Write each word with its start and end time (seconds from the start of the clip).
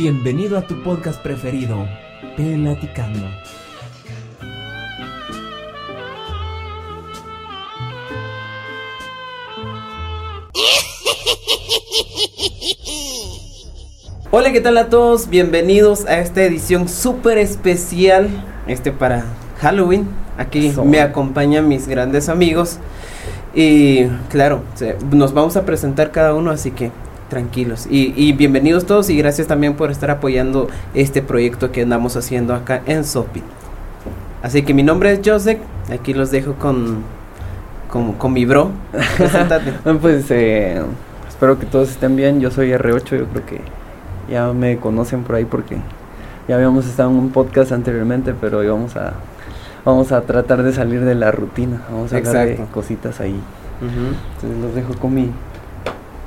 Bienvenido 0.00 0.56
a 0.56 0.62
tu 0.62 0.80
podcast 0.84 1.20
preferido, 1.20 1.84
Pelaticando. 2.36 3.26
Hola, 14.30 14.52
¿qué 14.52 14.60
tal 14.60 14.78
a 14.78 14.88
todos? 14.88 15.28
Bienvenidos 15.28 16.06
a 16.06 16.20
esta 16.20 16.44
edición 16.44 16.88
súper 16.88 17.38
especial, 17.38 18.28
este 18.68 18.92
para 18.92 19.24
Halloween. 19.58 20.06
Aquí 20.36 20.72
me 20.84 21.00
acompañan 21.00 21.66
mis 21.66 21.88
grandes 21.88 22.28
amigos 22.28 22.78
y 23.52 24.04
claro, 24.30 24.62
nos 25.10 25.34
vamos 25.34 25.56
a 25.56 25.66
presentar 25.66 26.12
cada 26.12 26.34
uno, 26.34 26.52
así 26.52 26.70
que 26.70 26.92
tranquilos. 27.28 27.86
Y, 27.90 28.32
bienvenidos 28.32 28.86
todos 28.86 29.10
y 29.10 29.16
gracias 29.16 29.46
también 29.46 29.74
por 29.74 29.90
estar 29.90 30.10
apoyando 30.10 30.68
este 30.94 31.22
proyecto 31.22 31.70
que 31.70 31.82
andamos 31.82 32.16
haciendo 32.16 32.54
acá 32.54 32.82
en 32.86 33.04
Sopi. 33.04 33.42
Así 34.42 34.62
que 34.62 34.74
mi 34.74 34.82
nombre 34.82 35.12
es 35.12 35.20
Joseph, 35.24 35.58
aquí 35.92 36.14
los 36.14 36.30
dejo 36.30 36.54
con, 36.54 37.02
con, 37.90 38.32
mi 38.32 38.44
bro. 38.44 38.70
pues 40.00 40.30
eh, 40.30 40.82
espero 41.28 41.58
que 41.58 41.66
todos 41.66 41.90
estén 41.90 42.16
bien, 42.16 42.40
yo 42.40 42.50
soy 42.50 42.70
R8, 42.70 43.18
yo 43.18 43.26
creo 43.26 43.46
que 43.46 43.60
ya 44.30 44.52
me 44.52 44.78
conocen 44.78 45.24
por 45.24 45.36
ahí 45.36 45.44
porque 45.44 45.76
ya 46.46 46.54
habíamos 46.54 46.86
estado 46.86 47.10
en 47.10 47.16
un 47.16 47.30
podcast 47.30 47.72
anteriormente, 47.72 48.34
pero 48.38 48.62
íbamos 48.62 48.96
a 48.96 49.14
vamos 49.84 50.12
a 50.12 50.20
tratar 50.22 50.62
de 50.62 50.72
salir 50.72 51.04
de 51.04 51.14
la 51.14 51.30
rutina, 51.30 51.82
vamos 51.90 52.12
a 52.12 52.18
hablar 52.18 52.46
de 52.46 52.56
cositas 52.72 53.20
ahí. 53.20 53.40
Entonces 53.80 54.60
los 54.60 54.74
dejo 54.74 54.94
con 54.94 55.14
mi 55.14 55.30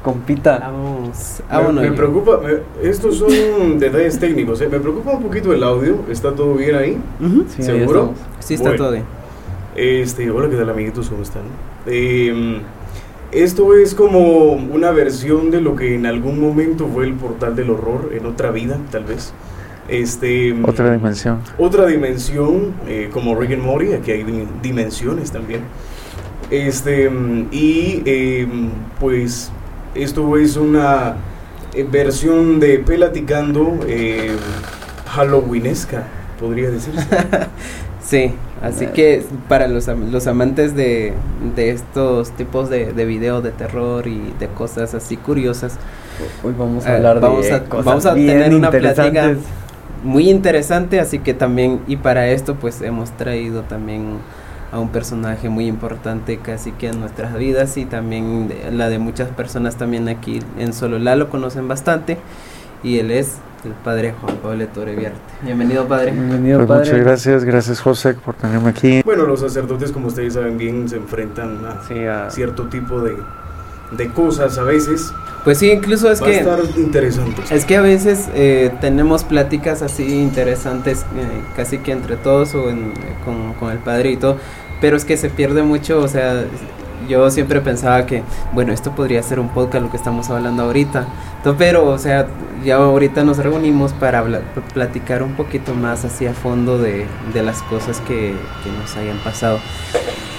compita. 0.02 0.60
Vamos. 0.60 1.42
Ah, 1.50 1.62
me, 1.72 1.92
preocupa, 1.92 2.40
estos 2.82 3.18
son 3.18 3.80
detalles 3.80 4.20
técnicos, 4.20 4.62
¿eh? 4.62 4.68
me 4.70 4.80
preocupa 4.80 5.12
un 5.12 5.24
poquito 5.24 5.54
el 5.54 5.64
audio, 5.64 6.00
¿está 6.10 6.34
todo 6.34 6.56
bien 6.56 6.76
ahí? 6.76 6.98
¿Seguro? 7.60 8.14
Sí, 8.40 8.56
está 8.56 8.76
todo 8.76 8.92
bien. 8.92 9.06
Este, 9.76 10.30
hola, 10.30 10.50
¿qué 10.50 10.58
tal 10.58 10.70
amiguitos? 10.70 11.10
¿Cómo 11.10 11.24
están? 11.24 11.44
Em, 11.86 12.60
esto 13.32 13.74
es 13.76 13.96
como 13.96 14.54
una 14.54 14.92
versión 14.92 15.52
de 15.52 15.62
lo 15.62 15.76
que 15.76 15.96
en 15.96 16.06
algún 16.06 16.40
momento 16.42 16.88
fue 16.88 17.06
el 17.06 17.14
portal 17.14 17.56
del 17.56 17.70
horror, 17.70 18.12
en 18.14 18.26
otra 18.26 18.52
vida, 18.52 18.78
tal 18.92 19.06
vez. 19.06 19.34
Este, 19.88 20.54
otra 20.64 20.92
dimensión. 20.92 21.40
Otra 21.58 21.86
dimensión, 21.86 22.74
eh, 22.88 23.10
como 23.12 23.36
Rick 23.36 23.54
and 23.54 23.64
Morty, 23.64 23.94
aquí 23.94 24.12
hay 24.12 24.48
dimensiones 24.62 25.32
también. 25.32 25.62
Este, 26.50 27.10
y 27.52 28.04
em, 28.06 28.70
pues 29.00 29.52
esto 29.96 30.38
es 30.38 30.58
una 30.58 31.16
eh, 31.74 31.86
versión 31.90 32.60
de 32.60 32.80
Pelaticando 32.80 33.80
eh, 33.88 34.36
Halloweenesca, 35.08 36.04
podría 36.40 36.70
decirse. 36.70 37.08
sí, 38.02 38.34
así 38.62 38.88
que 38.88 39.24
para 39.48 39.68
los, 39.68 39.88
los 39.88 40.28
amantes 40.28 40.76
de, 40.76 41.14
de 41.56 41.72
estos 41.72 42.32
tipos 42.32 42.70
de, 42.70 42.94
de 42.94 43.06
video 43.06 43.42
de 43.42 43.52
terror 43.52 44.08
y 44.08 44.34
de 44.40 44.48
cosas 44.48 44.94
así 44.94 45.18
curiosas, 45.18 45.78
hoy 46.44 46.54
vamos 46.58 46.86
a 46.86 46.96
hablar 46.96 47.20
vamos 47.20 47.46
de 47.46 47.54
a, 47.54 47.64
Vamos 47.70 48.06
a 48.06 48.14
tener 48.14 48.54
una 48.54 48.72
plática 48.72 49.36
muy 50.04 50.30
interesante, 50.30 51.00
así 51.00 51.20
que 51.20 51.34
también, 51.34 51.82
y 51.88 51.98
para 51.98 52.30
esto 52.30 52.56
pues 52.56 52.82
hemos 52.82 53.12
traído 53.12 53.62
también 53.64 54.18
a 54.72 54.80
un 54.80 54.90
personaje 54.90 55.50
muy 55.50 55.68
importante 55.68 56.38
casi 56.38 56.72
que 56.72 56.88
en 56.88 57.00
nuestras 57.00 57.38
vidas 57.38 57.76
y 57.78 57.86
también 57.86 58.54
la 58.72 58.90
de 58.90 59.00
muchas 59.00 59.30
personas 59.30 59.76
también 59.76 60.08
aquí 60.08 60.40
en 60.58 60.74
Sololá 60.74 61.16
lo 61.16 61.30
conocen 61.30 61.68
bastante 61.68 62.18
y 62.84 63.00
él 63.00 63.12
es 63.12 63.38
el 63.66 63.74
padre 63.74 64.16
Juan 64.20 64.38
Pablo 64.38 64.66
Torreviarte. 64.68 65.20
Bienvenido 65.44 65.88
padre. 65.88 66.12
Bienvenido 66.12 66.60
pues 66.60 66.68
padre. 66.68 66.86
Muchas 66.86 67.06
gracias, 67.06 67.44
gracias 67.44 67.82
José 67.82 68.14
por 68.14 68.36
tenerme 68.36 68.70
aquí. 68.70 69.02
Bueno, 69.04 69.26
los 69.26 69.42
sacerdotes 69.42 69.92
como 69.92 70.08
ustedes 70.08 70.34
saben 70.34 70.58
bien 70.58 70.88
se 70.88 70.96
enfrentan 70.96 71.60
a, 71.66 72.30
cierto 72.30 72.68
tipo 72.68 73.02
de, 73.02 73.18
de 73.92 74.08
cosas 74.14 74.58
a 74.58 74.64
veces 74.64 75.14
pues 75.44 75.58
sí, 75.58 75.72
incluso 75.72 76.12
es 76.12 76.22
Va 76.22 76.28
que... 76.28 76.36
A 76.36 76.40
estar 76.40 76.60
interesante. 76.78 77.42
Es 77.50 77.66
que 77.66 77.76
a 77.76 77.82
veces 77.82 78.30
eh, 78.36 78.72
tenemos 78.80 79.24
pláticas 79.24 79.82
así 79.82 80.04
interesantes, 80.04 81.00
eh, 81.02 81.42
casi 81.56 81.80
que 81.80 81.92
entre 81.92 82.16
todos 82.16 82.54
o 82.54 82.66
con, 83.26 83.54
con, 83.60 83.72
el 83.72 83.80
padre 83.80 84.12
y 84.12 84.18
todo, 84.18 84.38
pero 84.82 84.98
es 84.98 85.06
que 85.06 85.16
se 85.16 85.30
pierde 85.30 85.64
mucho, 85.64 86.00
o 86.00 86.08
sea, 86.08 86.44
yo 87.08 87.30
siempre 87.30 87.62
pensaba 87.62 88.06
que, 88.06 88.24
bueno, 88.54 88.74
esto 88.74 88.92
podría 88.92 89.22
ser 89.24 89.40
un 89.40 89.50
podcast, 89.50 89.84
lo 89.84 89.92
que 89.92 89.98
estamos 89.98 90.30
hablando 90.30 90.64
ahorita, 90.64 91.06
pero, 91.58 91.88
o 91.88 91.98
sea, 91.98 92.28
ya 92.64 92.76
ahorita 92.76 93.24
nos 93.24 93.38
reunimos 93.38 93.94
para 93.94 94.24
platicar 94.74 95.24
un 95.24 95.34
poquito 95.34 95.74
más 95.74 96.06
así 96.06 96.26
a 96.26 96.34
fondo 96.34 96.78
de, 96.78 97.06
de 97.34 97.44
las 97.44 97.62
cosas 97.64 98.00
que, 98.02 98.34
que 98.64 98.72
nos 98.80 98.96
hayan 98.98 99.18
pasado. 99.20 99.60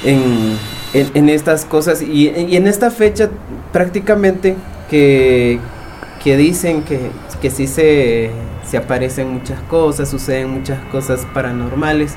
En, 0.04 0.58
en, 0.94 1.28
estas 1.28 1.64
cosas 1.64 2.02
y, 2.02 2.28
y, 2.28 2.56
en 2.56 2.66
esta 2.66 2.90
fecha 2.90 3.30
prácticamente 3.72 4.56
que, 4.90 5.60
que 6.22 6.36
dicen 6.36 6.82
que, 6.82 7.10
que 7.40 7.50
sí 7.50 7.68
se, 7.68 8.30
se 8.68 8.76
aparecen 8.76 9.32
muchas 9.32 9.60
cosas, 9.62 10.08
suceden 10.08 10.50
muchas 10.50 10.80
cosas 10.90 11.26
paranormales. 11.32 12.14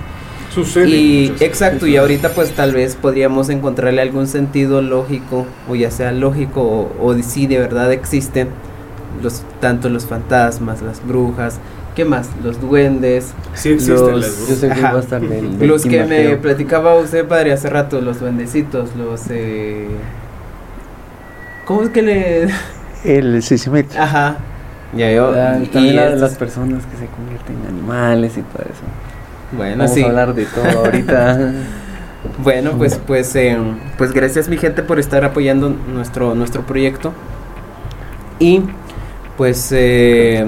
Sucede. 0.55 0.87
Y 0.87 1.35
exacto, 1.41 1.85
y 1.85 1.97
ahorita 1.97 2.29
pues 2.29 2.51
tal 2.51 2.71
vez 2.71 2.95
podríamos 2.95 3.49
encontrarle 3.49 4.01
algún 4.01 4.25
sentido 4.25 4.81
lógico, 4.81 5.45
o 5.69 5.75
ya 5.75 5.91
sea 5.91 6.13
lógico, 6.13 6.93
o, 6.97 7.13
si 7.15 7.45
de 7.45 7.59
verdad 7.59 7.91
existen 7.91 8.47
los 9.21 9.43
tanto 9.59 9.89
los 9.89 10.05
fantasmas, 10.05 10.81
las 10.81 11.05
brujas, 11.05 11.59
¿qué 11.93 12.05
más? 12.05 12.29
Los 12.41 12.61
duendes. 12.61 13.33
Sí 13.53 13.71
existen 13.71 14.13
los, 14.13 14.47
Yo 14.47 14.55
sé 14.55 14.69
que 14.69 14.81
los 15.67 15.83
que 15.83 16.05
me 16.05 16.37
platicaba 16.37 16.95
usted, 16.95 17.27
padre, 17.27 17.51
hace 17.51 17.69
rato, 17.69 17.99
los 17.99 18.21
duendecitos, 18.21 18.95
los... 18.95 19.23
Eh, 19.31 19.89
¿Cómo 21.65 21.83
es 21.83 21.89
que 21.89 22.01
le...? 22.01 22.47
El 23.03 23.43
Sisimit. 23.43 23.93
Ajá. 23.97 24.37
Ya 24.95 25.11
yo... 25.11 25.31
también 25.73 26.21
las 26.21 26.35
personas 26.35 26.85
que 26.85 26.95
se 26.97 27.07
convierten 27.07 27.57
en 27.61 27.75
animales 27.75 28.37
y 28.37 28.41
todo 28.41 28.63
eso. 28.63 29.04
Bueno, 29.55 29.83
Vamos 29.83 29.97
a 29.97 30.05
hablar 30.05 30.33
de 30.33 30.45
todo 30.45 30.85
ahorita. 30.85 31.53
bueno, 32.43 32.71
pues, 32.77 32.99
pues, 33.05 33.35
eh, 33.35 33.57
pues 33.97 34.11
gracias 34.11 34.47
mi 34.47 34.57
gente 34.57 34.83
por 34.83 34.99
estar 34.99 35.23
apoyando 35.23 35.69
nuestro, 35.69 36.35
nuestro 36.35 36.65
proyecto. 36.65 37.13
Y 38.39 38.61
pues 39.37 39.69
eh, 39.71 40.45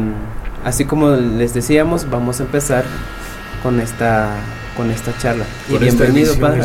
así 0.66 0.86
como 0.86 1.12
les 1.12 1.54
decíamos, 1.54 2.10
vamos 2.10 2.40
a 2.40 2.44
empezar 2.44 2.84
con 3.64 3.80
esta, 3.80 4.32
con 4.76 4.92
esta 4.92 5.18
charla. 5.18 5.46
y 5.70 5.78
bienvenido, 5.78 6.36
padre. 6.40 6.62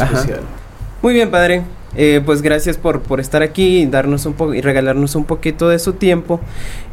Muy 1.00 1.14
bien, 1.14 1.30
padre. 1.30 1.62
Eh, 1.94 2.22
pues 2.24 2.40
gracias 2.40 2.78
por, 2.78 3.02
por 3.02 3.20
estar 3.20 3.42
aquí 3.42 3.82
y 3.82 3.86
darnos 3.86 4.24
un 4.24 4.32
poco 4.32 4.54
y 4.54 4.62
regalarnos 4.62 5.14
un 5.14 5.24
poquito 5.24 5.68
de 5.68 5.78
su 5.78 5.92
tiempo. 5.92 6.40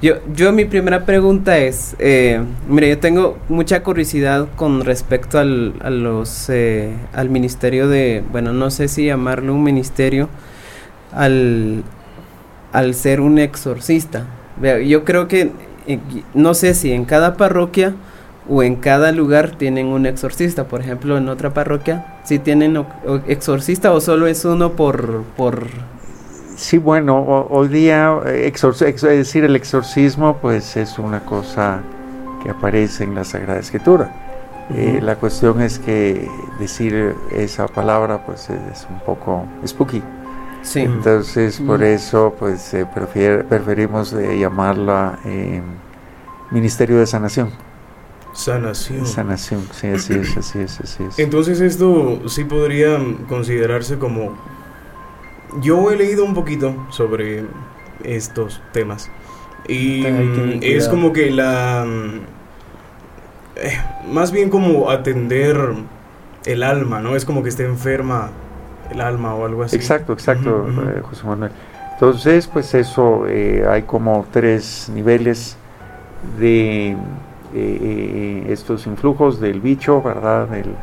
Yo, 0.01 0.15
yo 0.35 0.51
mi 0.51 0.65
primera 0.65 1.05
pregunta 1.05 1.57
es, 1.57 1.95
eh, 1.99 2.41
mire, 2.67 2.89
yo 2.89 2.97
tengo 2.99 3.37
mucha 3.47 3.81
curiosidad 3.81 4.49
con 4.57 4.83
respecto 4.83 5.39
al, 5.39 5.75
a 5.81 5.89
los, 5.89 6.49
eh, 6.49 6.93
al 7.13 7.29
ministerio 7.29 7.87
de, 7.87 8.23
bueno, 8.29 8.51
no 8.51 8.71
sé 8.71 8.89
si 8.89 9.05
llamarlo 9.05 9.53
un 9.53 9.63
ministerio, 9.63 10.27
al, 11.13 11.83
al 12.73 12.93
ser 12.93 13.21
un 13.21 13.39
exorcista. 13.39 14.25
Yo 14.85 15.05
creo 15.05 15.29
que, 15.29 15.51
no 16.33 16.53
sé 16.53 16.73
si 16.73 16.91
en 16.91 17.05
cada 17.05 17.37
parroquia 17.37 17.93
o 18.49 18.63
en 18.63 18.75
cada 18.75 19.11
lugar 19.11 19.51
tienen 19.51 19.87
un 19.87 20.05
exorcista. 20.05 20.65
Por 20.65 20.81
ejemplo, 20.81 21.17
en 21.17 21.29
otra 21.29 21.53
parroquia, 21.53 22.19
si 22.23 22.39
tienen 22.39 22.83
exorcista 23.27 23.91
o 23.93 24.01
solo 24.01 24.27
es 24.27 24.43
uno 24.45 24.71
por... 24.73 25.23
por... 25.37 25.67
Sí, 26.55 26.77
bueno, 26.77 27.47
hoy 27.49 27.69
día, 27.69 28.19
es 28.25 28.99
decir, 29.01 29.45
el 29.45 29.55
exorcismo 29.55 30.37
pues 30.41 30.75
es 30.75 30.99
una 30.99 31.21
cosa 31.21 31.81
que 32.43 32.49
aparece 32.49 33.05
en 33.05 33.15
la 33.15 33.23
Sagrada 33.23 33.59
Escritura. 33.59 34.11
Eh, 34.75 34.99
la 35.01 35.15
cuestión 35.15 35.61
es 35.61 35.79
que 35.79 36.29
decir 36.59 37.15
esa 37.31 37.67
palabra 37.67 38.25
pues 38.25 38.49
es 38.49 38.85
un 38.89 38.99
poco 38.99 39.45
spooky. 39.65 40.03
Sí. 40.61 40.81
Entonces, 40.81 41.61
por 41.61 41.81
eso 41.81 42.35
pues 42.37 42.75
preferimos 42.93 44.11
llamarla 44.11 45.17
eh, 45.23 45.61
Ministerio 46.51 46.99
de 46.99 47.07
Sanación. 47.07 47.68
Sanación. 48.39 49.05
Sanación, 49.05 49.67
sí, 49.73 49.87
así 49.87 50.13
es, 50.13 50.37
así 50.37 50.59
es, 50.59 50.79
así 50.79 51.03
es. 51.03 51.19
Entonces 51.19 51.59
esto 51.59 52.21
sí 52.29 52.45
podría 52.45 52.97
considerarse 53.27 53.97
como... 53.99 54.37
Yo 55.59 55.91
he 55.91 55.97
leído 55.97 56.23
un 56.23 56.33
poquito 56.33 56.87
sobre 56.89 57.43
estos 58.01 58.61
temas. 58.71 59.11
Y 59.67 60.05
es 60.61 60.87
como 60.87 61.11
que 61.11 61.31
la... 61.31 61.85
Eh, 63.57 63.77
más 64.09 64.31
bien 64.31 64.49
como 64.49 64.89
atender 64.89 65.57
el 66.45 66.63
alma, 66.63 67.01
¿no? 67.01 67.17
Es 67.17 67.25
como 67.25 67.43
que 67.43 67.49
esté 67.49 67.65
enferma 67.65 68.29
el 68.89 69.01
alma 69.01 69.35
o 69.35 69.45
algo 69.45 69.63
así. 69.63 69.75
Exacto, 69.75 70.13
exacto, 70.13 70.65
José 71.09 71.27
Manuel. 71.27 71.51
Entonces, 71.91 72.47
pues 72.47 72.73
eso, 72.73 73.25
eh, 73.27 73.65
hay 73.69 73.81
como 73.81 74.25
tres 74.31 74.89
niveles 74.93 75.57
de 76.39 76.95
estos 77.53 78.85
influjos 78.87 79.39
del 79.39 79.61
bicho, 79.61 80.01
¿verdad? 80.01 80.47
Del, 80.47 80.75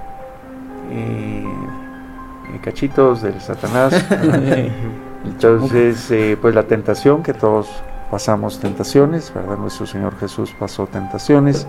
cachitos 2.62 3.22
del 3.22 3.40
Satanás. 3.40 4.04
Entonces, 5.24 6.38
pues 6.40 6.54
la 6.54 6.64
tentación, 6.64 7.22
que 7.22 7.34
todos 7.34 7.68
pasamos 8.10 8.60
tentaciones, 8.60 9.32
¿verdad? 9.34 9.56
Nuestro 9.58 9.86
Señor 9.86 10.16
Jesús 10.18 10.54
pasó 10.58 10.86
tentaciones. 10.86 11.66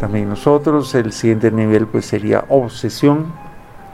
También 0.00 0.28
nosotros, 0.28 0.94
el 0.94 1.12
siguiente 1.12 1.50
nivel 1.50 1.86
pues 1.86 2.06
sería 2.06 2.44
obsesión, 2.48 3.32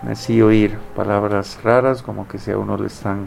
así 0.08 0.40
oír 0.40 0.78
palabras 0.94 1.58
raras, 1.62 2.02
como 2.02 2.28
que 2.28 2.38
si 2.38 2.52
a 2.52 2.58
uno 2.58 2.76
le 2.76 2.86
están 2.86 3.26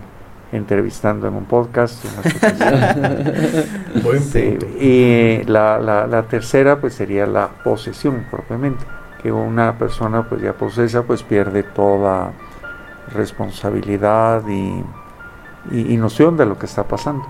entrevistando 0.51 1.27
en 1.27 1.35
un 1.35 1.45
podcast. 1.45 2.03
y 4.79 5.43
la, 5.43 5.77
la, 5.79 6.07
la, 6.07 6.23
tercera 6.23 6.79
pues 6.79 6.95
sería 6.95 7.27
la 7.27 7.49
posesión 7.63 8.25
propiamente, 8.29 8.83
que 9.21 9.31
una 9.31 9.77
persona 9.77 10.27
pues 10.27 10.41
ya 10.41 10.53
posesa 10.53 11.03
pues 11.03 11.23
pierde 11.23 11.63
toda 11.63 12.33
responsabilidad 13.13 14.43
y, 14.47 14.83
y, 15.71 15.97
noción 15.97 16.37
de 16.37 16.45
lo 16.45 16.57
que 16.57 16.65
está 16.65 16.83
pasando. 16.83 17.25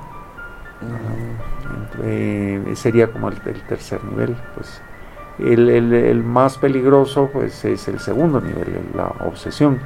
Eh, 2.04 2.74
sería 2.76 3.12
como 3.12 3.30
el, 3.30 3.42
el, 3.46 3.62
tercer 3.64 4.04
nivel, 4.06 4.38
pues 4.56 4.82
el, 5.40 5.70
el, 5.70 5.94
el, 5.94 6.24
más 6.24 6.58
peligroso 6.58 7.30
pues 7.32 7.66
es 7.66 7.88
el 7.90 8.00
segundo 8.00 8.40
nivel, 8.40 8.80
la 8.96 9.08
obsesión, 9.26 9.80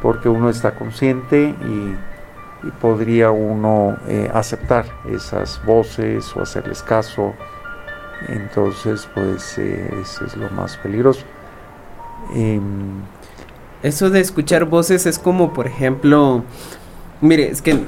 porque 0.00 0.28
uno 0.28 0.50
está 0.50 0.74
consciente 0.74 1.54
y, 1.64 1.94
podría 2.70 3.30
uno 3.30 3.96
eh, 4.08 4.30
aceptar 4.32 4.86
esas 5.10 5.60
voces 5.64 6.34
o 6.36 6.42
hacerles 6.42 6.82
caso. 6.82 7.32
Entonces 8.28 9.08
pues 9.14 9.58
eh, 9.58 9.90
eso 10.00 10.24
es 10.24 10.36
lo 10.36 10.48
más 10.50 10.76
peligroso. 10.76 11.24
Em, 12.34 13.00
eso 13.82 14.10
de 14.10 14.20
escuchar 14.20 14.64
voces 14.64 15.06
es 15.06 15.18
como 15.18 15.52
por 15.52 15.66
ejemplo, 15.66 16.44
mire, 17.20 17.50
es 17.50 17.62
que 17.62 17.80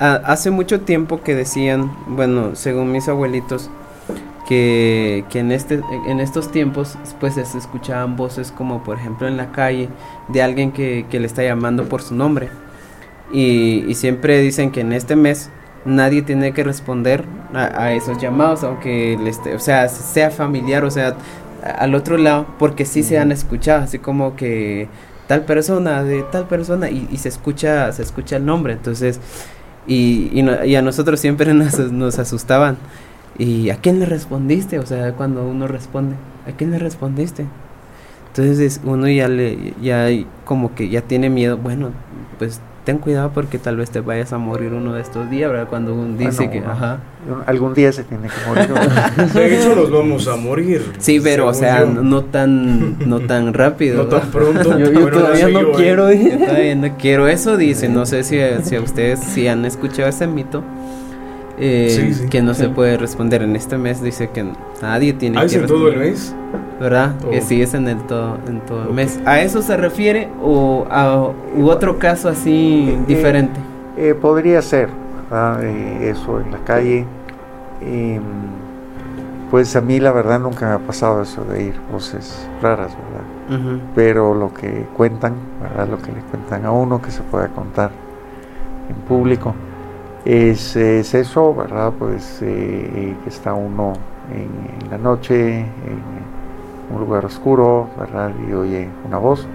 hace 0.00 0.50
mucho 0.50 0.80
tiempo 0.80 1.22
que 1.22 1.36
decían, 1.36 1.92
bueno, 2.08 2.56
según 2.56 2.90
mis 2.90 3.08
abuelitos, 3.08 3.70
que, 4.48 5.24
que, 5.30 5.38
en, 5.38 5.52
este, 5.52 5.80
en 6.06 6.18
estos 6.18 6.50
tiempos 6.50 6.98
pues 7.20 7.34
se 7.34 7.58
escuchaban 7.58 8.16
voces 8.16 8.50
como 8.50 8.82
por 8.82 8.98
ejemplo 8.98 9.28
en 9.28 9.36
la 9.36 9.52
calle 9.52 9.88
de 10.28 10.42
alguien 10.42 10.72
que, 10.72 11.06
que 11.08 11.20
le 11.20 11.26
está 11.26 11.44
llamando 11.44 11.88
por 11.88 12.02
su 12.02 12.16
nombre 12.16 12.50
y, 13.32 13.84
y, 13.88 13.94
siempre 13.94 14.38
dicen 14.40 14.70
que 14.70 14.80
en 14.80 14.92
este 14.92 15.16
mes 15.16 15.50
nadie 15.84 16.22
tiene 16.22 16.52
que 16.52 16.62
responder 16.62 17.24
a, 17.54 17.92
esos 17.92 18.18
llamados 18.18 18.62
aunque 18.62 19.18
o 19.54 19.58
sea 19.58 19.88
sea 19.88 20.30
familiar 20.30 20.84
o 20.84 20.90
sea 20.90 21.16
al 21.78 21.94
otro 21.94 22.16
lado 22.18 22.46
porque 22.58 22.84
sí 22.84 23.02
se 23.02 23.18
han 23.18 23.32
escuchado 23.32 23.82
así 23.82 23.98
como 23.98 24.36
que 24.36 24.88
tal 25.26 25.44
persona 25.44 26.04
de 26.04 26.22
tal 26.22 26.46
persona 26.46 26.88
y, 26.88 27.08
y 27.10 27.16
se 27.18 27.28
escucha 27.28 27.90
se 27.92 28.02
escucha 28.02 28.36
el 28.36 28.46
nombre 28.46 28.74
entonces 28.74 29.20
y, 29.86 30.30
y, 30.32 30.76
a 30.76 30.82
nosotros 30.82 31.18
siempre 31.18 31.52
nos, 31.54 31.78
nos 31.90 32.18
asustaban 32.18 32.76
¿Y 33.38 33.70
a 33.70 33.76
quién 33.76 33.98
le 33.98 34.06
respondiste? 34.06 34.78
O 34.78 34.86
sea, 34.86 35.12
cuando 35.14 35.46
uno 35.46 35.66
responde, 35.66 36.16
¿a 36.46 36.52
quién 36.52 36.70
le 36.70 36.78
respondiste? 36.78 37.46
Entonces 38.28 38.80
uno 38.84 39.08
ya 39.08 39.28
le, 39.28 39.74
ya 39.80 40.08
como 40.44 40.74
que 40.74 40.88
ya 40.88 41.02
tiene 41.02 41.30
miedo, 41.30 41.56
bueno, 41.58 41.90
pues 42.38 42.60
ten 42.84 42.98
cuidado 42.98 43.30
porque 43.32 43.58
tal 43.58 43.76
vez 43.76 43.90
te 43.90 44.00
vayas 44.00 44.32
a 44.32 44.38
morir 44.38 44.72
uno 44.72 44.94
de 44.94 45.02
estos 45.02 45.30
días, 45.30 45.50
¿verdad? 45.50 45.68
Cuando 45.68 45.94
uno 45.94 46.16
dice 46.16 46.50
que, 46.50 46.58
ajá. 46.58 46.98
Algún 47.46 47.72
día 47.74 47.92
se 47.92 48.02
tiene 48.02 48.28
que 48.28 48.48
morir. 48.48 48.68
de 49.34 49.56
hecho, 49.56 49.76
nos 49.76 49.90
vamos 49.90 50.26
a 50.26 50.36
morir. 50.36 50.92
Sí, 50.98 51.20
pero, 51.22 51.46
o 51.46 51.54
sea, 51.54 51.84
no 51.84 52.24
tan, 52.24 52.98
no 53.08 53.20
tan 53.20 53.54
rápido. 53.54 54.02
no 54.02 54.08
tan 54.08 54.30
pronto. 54.30 54.78
yo, 54.78 55.08
todavía 55.08 55.48
no, 55.48 55.72
quiero, 55.72 56.08
¿eh? 56.08 56.36
todavía 56.38 56.74
no 56.74 56.96
quiero 56.96 57.28
eso, 57.28 57.56
dice. 57.56 57.88
No 57.88 58.06
sé 58.06 58.24
si, 58.24 58.38
si 58.64 58.76
a 58.76 58.80
ustedes, 58.80 59.20
si 59.20 59.46
han 59.46 59.64
escuchado 59.64 60.08
ese 60.08 60.26
mito 60.26 60.64
eh, 61.58 62.26
que 62.30 62.42
no 62.42 62.54
se 62.54 62.68
puede 62.68 62.96
responder 62.96 63.42
en 63.42 63.56
este 63.56 63.78
mes. 63.78 64.02
Dice 64.02 64.30
que 64.30 64.46
nadie 64.80 65.12
tiene 65.12 65.38
¿Ah, 65.38 65.46
que 65.46 65.56
en 65.56 65.66
todo 65.66 65.88
el 65.88 65.98
mes? 65.98 66.34
¿Verdad? 66.80 67.14
Que 67.30 67.38
oh. 67.38 67.42
sí 67.42 67.62
es 67.62 67.74
en 67.74 67.88
el 67.88 67.98
todo, 68.02 68.38
en 68.46 68.60
todo 68.60 68.84
el 68.84 68.94
mes. 68.94 69.20
¿A 69.24 69.40
eso 69.40 69.62
se 69.62 69.76
refiere 69.76 70.28
o 70.42 70.86
a 70.90 71.32
u 71.56 71.68
otro 71.68 71.98
caso 71.98 72.28
así 72.28 72.88
eh, 72.90 73.04
diferente? 73.06 73.60
Eh, 73.96 74.14
podría 74.14 74.62
ser, 74.62 74.88
eso 76.00 76.40
en 76.40 76.50
la 76.50 76.58
calle. 76.64 77.06
Em, 77.80 78.22
pues 79.50 79.76
a 79.76 79.82
mí 79.82 80.00
la 80.00 80.12
verdad 80.12 80.40
nunca 80.40 80.66
me 80.66 80.74
ha 80.74 80.78
pasado 80.78 81.22
eso 81.22 81.44
de 81.44 81.64
ir 81.64 81.74
voces 81.92 82.48
raras, 82.62 82.92
¿verdad? 82.96 83.80
Pero 83.94 84.34
lo 84.34 84.54
que 84.54 84.86
cuentan, 84.96 85.34
¿verdad? 85.60 85.88
Lo 85.88 85.98
que 85.98 86.10
le 86.10 86.20
cuentan 86.30 86.64
a 86.64 86.70
uno 86.70 87.02
que 87.02 87.10
se 87.10 87.20
pueda 87.20 87.48
contar 87.48 87.90
en 88.88 88.96
público 89.06 89.54
es, 90.24 90.76
es 90.76 91.14
eso, 91.14 91.54
¿verdad? 91.54 91.92
Pues 91.98 92.38
eh, 92.42 93.16
que 93.22 93.28
está 93.28 93.54
uno 93.54 93.94
en, 94.30 94.90
la 94.90 94.98
noche, 94.98 95.60
en 95.60 96.94
un 96.94 97.00
lugar 97.00 97.24
oscuro, 97.24 97.88
¿verdad? 97.98 98.30
Y 98.48 98.52
oye 98.52 98.88
una 99.06 99.18
voz, 99.18 99.46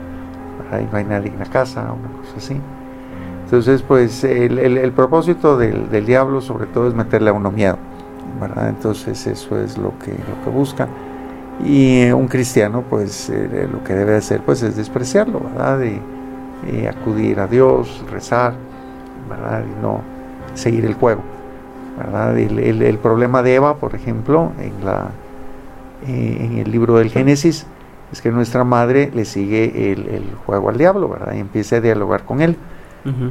¿verdad? 0.60 0.82
Y 0.82 0.92
no 0.92 0.98
hay 0.98 1.06
nadie 1.06 1.32
en 1.32 1.40
la 1.40 1.46
casa, 1.46 1.82
una 1.82 2.10
cosa 2.20 2.38
así. 2.38 2.60
Entonces, 3.46 3.82
pues 3.82 4.26
el, 4.26 4.60
el, 4.60 4.92
propósito 4.92 5.58
del, 5.58 5.90
del, 5.90 6.06
diablo 6.06 6.42
sobre 6.42 6.66
todo 6.66 6.90
es 6.90 6.94
meterle 6.94 7.30
a 7.30 7.34
uno 7.34 7.50
miedo, 7.50 7.78
¿verdad? 8.42 8.68
Entonces 8.68 9.26
eso 9.26 9.58
es 9.62 9.78
lo 9.78 9.98
que, 10.00 10.12
lo 10.12 10.44
que 10.44 10.50
busca. 10.50 10.88
Y 11.64 12.12
un 12.12 12.28
cristiano, 12.28 12.84
pues 12.90 13.30
eh, 13.30 13.70
lo 13.72 13.84
que 13.86 13.94
debe 13.94 14.18
hacer, 14.18 14.42
pues 14.42 14.62
es 14.64 14.76
despreciarlo, 14.76 15.40
¿verdad? 15.40 15.80
Y 15.82 16.86
acudir 16.86 17.40
a 17.40 17.48
Dios, 17.48 18.04
rezar, 18.12 18.54
¿verdad? 19.30 19.64
Y 19.64 19.82
no, 19.82 20.02
seguir 20.58 20.86
el 20.86 20.94
juego. 20.94 21.22
¿verdad? 21.98 22.38
El, 22.38 22.98
problema 23.00 23.42
de 23.42 23.56
Eva, 23.56 23.78
por 23.78 23.96
ejemplo, 23.96 24.52
en, 24.60 24.86
la, 24.86 25.10
eh, 26.08 26.38
en 26.42 26.58
el 26.60 26.72
libro 26.72 26.98
del 26.98 27.10
Génesis, 27.10 27.66
es 28.12 28.22
que 28.22 28.32
nuestra 28.32 28.64
madre 28.64 29.12
le 29.14 29.26
sigue 29.26 29.92
el, 29.92 30.24
juego 30.46 30.70
al 30.70 30.78
diablo, 30.78 31.10
¿verdad? 31.10 31.34
Y 31.34 31.40
empieza 31.40 31.78
a 31.78 31.82
dialogar 31.82 32.24
con 32.24 32.42
él. 32.42 32.56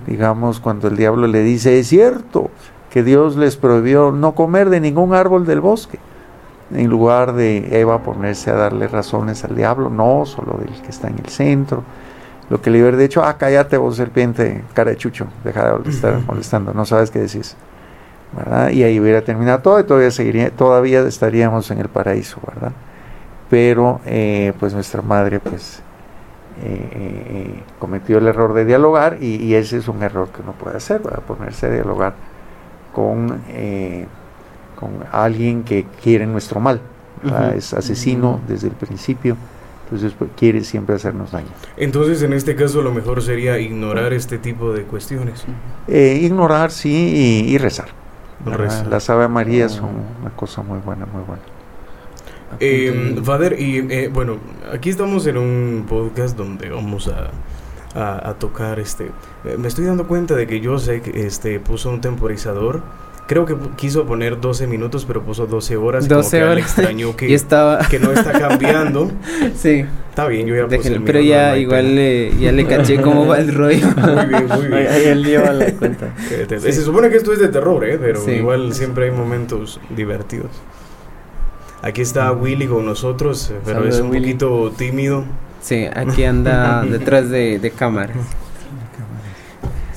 Digamos, 0.07 0.59
cuando 0.59 0.89
el 0.89 0.97
diablo 0.97 1.27
le 1.27 1.43
dice, 1.43 1.79
es 1.79 1.89
cierto 1.89 2.49
que 2.89 3.03
Dios 3.03 3.37
les 3.37 3.57
prohibió 3.57 4.11
no 4.11 4.35
comer 4.35 4.71
de 4.71 4.81
ningún 4.81 5.13
árbol 5.13 5.45
del 5.45 5.61
bosque. 5.61 5.99
En 6.73 6.89
lugar 6.89 7.35
de 7.35 7.79
Eva 7.79 7.99
ponerse 8.03 8.51
a 8.51 8.55
darle 8.55 8.89
razones 8.89 9.45
al 9.45 9.55
diablo, 9.55 9.91
no, 9.91 10.25
solo 10.25 10.59
del 10.59 10.81
que 10.81 10.89
está 10.89 11.09
en 11.09 11.19
el 11.19 11.27
centro 11.27 11.85
lo 12.49 12.61
que 12.61 12.71
le 12.71 12.81
hubiera 12.81 12.97
dicho, 12.97 13.25
ah, 13.25 13.37
cállate 13.39 13.77
vos 13.77 13.97
serpiente, 13.97 14.63
cara 14.73 14.91
de 14.91 14.97
chucho, 14.97 15.27
deja 15.45 15.79
de 15.79 15.91
estar 15.91 16.21
molestando, 16.27 16.73
no 16.73 16.85
sabes 16.85 17.11
qué 17.11 17.19
decís. 17.19 17.57
¿verdad? 18.33 18.71
Y 18.71 18.83
ahí 18.83 19.01
hubiera 19.01 19.23
terminado 19.23 19.61
todo 19.61 19.81
y 19.81 19.85
todavía, 19.85 20.11
seguiría, 20.11 20.51
todavía 20.51 21.01
estaríamos 21.03 21.71
en 21.71 21.79
el 21.79 21.89
paraíso, 21.89 22.39
¿verdad? 22.47 22.73
Pero 23.49 24.01
eh, 24.05 24.53
pues 24.59 24.75
nuestra 24.75 25.03
madre 25.03 25.41
pues 25.41 25.81
eh, 26.63 26.89
eh, 26.93 27.63
cometió 27.79 28.19
el 28.19 28.27
error 28.27 28.53
de 28.53 28.65
dialogar 28.65 29.19
y, 29.23 29.55
ese 29.55 29.79
es 29.79 29.89
un 29.89 30.03
error 30.03 30.29
que 30.29 30.43
uno 30.43 30.53
puede 30.53 30.77
hacer, 30.77 31.01
¿verdad? 31.01 31.23
Ponerse 31.23 31.67
a 31.67 31.71
dialogar 31.71 32.15
con, 32.93 33.41
con 34.75 34.91
alguien 35.13 35.63
que 35.65 35.87
quiere 36.03 36.27
nuestro 36.27 36.61
mal, 36.61 36.81
es 37.55 37.73
asesino 37.75 38.41
desde 38.47 38.69
el 38.69 38.75
principio 38.75 39.37
entonces 39.87 40.15
pues, 40.19 40.31
quiere 40.37 40.65
siempre 40.65 40.97
hacernos 40.97 41.31
daño. 41.31 41.47
Entonces 41.77 42.21
en 42.23 42.33
este 42.33 42.57
caso 42.57 42.83
lo 42.83 42.93
mejor 42.93 43.23
sería 43.23 43.59
ignorar 43.61 44.13
este 44.13 44.37
tipo 44.39 44.73
de 44.73 44.83
cuestiones. 44.83 45.45
Eh, 45.87 46.19
ignorar 46.23 46.73
sí 46.73 47.47
y, 47.49 47.59
rezar. 47.59 47.89
Las 48.91 49.09
Ave 49.11 49.29
María 49.29 49.69
son 49.69 49.91
una 50.21 50.31
cosa 50.31 50.63
muy 50.63 50.81
buena, 50.81 51.07
muy 51.07 51.23
buena. 51.23 51.43
Eh, 52.59 53.21
Father, 53.23 53.61
y 53.61 53.79
eh, 53.91 54.11
bueno, 54.13 54.39
aquí 54.73 54.91
estamos 54.91 55.27
en 55.27 55.37
un 55.37 55.87
podcast 55.89 56.37
donde 56.37 56.69
vamos 56.69 57.09
a, 57.09 57.31
a, 58.29 58.35
tocar 58.35 58.79
este. 58.79 59.11
me 59.57 59.69
estoy 59.69 59.85
dando 59.85 60.07
cuenta 60.07 60.35
de 60.35 60.47
que 60.47 60.61
yo 60.61 60.79
sé 60.79 61.01
que 61.01 61.27
este 61.27 61.61
puso 61.61 61.91
un 61.91 62.01
temporizador 62.01 62.83
Creo 63.27 63.45
que 63.45 63.57
quiso 63.77 64.07
poner 64.07 64.41
12 64.41 64.69
minutos, 64.69 65.05
pero 65.05 65.23
puso 65.23 65.47
12 65.47 65.77
horas. 65.77 66.09
12 66.09 66.39
como 66.39 66.53
horas. 66.53 66.65
extrañó 66.65 67.17
que, 67.17 67.35
estaba... 67.35 67.81
que 67.89 67.99
no 67.99 68.13
está 68.13 68.33
cambiando. 68.33 69.11
sí. 69.57 69.85
Está 70.11 70.29
bien, 70.29 70.47
yo 70.47 70.55
ya 70.55 70.67
puse 70.67 70.95
el 70.95 71.03
Pero 71.03 71.21
ya 71.21 71.59
igual 71.59 71.95
le, 71.95 72.33
ya 72.39 72.53
le 72.53 72.67
caché 72.67 73.01
cómo 73.01 73.27
va 73.27 73.39
el 73.39 73.53
rollo. 73.53 73.87
muy 73.97 74.27
bien, 74.27 74.47
muy 74.47 74.67
bien. 74.69 74.87
Ahí 74.89 75.05
el 75.07 75.23
lío 75.23 75.45
a 75.45 75.53
la 75.53 75.73
cuenta. 75.73 76.15
Se 76.49 76.73
supone 76.83 77.11
que 77.11 77.17
esto 77.17 77.33
es 77.33 77.41
de 77.41 77.49
terror, 77.49 77.85
¿eh? 77.85 77.99
Pero 78.01 78.33
igual 78.33 78.73
siempre 78.73 79.07
hay 79.07 79.11
momentos 79.11 79.81
divertidos. 79.91 80.51
Aquí 81.83 82.01
está 82.01 82.33
Willy 82.33 82.67
con 82.67 82.87
nosotros, 82.87 83.53
pero 83.65 83.87
es 83.87 84.01
un 84.01 84.11
poquito 84.11 84.73
tímido. 84.77 85.25
Sí, 85.61 85.87
aquí 85.95 86.25
anda 86.25 86.85
detrás 86.85 87.29
de, 87.29 87.59
de 87.59 87.71
cámara. 87.71 88.15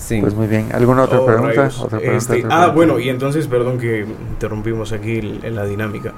Sí. 0.10 0.22
Pues 0.22 0.34
muy 0.34 0.48
bien. 0.48 0.70
¿Alguna 0.74 1.04
otra, 1.04 1.20
oh, 1.20 1.26
pregunta? 1.28 1.70
Este, 2.02 2.44
ah, 2.50 2.72
bueno, 2.74 2.98
y 2.98 3.10
entonces, 3.10 3.46
perdón 3.46 3.78
que 3.78 4.08
interrumpimos 4.32 4.92
aquí 4.92 5.20
en 5.20 5.56
la 5.56 5.66
dinámica. 5.66 6.16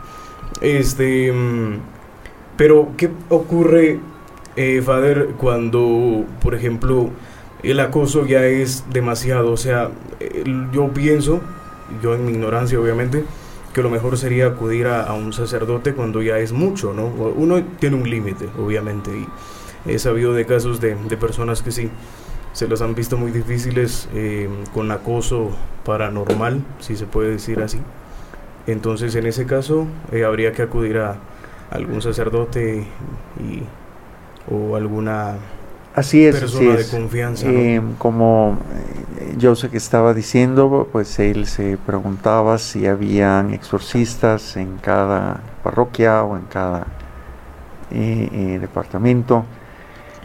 Este, 0.61 1.29
mm, 1.29 1.79
pero, 2.55 2.93
¿qué 2.95 3.09
ocurre, 3.27 3.99
eh, 4.55 4.81
Fader, 4.81 5.31
cuando, 5.37 6.23
por 6.41 6.55
ejemplo, 6.55 7.09
el 7.63 7.81
acoso 7.81 8.25
ya 8.25 8.45
es 8.45 8.85
demasiado? 8.93 9.51
O 9.51 9.57
sea, 9.57 9.89
yo 10.71 10.87
pienso, 10.93 11.41
yo 12.01 12.15
en 12.15 12.25
mi 12.25 12.31
ignorancia 12.31 12.79
obviamente, 12.79 13.25
que 13.73 13.83
lo 13.83 13.89
mejor 13.89 14.17
sería 14.17 14.47
acudir 14.47 14.87
a, 14.87 15.11
un 15.11 15.33
sacerdote 15.33 15.93
cuando 15.93 16.21
ya 16.21 16.39
es 16.39 16.53
mucho, 16.53 16.93
¿no? 16.93 17.07
Uno 17.07 17.61
tiene 17.77 17.97
un 17.97 18.09
límite, 18.09 18.47
obviamente, 18.57 19.11
y 19.11 19.91
he 19.91 19.99
sabido 19.99 20.33
de 20.33 20.45
casos 20.45 20.79
de, 20.79 20.95
de, 20.95 21.17
personas 21.17 21.61
que 21.61 21.71
sí, 21.71 21.89
se 22.53 22.67
las 22.67 22.81
han 22.81 22.95
visto 22.95 23.17
muy 23.17 23.31
difíciles 23.31 24.09
eh, 24.13 24.49
con 24.73 24.91
acoso 24.91 25.51
paranormal, 25.85 26.63
si 26.79 26.95
se 26.95 27.05
puede 27.05 27.31
decir 27.31 27.61
así. 27.61 27.79
Entonces, 28.67 29.15
en 29.15 29.25
ese 29.25 29.45
caso, 29.45 29.87
eh, 30.11 30.23
habría 30.23 30.51
que 30.51 30.61
acudir 30.61 30.97
a 30.97 31.17
algún 31.71 32.01
sacerdote 32.01 32.85
y, 33.39 33.63
o 34.53 34.75
alguna 34.75 35.35
Así 35.95 36.25
es, 36.25 36.39
persona 36.39 36.75
de 36.75 36.87
confianza. 36.87 37.47
Eh, 37.47 37.81
como 37.97 38.57
eh, 39.19 39.35
yo 39.37 39.55
sé 39.55 39.69
que 39.69 39.77
estaba 39.77 40.13
diciendo, 40.13 40.87
pues 40.91 41.17
él 41.19 41.47
se 41.47 41.77
preguntaba 41.77 42.57
si 42.57 42.85
habían 42.85 43.53
exorcistas 43.53 44.57
en 44.57 44.77
cada 44.77 45.41
parroquia 45.63 46.23
o 46.23 46.37
en 46.37 46.43
cada 46.43 46.87
departamento. 47.89 49.45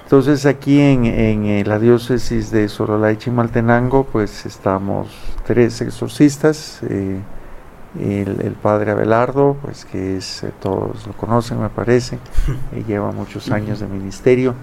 Entonces 0.07 0.47
aquí 0.47 0.81
en, 0.81 1.05
en, 1.05 1.69
la 1.69 1.79
diócesis 1.79 2.51
de 2.51 2.69
Sorolá 2.69 3.13
y 3.13 3.17
Chimaltenango, 3.17 4.05
pues 4.05 4.47
estamos 4.47 5.09
tres 5.45 5.81
exorcistas. 5.81 6.81
El, 6.83 8.41
el, 8.41 8.53
padre 8.53 8.93
Abelardo, 8.93 9.57
pues 9.63 9.85
que 9.85 10.17
es, 10.19 10.45
todos 10.61 11.07
lo 11.07 11.13
conocen 11.15 11.61
me 11.61 11.71
parece, 11.71 12.19
lleva 12.87 13.11
muchos 13.11 13.51
años 13.51 13.81
de 13.81 13.87
ministerio 13.87 14.55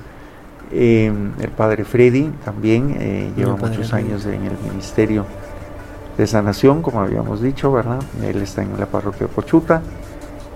Em, 0.76 1.34
el 1.40 1.50
padre 1.50 1.84
Freddy 1.86 2.32
también 2.44 2.96
eh, 3.00 3.32
lleva 3.38 3.56
muchos 3.56 3.94
años 3.94 4.26
en 4.26 4.44
el 4.46 4.58
ministerio 4.68 5.24
de 6.18 6.26
sanación, 6.26 6.82
como 6.82 7.02
habíamos 7.02 7.44
dicho, 7.44 7.72
¿verdad? 7.72 8.00
Él 8.24 8.42
está 8.42 8.64
en 8.64 8.80
la 8.80 8.88
parroquia 8.88 9.28
Pochuta. 9.28 9.84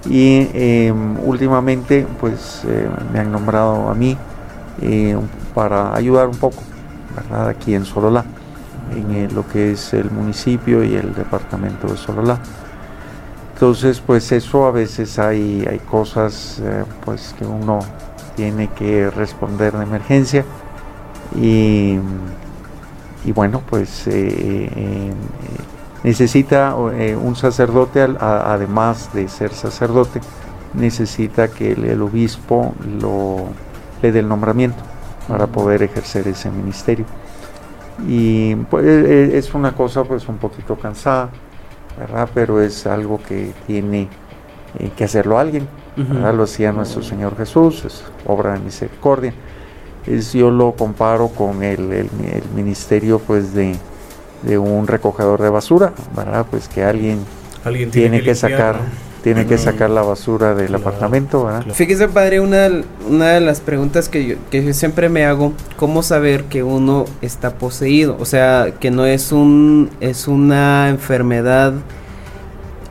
Y 0.09 0.49
em, 0.53 1.19
últimamente, 1.23 2.07
pues 2.19 2.63
eh, 2.67 2.89
me 3.13 3.19
han 3.19 3.31
nombrado 3.31 3.89
a 3.89 3.93
mí 3.93 4.17
eh, 4.81 5.17
para 5.53 5.95
ayudar 5.95 6.27
un 6.27 6.37
poco, 6.37 6.61
¿verdad? 7.15 7.49
Aquí 7.49 7.73
en 7.75 7.85
Sololá, 7.85 8.25
en 8.95 9.33
lo 9.33 9.47
que 9.47 9.71
es 9.71 9.93
el 9.93 10.09
municipio 10.11 10.83
y 10.83 10.95
el 10.95 11.13
departamento 11.13 11.87
de 11.87 11.97
Sololá. 11.97 12.39
Entonces, 13.53 14.01
pues 14.05 14.31
eso 14.31 14.67
a 14.67 14.71
veces 14.71 15.17
hay, 15.17 15.65
hay 15.67 15.79
cosas 15.79 16.61
pues 17.03 17.33
que 17.39 17.45
uno 17.45 17.79
tiene 18.35 18.67
que 18.69 19.09
responder 19.09 19.75
de 19.75 19.83
emergencia 19.83 20.45
y, 21.35 21.97
y 23.25 23.31
bueno, 23.33 23.61
pues 23.69 24.07
eh, 24.07 24.69
eh, 24.73 25.11
necesita 26.03 26.75
eh, 26.93 27.15
un 27.15 27.35
sacerdote, 27.35 28.07
además 28.19 29.09
de 29.13 29.27
ser 29.27 29.51
sacerdote, 29.51 30.21
necesita 30.73 31.49
que 31.49 31.73
el, 31.73 32.01
obispo 32.01 32.73
lo, 33.01 33.47
le 34.01 34.11
dé 34.11 34.19
el 34.19 34.27
nombramiento 34.27 34.83
para 35.27 35.47
poder 35.47 35.83
ejercer 35.83 36.27
ese 36.27 36.49
ministerio. 36.49 37.05
Y 38.07 38.55
pues 38.55 38.85
es 38.85 39.53
una 39.53 39.73
cosa 39.73 40.03
pues 40.03 40.27
un 40.27 40.37
poquito 40.37 40.75
cansada, 40.75 41.29
¿verdad? 41.97 42.29
Pero 42.33 42.61
es 42.61 42.85
algo 42.85 43.19
que 43.21 43.53
tiene 43.65 44.07
que 44.95 45.03
hacerlo 45.03 45.39
alguien 45.39 45.67
lo 45.97 46.43
hacía 46.43 46.71
nuestro 46.71 47.01
Señor 47.01 47.35
Jesús, 47.37 47.83
es 47.85 48.03
obra 48.25 48.53
de 48.53 48.59
misericordia. 48.59 49.33
Es, 50.05 50.33
yo 50.33 50.51
lo 50.51 50.73
comparo 50.73 51.29
con 51.29 51.63
el, 51.63 51.91
el, 51.91 52.09
ministerio 52.55 53.19
pues 53.19 53.53
de, 53.53 53.77
un 54.57 54.87
recogedor 54.87 55.41
de 55.41 55.49
basura, 55.49 55.93
¿verdad? 56.15 56.45
Pues 56.49 56.69
que 56.69 56.83
alguien, 56.83 57.19
tiene, 57.91 58.21
que, 58.21 58.35
sacar 58.35 58.79
tiene 59.33 59.45
que 59.45 59.57
sacar 59.57 59.89
la 59.89 60.03
basura 60.03 60.55
del 60.55 60.73
apartamento. 60.73 61.43
¿verdad? 61.43 61.65
Fíjese, 61.73 62.07
padre, 62.07 62.39
una, 62.39 62.69
una 63.09 63.31
de 63.31 63.41
las 63.41 63.59
preguntas 63.59 64.07
que 64.07 64.25
yo, 64.25 64.35
que 64.49 64.63
yo 64.63 64.73
siempre 64.73 65.09
me 65.09 65.25
hago, 65.25 65.51
¿cómo 65.75 66.01
saber 66.01 66.45
que 66.45 66.63
uno 66.63 67.03
está 67.21 67.55
poseído? 67.55 68.15
O 68.21 68.25
sea, 68.25 68.75
que 68.79 68.89
no 68.89 69.05
es, 69.05 69.33
un, 69.33 69.89
es 69.99 70.29
una 70.29 70.87
enfermedad, 70.87 71.73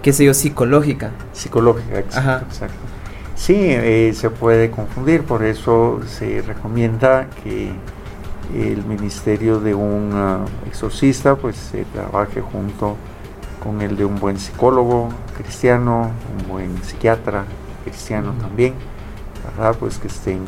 qué 0.03 0.13
sé 0.13 0.27
yo, 0.27 0.35
psicológica. 0.35 1.13
Psicológica, 1.33 2.01
exacto. 2.01 2.77
Sí, 3.35 3.55
eh, 3.57 4.13
se 4.15 4.29
puede 4.29 4.71
confundir, 4.71 5.23
por 5.23 5.43
eso 5.43 6.01
se 6.07 6.43
recomienda 6.43 7.29
que 7.43 7.71
el 8.55 8.85
ministerio 8.85 9.59
de 9.59 9.75
un 9.75 10.11
ah, 10.13 10.45
exorcista 10.67 11.35
pues 11.35 11.57
se 11.57 11.85
trabaje 11.87 12.43
junto 12.43 12.97
con 13.67 13.83
el 13.83 13.97
de 13.97 14.05
un 14.05 14.21
buen 14.21 14.39
psicólogo 14.39 15.09
cristiano, 15.37 16.11
un 16.41 16.49
buen 16.49 16.83
psiquiatra 16.85 17.45
cristiano 17.83 18.33
también, 18.41 18.75
¿verdad? 19.45 19.77
Pues 19.79 19.99
que 19.99 20.07
estén 20.07 20.45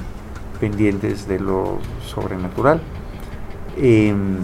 pendientes 0.60 1.26
de 1.26 1.40
lo 1.40 1.78
sobrenatural. 2.06 2.80
Em, 3.76 4.38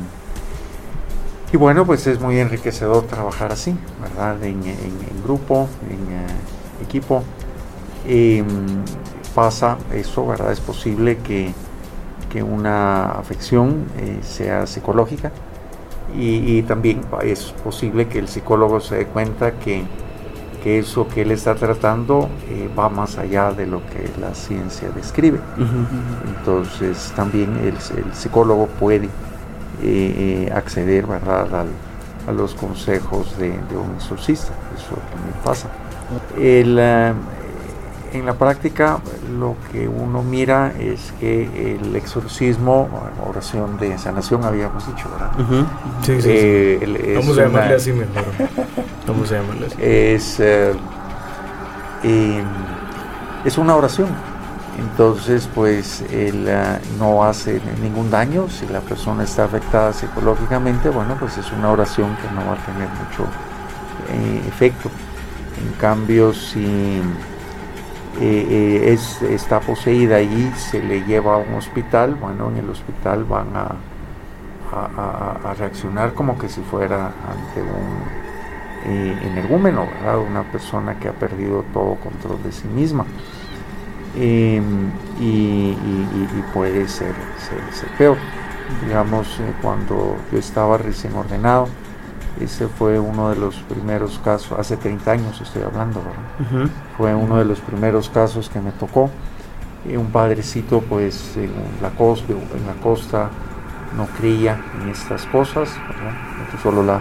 y 1.53 1.57
bueno, 1.57 1.87
pues 1.87 2.09
es 2.09 2.21
muy 2.21 2.41
enriquecedor 2.41 3.05
trabajar 3.05 3.53
así, 3.53 3.77
¿verdad? 4.03 4.43
En, 4.43 4.61
grupo, 5.23 5.69
en 5.89 6.13
eh, 6.13 6.83
equipo. 6.83 7.23
Em, 8.09 8.47
pasa 9.37 9.79
eso, 9.93 10.27
¿verdad? 10.27 10.51
Es 10.51 10.61
posible 10.61 11.19
que, 11.19 11.53
una 12.43 13.13
afección 13.13 13.85
eh, 13.97 14.19
sea 14.25 14.67
psicológica 14.67 15.31
y, 16.17 16.63
también 16.63 17.01
es 17.23 17.53
posible 17.65 18.09
que 18.09 18.19
el 18.19 18.29
psicólogo 18.29 18.81
se 18.81 18.97
dé 18.97 19.07
cuenta 19.07 19.53
que, 19.53 19.85
eso 20.65 21.07
que 21.09 21.21
él 21.21 21.31
está 21.31 21.55
tratando 21.55 22.31
eh, 22.49 22.71
va 22.79 22.89
más 22.89 23.19
allá 23.19 23.53
de 23.53 23.67
lo 23.67 23.81
que 23.85 24.11
la 24.19 24.35
ciencia 24.35 24.89
describe. 24.97 25.39
Entonces 26.39 27.13
también 27.15 27.55
el, 27.59 28.15
psicólogo 28.15 28.67
puede 28.67 29.11
eh, 29.83 30.51
acceder, 30.55 31.07
¿verdad? 31.07 31.67
a 32.27 32.33
los 32.33 32.55
consejos 32.55 33.37
de, 33.37 33.51
un 33.51 33.97
exorcista, 33.97 34.55
eso 34.75 34.97
también 35.13 35.35
pasa. 35.45 35.69
El, 36.39 36.79
en 38.15 38.27
la 38.27 38.35
práctica 38.35 39.01
lo 39.37 39.57
que 39.73 39.89
uno 39.89 40.23
mira 40.23 40.73
es 40.79 41.13
que 41.19 41.79
el 41.81 41.97
exorcismo, 41.97 42.89
oración 43.27 43.77
de 43.79 43.99
sanación 43.99 44.45
habíamos 44.45 44.87
dicho, 44.87 45.09
¿verdad? 45.11 45.33
sí, 46.03 46.23
sí, 46.23 46.29
eh, 46.31 47.15
Vamos 47.17 47.37
a 47.39 47.43
llamarle 47.43 47.75
así 47.75 47.93
mejor. 47.93 48.25
Vamos 49.07 49.33
a 49.33 49.35
llamarle 49.35 49.67
así. 49.67 49.77
Es, 49.81 50.41
eh, 50.41 50.75
es 53.45 53.59
una 53.59 53.75
oración. 53.75 54.09
Entonces, 54.79 55.49
pues 55.55 56.03
él 56.11 56.47
eh, 56.49 56.79
no 56.99 57.25
hace 57.25 57.61
ningún 57.83 58.11
daño. 58.11 58.49
Si 58.49 58.67
la 58.69 58.81
persona 58.81 59.25
está 59.25 59.45
afectada 59.45 59.93
psicológicamente, 59.93 60.89
bueno, 60.89 61.17
pues 61.19 61.37
es 61.39 61.51
una 61.51 61.71
oración 61.71 62.17
que 62.17 62.33
no 62.33 62.47
va 62.47 62.55
a 62.55 62.65
tener 62.65 62.89
mucho 62.89 63.27
efecto. 64.49 64.89
En 65.65 65.73
cambio, 65.81 66.33
si 66.33 67.01
eh, 68.21 68.47
eh, 68.49 68.93
es, 68.93 69.23
está 69.23 69.61
poseída 69.61 70.21
y 70.21 70.53
se 70.57 70.83
le 70.83 71.05
lleva 71.05 71.35
a 71.35 71.39
un 71.39 71.55
hospital, 71.55 72.15
bueno, 72.15 72.51
en 72.51 72.59
el 72.59 72.71
hospital 72.71 73.25
van 73.25 73.49
a, 73.57 73.75
a, 74.73 75.55
reaccionar 75.55 76.15
como 76.15 76.39
que 76.39 76.49
si 76.49 76.61
fuera 76.63 77.07
ante 77.07 77.63
un 77.63 78.93
eh, 78.93 79.19
energúmeno, 79.23 79.87
¿verdad? 79.87 80.19
una 80.19 80.43
persona 80.43 80.99
que 80.99 81.09
ha 81.09 81.13
perdido 81.13 81.65
todo 81.73 81.97
control 81.97 82.43
de 82.43 82.53
sí 82.53 82.69
misma. 82.69 83.05
Em, 84.17 84.91
y, 85.19 85.77
puede 86.53 86.87
ser, 86.87 87.15
ser 87.73 87.89
peor. 87.99 88.17
Digamos, 88.87 89.41
cuando 89.61 90.17
yo 90.31 90.39
estaba 90.39 90.79
recién 90.79 91.15
ordenado, 91.15 91.69
ese 92.41 92.69
fue 92.69 92.99
uno 92.99 93.31
de 93.31 93.37
los 93.37 93.57
primeros 93.57 94.19
casos, 94.19 94.59
hace 94.59 94.77
30 94.77 95.11
años 95.11 95.41
estoy 95.41 95.63
hablando, 95.63 96.03
Fue 96.97 97.15
uno 97.15 97.39
de 97.39 97.45
los 97.45 97.61
primeros 97.61 98.09
casos 98.11 98.49
que 98.49 98.61
me 98.61 98.73
tocó. 98.73 99.11
Y 99.87 99.97
un 99.97 100.07
padrecito, 100.07 100.81
pues, 100.81 101.37
en 101.37 101.51
la 101.83 101.91
costa, 101.91 102.33
en 102.33 102.67
la 102.67 102.73
costa 102.83 103.29
no 103.97 104.07
creía 104.19 104.59
en 104.81 104.89
estas 104.89 105.27
cosas, 105.27 105.71
solo 106.63 106.83
la 106.83 107.01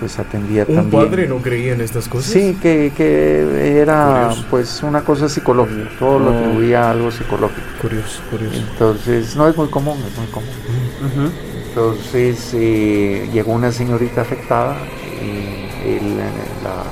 pues 0.00 0.18
atendía 0.18 0.64
¿Un 0.68 0.74
también. 0.74 1.02
¿Un 1.02 1.08
padre 1.08 1.28
no 1.28 1.36
creía 1.38 1.72
en 1.74 1.80
estas 1.80 2.08
cosas? 2.08 2.32
Sí, 2.32 2.58
que, 2.60 2.92
que 2.96 3.78
era 3.80 4.34
pues 4.50 4.82
una 4.82 5.02
cosa 5.02 5.28
psicológica, 5.28 5.88
todo 5.98 6.18
lo 6.18 6.30
atribuía 6.30 6.88
a 6.88 6.90
algo 6.90 7.10
psicológico. 7.10 7.62
Curioso, 7.80 8.20
curioso. 8.30 8.56
Entonces, 8.56 9.36
no 9.36 9.48
es 9.48 9.56
muy 9.56 9.68
común, 9.68 9.98
es 10.06 10.18
muy 10.18 10.26
común. 10.28 11.53
Entonces 11.74 12.54
eh, 12.54 13.28
llegó 13.32 13.50
una 13.50 13.72
señorita 13.72 14.20
afectada, 14.20 14.76
y 15.20 15.88
él 15.88 16.18
la 16.62 16.84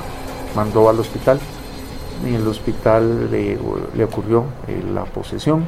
mandó 0.57 0.89
al 0.89 0.99
hospital. 0.99 1.39
En 2.27 2.33
el 2.33 2.45
hospital 2.45 3.31
le, 3.31 3.57
ocurrió 4.03 4.43
la 4.93 5.05
posesión. 5.05 5.63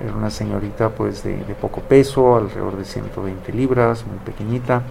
Era 0.00 0.14
una 0.14 0.30
señorita 0.30 0.88
pues 0.88 1.22
de, 1.22 1.36
poco 1.60 1.82
peso, 1.82 2.34
alrededor 2.34 2.78
de 2.78 2.86
120 2.86 3.52
libras, 3.52 4.06
muy 4.06 4.16
pequeñita. 4.20 4.84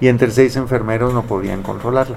Y 0.00 0.08
entre 0.08 0.30
seis 0.30 0.56
enfermeros 0.56 1.12
no 1.12 1.24
podían 1.24 1.62
controlarla. 1.62 2.16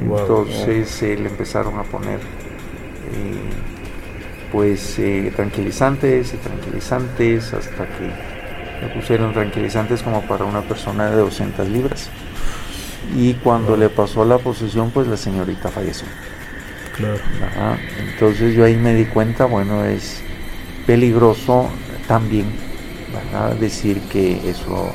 Entonces 0.00 1.02
le 1.02 1.28
empezaron 1.28 1.76
a 1.76 1.82
poner 1.82 2.20
eh, 2.20 3.50
pues 4.52 4.96
eh, 5.00 5.32
tranquilizantes 5.34 6.34
y 6.34 6.36
tranquilizantes 6.36 7.52
hasta 7.52 7.84
que 7.84 8.37
le 8.80 8.88
pusieron 8.88 9.32
tranquilizantes 9.32 10.02
como 10.02 10.22
para 10.22 10.44
una 10.44 10.62
persona 10.62 11.10
de 11.10 11.16
200 11.16 11.68
libras. 11.68 12.10
Y 13.16 13.34
cuando 13.34 13.76
le 13.76 13.88
pasó 13.88 14.24
la 14.24 14.38
posesión, 14.38 14.90
pues 14.90 15.06
la 15.06 15.16
señorita 15.16 15.70
falleció. 15.70 16.06
Claro. 16.96 17.18
Entonces 18.12 18.54
yo 18.54 18.64
ahí 18.64 18.76
me 18.76 18.94
di 18.94 19.06
cuenta, 19.06 19.46
bueno, 19.46 19.84
es 19.84 20.20
peligroso 20.86 21.68
también 22.06 22.46
decir 23.60 24.00
que 24.10 24.48
eso, 24.48 24.90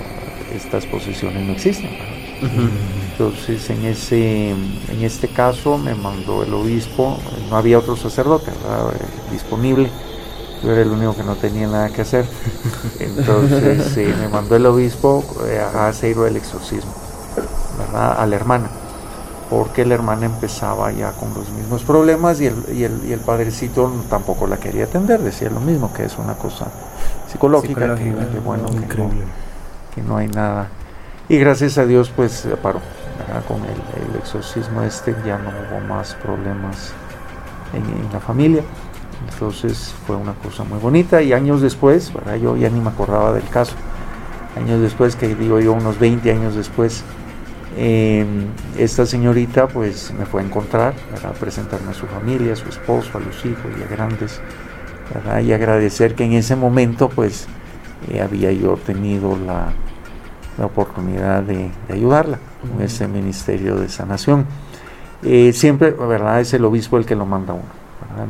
estas 0.54 0.86
posesiones 0.86 1.44
no 1.44 1.54
existen. 1.54 1.90
Entonces 3.12 3.70
en 3.70 3.86
ese 3.86 4.50
en 4.50 5.02
este 5.02 5.30
caso 5.30 5.78
me 5.78 5.96
mandó 5.96 6.44
el 6.44 6.54
obispo, 6.54 7.18
no 7.50 7.56
había 7.56 7.80
otro 7.80 7.96
sacerdote 7.96 8.52
disponible, 9.32 9.90
yo 10.63 10.72
era 10.72 10.82
el 10.82 10.89
único 10.89 11.15
que 11.15 11.24
no 11.24 11.36
tenía 11.36 11.67
nada 11.67 11.89
que 11.89 12.01
hacer. 12.01 12.25
Entonces 13.00 13.98
eh, 13.98 14.13
me 14.20 14.29
mandó 14.29 14.55
el 14.55 14.65
obispo 14.65 15.24
eh, 15.48 15.60
a 15.60 15.88
hacer 15.88 16.17
el 16.17 16.36
exorcismo, 16.38 16.91
¿verdad? 17.77 18.20
A 18.20 18.25
la 18.25 18.36
hermana, 18.36 18.70
porque 19.50 19.86
la 19.86 19.96
hermana 19.96 20.25
empezaba 20.25 20.91
ya 20.91 21.12
con 21.12 21.34
los 21.34 21.50
mismos 21.50 21.84
problemas 21.84 22.41
y 22.41 22.48
el, 22.48 22.55
y 22.74 22.84
el, 22.84 23.01
y 23.05 23.13
el 23.13 23.20
padrecito 23.20 23.91
tampoco 24.10 24.48
la 24.48 24.58
quería 24.58 24.86
atender, 24.86 25.22
decía 25.22 25.50
lo 25.50 25.60
mismo, 25.60 25.93
que 25.93 26.05
es 26.05 26.17
una 26.17 26.36
cosa 26.36 26.67
psicológica, 27.32 27.96
que, 27.96 28.39
bueno, 28.43 28.67
que 29.93 30.01
no 30.01 30.17
hay 30.17 30.27
nada 30.27 30.70
y 31.29 31.38
gracias 31.38 31.77
a 31.77 31.86
Dios 31.86 32.12
pues 32.15 32.48
paró. 32.62 32.82
Con 33.48 33.62
el, 33.62 34.20
exorcismo 34.20 34.82
este 34.82 35.15
ya 35.25 35.38
no 35.38 35.50
hubo 35.50 35.79
más 35.88 36.15
problemas 36.15 36.91
en, 37.74 38.12
la 38.12 38.20
familia. 38.20 38.63
Entonces 39.32 39.94
fue 40.06 40.15
una 40.15 40.34
cosa 40.34 40.63
muy 40.63 40.80
bonita 40.80 41.22
y 41.22 41.34
años 41.34 41.62
después, 41.62 42.12
yo 42.42 42.58
ya 42.58 42.70
ni 42.70 42.80
me 42.80 42.89
acordaba 42.89 43.34
del 43.34 43.48
caso, 43.50 43.75
años 44.58 44.82
después, 44.82 45.15
que 45.15 45.34
digo 45.36 45.60
yo 45.60 45.74
unos 45.74 46.00
20 46.00 46.32
años 46.32 46.56
después, 46.56 47.03
em, 47.77 48.48
esta 48.77 49.06
señorita 49.06 49.68
pues 49.68 50.13
me 50.18 50.25
fue 50.25 50.42
a 50.42 50.46
encontrar, 50.46 50.94
para 51.13 51.34
presentarme 51.34 51.92
a 51.92 51.94
su 51.94 52.06
familia, 52.06 52.53
a 52.53 52.56
su 52.56 52.70
esposo, 52.70 53.18
a 53.18 53.22
los 53.22 53.46
hijos 53.46 53.72
ya 53.80 53.88
grandes, 53.88 54.42
y 55.44 55.51
agradecer 55.51 56.15
que 56.15 56.24
en 56.24 56.34
ese 56.34 56.56
momento 56.56 57.10
pues 57.10 57.48
eh, 58.10 58.22
había 58.22 58.51
yo 58.51 58.77
tenido 58.77 59.38
la, 59.38 59.74
la 60.58 60.65
oportunidad 60.65 61.44
de, 61.44 61.72
ayudarla 61.89 62.39
con 62.62 62.82
ese 62.82 63.08
ministerio 63.08 63.75
de 63.75 63.89
sanación. 63.89 64.46
Eh, 65.24 65.53
siempre, 65.53 65.92
¿verdad? 65.92 66.42
Es 66.42 66.53
el 66.53 66.65
obispo 66.65 66.98
el 66.98 67.06
que 67.06 67.15
lo 67.15 67.25
manda 67.25 67.53
uno, 67.53 67.63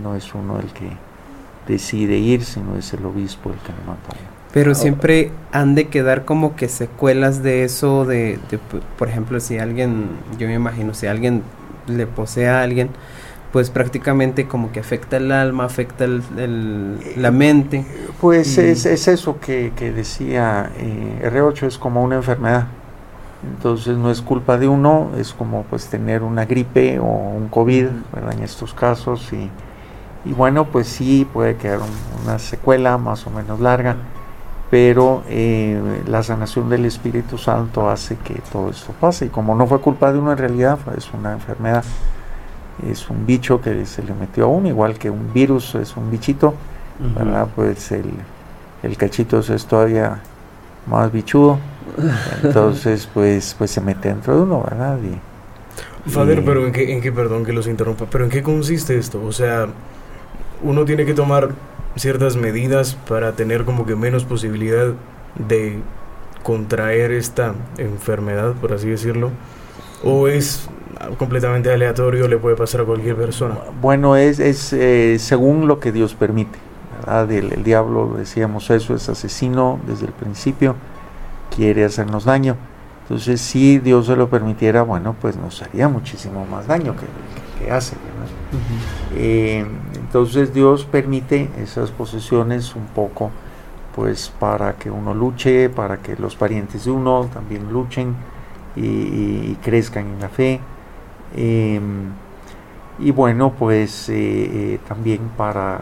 No 0.01 0.15
es 0.15 0.33
uno 0.33 0.59
el 0.59 0.67
que 0.73 0.89
decide 1.67 2.17
ir, 2.17 2.43
sino 2.43 2.75
es 2.75 2.93
el 2.93 3.05
obispo 3.05 3.49
el 3.49 3.55
que 3.57 3.71
lo 3.71 3.87
manda. 3.87 4.33
Pero 4.53 4.75
siempre 4.75 5.31
han 5.51 5.73
de 5.73 5.87
quedar 5.87 6.25
como 6.25 6.55
que 6.55 6.67
secuelas 6.67 7.41
de 7.41 7.63
eso, 7.63 8.05
de, 8.05 8.39
por 8.99 9.09
ejemplo, 9.09 9.39
si 9.39 9.57
alguien, 9.57 10.09
yo 10.37 10.47
me 10.47 10.53
imagino, 10.53 10.93
si 10.93 11.07
alguien 11.07 11.41
le 11.87 12.05
posee 12.05 12.47
a 12.49 12.61
alguien, 12.61 12.89
pues 13.51 13.71
prácticamente 13.71 14.47
como 14.47 14.71
que 14.71 14.79
afecta 14.79 15.17
el 15.17 15.31
alma, 15.31 15.65
afecta 15.65 16.05
el, 16.05 16.99
la 17.17 17.31
mente. 17.31 17.83
Pues 18.21 18.59
es, 18.59 18.85
es, 18.85 19.07
eso 19.07 19.39
que, 19.39 19.73
que 19.75 19.91
decía 19.91 20.71
eh, 20.77 21.27
R8, 21.31 21.65
es 21.65 21.79
como 21.79 22.03
una 22.03 22.17
enfermedad. 22.17 22.67
Entonces 23.55 23.97
no 23.97 24.11
es 24.11 24.21
culpa 24.21 24.59
de 24.59 24.67
uno, 24.67 25.11
es 25.17 25.33
como 25.33 25.63
pues 25.63 25.87
tener 25.87 26.21
una 26.21 26.45
gripe 26.45 26.99
o 26.99 27.05
un 27.05 27.47
COVID, 27.49 27.87
¿verdad? 28.13 28.33
En 28.33 28.43
estos 28.43 28.73
casos. 28.75 29.33
Y, 29.33 29.49
y 30.25 30.33
bueno, 30.33 30.65
pues 30.65 30.87
sí 30.87 31.27
puede 31.31 31.55
quedar 31.55 31.79
una 32.23 32.39
secuela 32.39 32.97
más 32.97 33.25
o 33.27 33.29
menos 33.29 33.59
larga, 33.59 33.95
pero 34.71 35.23
eh, 35.27 36.01
la 36.07 36.23
sanación 36.23 36.69
del 36.69 36.85
Espíritu 36.85 37.37
Santo 37.37 37.89
hace 37.89 38.15
que 38.17 38.35
todo 38.51 38.69
esto 38.69 38.93
pase. 38.99 39.25
Y 39.25 39.29
como 39.29 39.55
no 39.55 39.67
fue 39.67 39.79
culpa 39.79 40.11
de 40.11 40.19
uno 40.19 40.31
en 40.31 40.37
realidad, 40.37 40.79
es 40.97 41.11
una 41.13 41.33
enfermedad 41.33 41.83
es 42.89 43.09
un 43.09 43.25
bicho 43.25 43.61
que 43.61 43.85
se 43.85 44.03
le 44.03 44.13
metió 44.13 44.45
a 44.45 44.47
uno, 44.47 44.67
igual 44.67 44.97
que 44.97 45.09
un 45.09 45.31
virus 45.33 45.75
es 45.75 45.95
un 45.95 46.09
bichito, 46.09 46.55
¿verdad? 47.15 47.47
Pues 47.55 47.91
el, 47.91 48.11
el 48.81 48.97
cachito 48.97 49.39
es 49.39 49.65
todavía 49.65 50.19
más 50.87 51.11
bichudo, 51.11 51.59
entonces 52.43 53.07
pues, 53.13 53.55
pues 53.57 53.71
se 53.71 53.81
mete 53.81 54.09
dentro 54.09 54.35
de 54.35 54.41
uno, 54.41 54.63
¿verdad? 54.63 54.97
Y, 55.03 56.09
Fader, 56.09 56.43
pero 56.43 56.65
en 56.65 56.73
qué, 56.73 56.91
en 56.91 56.99
qué, 56.99 57.13
perdón 57.13 57.45
que 57.45 57.53
los 57.53 57.65
interrumpa, 57.67 58.05
pero 58.11 58.25
en 58.25 58.29
qué 58.29 58.43
consiste 58.43 58.97
esto? 58.97 59.23
O 59.23 59.31
sea, 59.31 59.67
uno 60.63 60.85
tiene 60.85 61.05
que 61.05 61.13
tomar 61.13 61.49
ciertas 61.95 62.35
medidas 62.35 62.95
para 63.07 63.33
tener 63.33 63.65
como 63.65 63.85
que 63.85 63.95
menos 63.95 64.25
posibilidad 64.25 64.93
de 65.35 65.79
contraer 66.41 67.11
esta 67.11 67.53
enfermedad, 67.77 68.53
por 68.53 68.73
así 68.73 68.89
decirlo, 68.89 69.31
o 70.03 70.27
es 70.27 70.67
completamente 71.17 71.71
aleatorio, 71.71 72.27
le 72.27 72.37
puede 72.37 72.55
pasar 72.55 72.81
a 72.81 72.83
cualquier 72.85 73.15
persona. 73.15 73.57
Bueno, 73.81 74.15
es, 74.15 74.39
es 74.39 74.73
eh, 74.73 75.17
según 75.19 75.67
lo 75.67 75.79
que 75.79 75.91
Dios 75.91 76.13
permite. 76.13 76.59
El, 77.29 77.63
diablo, 77.63 78.15
decíamos 78.17 78.69
eso, 78.69 78.95
es 78.95 79.09
asesino 79.09 79.79
desde 79.85 80.05
el 80.05 80.13
principio, 80.13 80.75
quiere 81.53 81.83
hacernos 81.83 82.23
daño. 82.23 82.55
Entonces, 83.03 83.41
si 83.41 83.79
Dios 83.79 84.05
se 84.05 84.15
lo 84.15 84.29
permitiera, 84.29 84.83
bueno, 84.83 85.13
pues 85.19 85.35
nos 85.35 85.61
haría 85.61 85.89
muchísimo 85.89 86.45
más 86.45 86.67
daño 86.67 86.95
que, 86.95 87.65
que 87.65 87.71
hace. 87.71 87.97
Eh, 89.15 89.65
entonces, 90.13 90.53
Dios 90.53 90.85
permite 90.85 91.49
esas 91.57 91.89
posesiones 91.89 92.75
un 92.75 92.85
poco, 92.85 93.31
pues 93.95 94.31
para 94.39 94.73
que 94.73 94.91
uno 94.91 95.15
luche, 95.15 95.69
para 95.69 95.97
que 95.97 96.15
los 96.17 96.35
parientes 96.35 96.85
de 96.85 96.91
uno 96.91 97.27
también 97.33 97.73
luchen 97.73 98.15
y 98.75 99.55
crezcan 99.55 100.05
en 100.05 100.19
la 100.19 100.29
fe. 100.29 100.59
Em, 101.35 102.11
y 102.99 103.09
bueno, 103.09 103.53
pues 103.57 104.07
eh, 104.09 104.13
eh, 104.15 104.79
también 104.87 105.31
para 105.35 105.81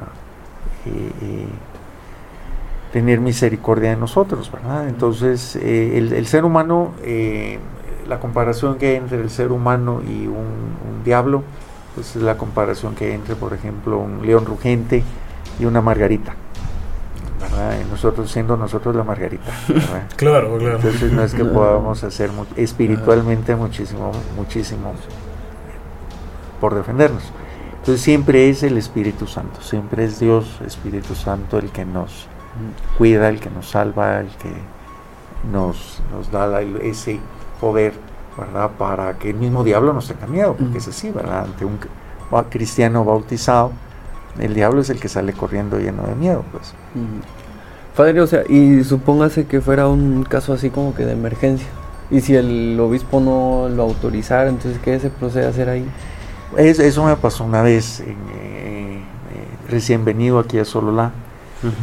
eh, 0.86 1.48
tener 2.94 3.20
misericordia 3.20 3.90
de 3.90 3.98
nosotros. 3.98 4.50
Entonces, 4.88 5.58
el, 5.58 6.26
ser 6.26 6.46
humano, 6.46 6.94
la 8.08 8.22
comparación 8.22 8.78
que 8.78 8.92
hay 8.92 8.96
entre 8.96 9.20
el 9.20 9.30
ser 9.30 9.52
humano 9.52 10.02
y 10.08 10.28
un, 10.28 11.04
diablo, 11.04 11.44
pues 11.96 12.16
es 12.16 12.22
la 12.22 12.38
comparación 12.38 12.96
que 12.96 13.06
hay 13.06 13.12
entre, 13.12 13.36
por 13.36 13.54
ejemplo, 13.54 13.98
un 14.00 14.26
león 14.26 14.46
rugente 14.46 15.04
y 15.60 15.66
una 15.66 15.82
margarita. 15.82 16.36
¿verdad? 17.40 17.76
nosotros 17.90 18.32
siendo 18.32 18.56
nosotros 18.56 18.96
la 18.96 19.04
margarita. 19.04 19.52
claro, 20.16 20.58
claro. 20.58 20.76
Entonces 20.76 21.12
no 21.12 21.24
es 21.24 21.34
que 21.34 21.44
podamos 21.44 22.04
hacer 22.04 22.30
espiritualmente 22.56 23.56
muchísimo, 23.56 24.12
muchísimo 24.36 24.94
por 26.60 26.76
defendernos. 26.76 27.24
Entonces 27.80 28.02
siempre 28.02 28.48
es 28.50 28.62
el 28.62 28.78
Espíritu 28.78 29.26
Santo, 29.26 29.60
siempre 29.62 30.06
es 30.06 30.20
Dios, 30.20 30.60
Espíritu 30.66 31.16
Santo, 31.16 31.58
el 31.58 31.72
que 31.72 31.84
nos 31.84 32.28
cuida, 32.98 33.28
el 33.30 33.40
que 33.40 33.50
nos 33.50 33.72
salva, 33.72 34.20
el 34.20 34.28
que 34.28 34.54
nos, 35.52 36.00
nos 36.12 36.32
da 36.32 36.62
ese 36.62 37.20
poder, 37.60 37.94
¿verdad? 38.38 38.72
Para 38.78 39.18
que 39.18 39.30
el 39.32 39.36
mismo 39.36 39.64
diablo 39.64 39.94
nos 39.94 40.08
tenga 40.08 40.28
miedo, 40.28 40.56
porque 40.58 40.78
es 40.78 40.88
así, 40.88 41.12
¿verdad? 41.12 41.46
Ante 41.46 41.66
un 41.66 41.80
cristiano 42.50 43.04
bautizado, 43.04 43.72
el 44.40 44.54
diablo 44.54 44.82
es 44.82 44.90
el 44.90 45.00
que 45.00 45.10
sale 45.10 45.34
corriendo 45.34 45.80
lleno 45.80 46.04
de 46.04 46.16
miedo, 46.16 46.44
pues. 46.52 46.74
Padre, 47.96 48.22
o 48.22 48.28
sea, 48.28 48.44
y 48.48 48.84
supóngase 48.84 49.46
que 49.46 49.60
fuera 49.62 49.88
un 49.88 50.24
caso 50.24 50.54
así 50.54 50.70
como 50.70 50.96
que 50.96 51.06
de 51.06 51.14
emergencia. 51.14 51.68
Y 52.10 52.22
si 52.22 52.36
el 52.36 52.78
obispo 52.80 53.20
no 53.20 53.70
lo 53.70 53.84
autorizara, 53.84 54.50
entonces 54.50 54.80
¿qué 54.84 55.00
se 55.00 55.10
procede 55.10 55.46
a 55.46 55.50
hacer 55.50 55.70
ahí? 55.70 55.86
eso 56.58 57.06
me 57.06 57.16
pasó 57.16 57.46
una 57.46 57.62
vez, 57.62 58.02
eh, 58.02 58.06
eh, 58.08 59.02
recién 59.70 60.04
venido 60.04 60.40
aquí 60.40 60.60
a 60.60 60.66
Sololá. 60.66 61.12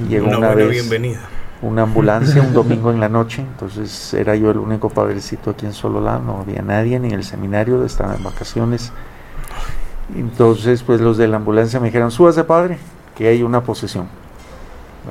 Llegó 0.09 0.29
una, 0.29 0.55
vez 0.55 0.71
bienvenida. 0.71 1.21
Una 1.63 1.83
ambulancia 1.83 2.43
un 2.43 2.53
domingo 2.55 2.91
en 2.91 3.01
la 3.01 3.09
noche, 3.09 3.43
entonces 3.43 4.15
era 4.15 4.37
yo 4.37 4.51
el 4.51 4.59
único 4.59 4.89
padrecito 4.89 5.51
aquí 5.51 5.67
en 5.67 5.73
Sololá, 5.73 6.19
no 6.19 6.41
había 6.41 6.63
nadie 6.63 6.99
ni 7.01 7.09
en 7.09 7.15
el 7.15 7.25
seminario, 7.25 7.85
estaba 7.85 8.15
en 8.15 8.23
vacaciones. 8.23 8.93
Entonces, 10.17 10.83
pues 10.83 11.01
los 11.01 11.19
de 11.19 11.29
la 11.29 11.37
ambulancia 11.37 11.81
me 11.81 11.87
dijeron, 11.89 12.11
súbase 12.11 12.45
padre, 12.45 12.79
que 13.17 13.29
hay 13.29 13.43
una 13.43 13.63
posesión. 13.63 14.07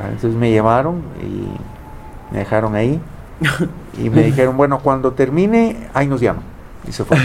Entonces 0.03 0.35
me 0.35 0.51
llevaron 0.51 1.01
y 1.21 1.47
Me 2.31 2.39
dejaron 2.39 2.75
ahí 2.75 2.99
y 3.97 4.09
me 4.09 4.23
dijeron, 4.23 4.57
bueno, 4.57 4.79
cuando 4.79 5.13
termine, 5.13 5.89
ahí 5.93 6.07
nos 6.07 6.21
llaman. 6.21 6.43
Y 6.87 6.91
se 6.91 7.03
fue. 7.03 7.17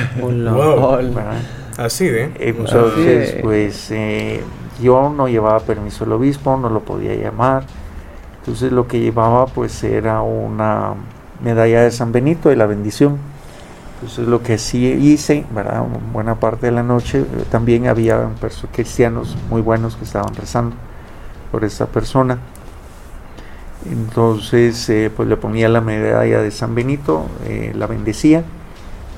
Así 1.76 2.08
de. 2.08 2.32
Entonces, 2.38 3.37
pues 3.42 3.90
eh, 3.90 4.42
yo 4.80 5.12
no 5.14 5.28
llevaba 5.28 5.61
permiso 5.61 6.04
del 6.04 6.12
obispo, 6.14 6.56
no 6.56 6.68
lo 6.68 6.80
podía 6.80 7.14
llamar. 7.14 7.64
Entonces 8.42 8.72
lo 8.72 8.88
que 8.88 8.98
llevaba 8.98 9.46
pues 9.46 9.85
era 9.85 10.20
una 10.22 10.94
medalla 11.44 11.83
de 11.83 11.92
San 11.92 12.11
Benito 12.11 12.48
de 12.48 12.57
la 12.57 12.66
bendición. 12.66 13.18
Entonces 13.94 14.26
lo 14.26 14.42
que 14.42 14.59
sí 14.59 14.85
hice, 14.85 15.46
¿verdad? 15.55 15.85
Buena 16.12 16.35
parte 16.35 16.66
de 16.66 16.72
la 16.72 16.83
noche 16.83 17.20
eh, 17.20 17.44
también 17.50 17.87
había 17.87 18.28
cristianos 18.72 19.37
muy 19.48 19.62
buenos 19.62 19.94
que 19.94 20.05
estaban 20.05 20.35
rezando 20.35 20.74
por 21.52 21.64
esa 21.64 21.87
persona. 21.87 22.38
Entonces 23.88 24.88
eh, 24.88 25.09
pues 25.16 25.28
le 25.28 25.37
ponía 25.37 25.68
la 25.68 25.81
medalla 25.81 26.42
de 26.42 26.50
San 26.50 26.74
Benito, 26.74 27.26
la 27.74 27.87
bendecía 27.87 28.42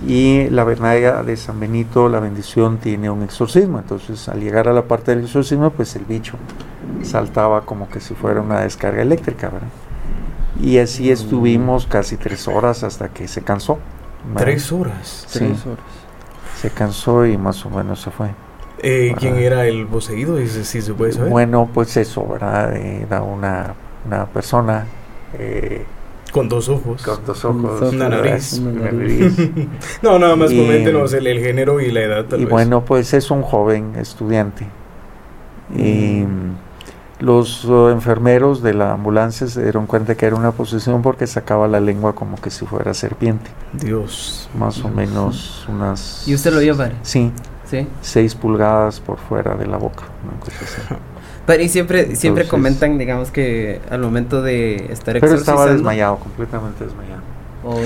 y 0.06 0.50
la 0.50 0.66
medalla 0.66 1.22
de 1.22 1.36
San 1.36 1.58
Benito, 1.58 2.10
la 2.10 2.20
bendición 2.20 2.76
tiene 2.76 3.08
un 3.08 3.22
exorcismo. 3.22 3.78
Entonces, 3.78 4.28
al 4.28 4.40
llegar 4.40 4.68
a 4.68 4.72
la 4.72 4.82
parte 4.82 5.14
del 5.14 5.24
exorcismo, 5.24 5.70
pues 5.70 5.96
el 5.96 6.04
bicho 6.04 6.36
saltaba 7.02 7.62
como 7.62 7.88
que 7.88 8.00
si 8.00 8.14
fuera 8.14 8.40
una 8.40 8.60
descarga 8.60 9.02
eléctrica, 9.02 9.48
¿verdad? 9.48 9.68
Y 10.62 10.78
así 10.78 11.08
mm. 11.08 11.12
estuvimos 11.12 11.86
casi 11.86 12.16
tres 12.16 12.48
horas 12.48 12.82
hasta 12.84 13.08
que 13.08 13.28
se 13.28 13.42
cansó. 13.42 13.78
¿Tres 14.36 14.72
horas? 14.72 15.26
Sí, 15.28 15.44
horas. 15.44 15.84
Se 16.60 16.70
cansó 16.70 17.26
y 17.26 17.36
más 17.36 17.64
o 17.66 17.70
menos 17.70 18.00
se 18.00 18.10
fue. 18.10 18.30
Eh, 18.78 19.14
¿Quién 19.18 19.36
era 19.36 19.66
el 19.66 19.86
poseído? 19.86 20.38
Si 20.46 20.82
se 20.82 20.94
puede 20.94 21.12
saber. 21.12 21.30
Bueno, 21.30 21.68
pues 21.72 21.96
eso, 21.96 22.26
¿verdad? 22.26 22.76
Era 22.76 23.22
una, 23.22 23.74
una 24.06 24.26
persona 24.26 24.86
eh, 25.38 25.84
con 26.34 26.48
dos 26.48 26.68
ojos. 26.68 27.00
Con 27.00 27.24
dos 27.24 27.44
ojos. 27.44 27.92
Una 27.92 28.08
nariz. 28.08 28.60
no, 30.02 30.18
nada 30.18 30.34
más 30.34 30.50
coméntenos 30.52 31.12
el, 31.12 31.38
género 31.38 31.80
y 31.80 31.92
la 31.92 32.00
edad. 32.00 32.26
y 32.36 32.44
bueno, 32.44 32.84
pues 32.84 33.14
es 33.14 33.30
un 33.30 33.42
joven 33.42 33.92
estudiante. 33.96 34.66
Y 35.76 36.24
mm. 36.26 36.53
Los 37.20 37.64
uh, 37.64 37.88
enfermeros 37.88 38.62
de 38.62 38.74
la 38.74 38.92
ambulancia 38.92 39.46
se 39.46 39.62
dieron 39.62 39.86
cuenta 39.86 40.14
que 40.14 40.26
era 40.26 40.36
una 40.36 40.52
posesión 40.52 41.02
porque 41.02 41.26
sacaba 41.26 41.68
la 41.68 41.80
lengua 41.80 42.14
como 42.14 42.36
que 42.36 42.50
si 42.50 42.66
fuera 42.66 42.94
serpiente. 42.94 43.50
Dios. 43.72 44.48
Más 44.58 44.82
o 44.84 44.88
menos 44.88 45.66
unas... 45.68 46.26
¿Y 46.26 46.34
usted 46.34 46.52
lo 46.52 46.60
vio, 46.60 46.76
padre? 46.76 46.96
Sí. 47.02 47.32
Sí. 47.64 47.86
Seis 48.02 48.34
pulgadas 48.34 49.00
por 49.00 49.18
fuera 49.18 49.54
de 49.54 49.66
la 49.66 49.76
boca. 49.76 50.04
Una 50.22 50.38
cosa 50.40 50.56
así. 50.64 50.94
Pero 51.46 51.62
y 51.62 51.68
siempre, 51.68 52.16
siempre 52.16 52.48
comentan, 52.48 52.96
digamos 52.96 53.30
que 53.30 53.80
al 53.90 54.00
momento 54.00 54.40
de 54.40 54.86
estar 54.90 55.18
Pero 55.20 55.34
estaba 55.34 55.66
desmayado, 55.66 56.16
completamente 56.16 56.84
desmayado. 56.84 57.20
Oh, 57.66 57.80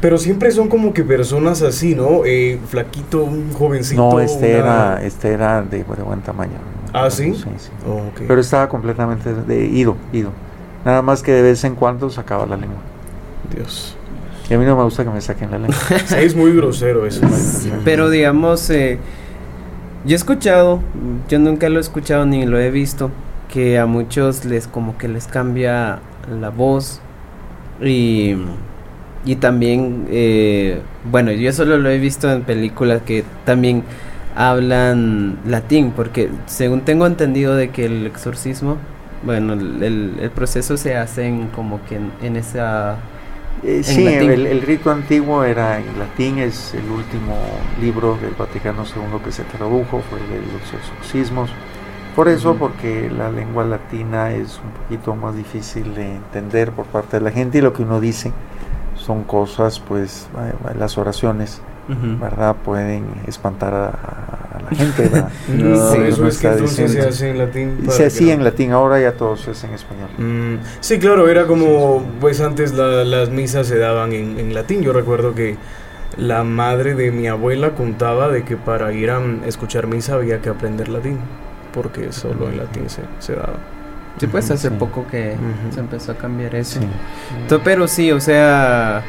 Pero 0.00 0.18
siempre 0.18 0.50
son 0.52 0.68
como 0.68 0.92
que 0.92 1.02
personas 1.02 1.62
así, 1.62 1.94
¿no? 1.94 2.24
Eh, 2.24 2.58
flaquito, 2.68 3.24
un 3.24 3.52
jovencito. 3.52 4.10
No, 4.10 4.20
este 4.20 4.52
era, 4.52 5.02
este 5.02 5.32
era 5.32 5.62
de, 5.62 5.82
buen 5.82 6.20
tamaño. 6.20 6.52
¿Ah, 6.92 7.10
sí? 7.10 7.34
Sí, 7.34 7.44
sí. 7.58 7.70
Oh, 7.86 8.02
Pero 8.26 8.40
estaba 8.40 8.68
completamente 8.68 9.34
de, 9.34 9.66
ido, 9.66 9.96
ido. 10.12 10.30
Nada 10.84 11.02
más 11.02 11.22
que 11.22 11.32
de 11.32 11.42
vez 11.42 11.64
en 11.64 11.74
cuando 11.74 12.10
sacaba 12.10 12.46
la 12.46 12.56
lengua. 12.56 12.78
Dios. 13.54 13.96
Y 14.48 14.54
a 14.54 14.58
mí 14.58 14.64
no 14.64 14.76
me 14.76 14.82
gusta 14.84 15.04
que 15.04 15.10
me 15.10 15.20
saquen 15.20 15.50
la 15.50 15.58
lengua. 15.58 15.76
sí, 16.06 16.14
es 16.18 16.34
muy 16.34 16.54
grosero 16.54 17.06
eso. 17.06 17.20
Pero 17.84 18.08
digamos, 18.08 18.70
eh, 18.70 18.98
yo 20.04 20.14
he 20.14 20.16
escuchado, 20.16 20.80
yo 21.28 21.38
nunca 21.38 21.68
lo 21.68 21.78
he 21.78 21.80
escuchado 21.80 22.24
ni 22.24 22.46
lo 22.46 22.58
he 22.58 22.70
visto, 22.70 23.10
que 23.52 23.78
a 23.78 23.86
muchos 23.86 24.44
les 24.44 24.66
como 24.66 24.96
que 24.96 25.08
les 25.08 25.26
cambia 25.26 26.00
la 26.40 26.50
voz 26.50 27.00
y, 27.80 28.36
y 29.24 29.36
también, 29.36 30.06
eh, 30.10 30.80
bueno, 31.10 31.32
yo 31.32 31.52
solo 31.52 31.78
lo 31.78 31.90
he 31.90 31.98
visto 31.98 32.30
en 32.32 32.42
películas 32.42 33.02
que 33.02 33.24
también 33.44 33.82
hablan 34.38 35.36
latín, 35.44 35.92
porque 35.94 36.30
según 36.46 36.82
tengo 36.82 37.06
entendido 37.06 37.56
de 37.56 37.70
que 37.70 37.86
el 37.86 38.06
exorcismo, 38.06 38.76
bueno, 39.24 39.54
el, 39.54 40.14
el, 40.20 40.30
proceso 40.30 40.76
se 40.76 40.96
hace 40.96 41.26
en, 41.26 41.48
como 41.48 41.84
que 41.86 41.98
en 42.24 42.36
esa 42.36 42.98
eh, 43.64 43.82
sí, 43.82 44.06
el, 44.06 44.62
rito 44.62 44.92
antiguo 44.92 45.42
era 45.42 45.80
en 45.80 45.98
latín, 45.98 46.38
es 46.38 46.74
el 46.74 46.88
último 46.88 47.36
libro 47.80 48.16
del 48.22 48.34
Vaticano 48.34 48.84
II 48.84 49.18
que 49.24 49.32
se 49.32 49.42
tradujo, 49.42 50.00
fue 50.08 50.20
de 50.20 50.40
los 50.52 50.72
exorcismos. 50.72 51.50
Por 52.14 52.28
eso, 52.28 52.54
porque 52.54 53.10
la 53.10 53.30
lengua 53.30 53.64
latina 53.64 54.32
es 54.32 54.60
un 54.62 54.70
poquito 54.70 55.16
más 55.16 55.36
difícil 55.36 55.94
de 55.94 56.16
entender 56.16 56.70
por 56.70 56.86
parte 56.86 57.18
de 57.18 57.24
la 57.24 57.32
gente 57.32 57.58
y 57.58 57.60
lo 57.60 57.72
que 57.72 57.82
uno 57.82 58.00
dice 58.00 58.32
son 58.94 59.24
cosas, 59.24 59.80
pues, 59.80 60.28
eh, 60.38 60.74
las 60.78 60.96
oraciones, 60.96 61.60
¿verdad? 61.88 62.56
Pueden 62.64 63.06
espantar 63.26 63.72
a, 63.74 64.58
la 64.62 64.76
gente, 64.76 65.02
¿verdad? 65.02 65.30
no, 65.48 65.92
eso 65.94 66.26
es 66.26 66.38
que 66.38 66.48
entonces 66.48 66.92
se 66.92 67.00
hace 67.00 67.30
en 67.30 67.38
latín. 67.38 67.86
Se 67.88 68.06
hacía 68.06 68.34
en 68.34 68.44
latín, 68.44 68.72
ahora 68.72 69.00
ya 69.00 69.12
todo 69.12 69.36
se 69.36 69.52
hace 69.52 69.66
en 69.66 69.74
español. 69.74 70.08
Mm, 70.18 70.56
sí, 70.80 70.98
claro, 70.98 71.28
era 71.28 71.46
como, 71.46 72.04
pues 72.20 72.40
antes 72.40 72.72
las 72.72 73.30
misas 73.30 73.66
se 73.66 73.78
daban 73.78 74.12
en, 74.12 74.54
latín. 74.54 74.82
Yo 74.82 74.92
recuerdo 74.92 75.34
que 75.34 75.56
la 76.16 76.44
madre 76.44 76.94
de 76.94 77.10
mi 77.10 77.28
abuela 77.28 77.70
contaba 77.70 78.28
de 78.28 78.44
que 78.44 78.56
para 78.56 78.92
ir 78.92 79.10
a 79.10 79.20
escuchar 79.46 79.86
misa 79.86 80.14
había 80.14 80.40
que 80.40 80.50
aprender 80.50 80.88
latín, 80.88 81.18
porque 81.72 82.12
solo 82.12 82.48
en 82.48 82.58
latín 82.58 82.90
se, 82.90 83.02
se 83.18 83.34
daba. 83.34 83.58
Sí, 84.18 84.26
pues 84.26 84.50
hace 84.50 84.70
poco 84.70 85.06
que 85.06 85.36
se 85.70 85.80
empezó 85.80 86.12
a 86.12 86.16
cambiar 86.16 86.54
eso. 86.54 86.80
pero 87.62 87.86
sí, 87.86 88.10
o 88.10 88.20
sea, 88.20 89.02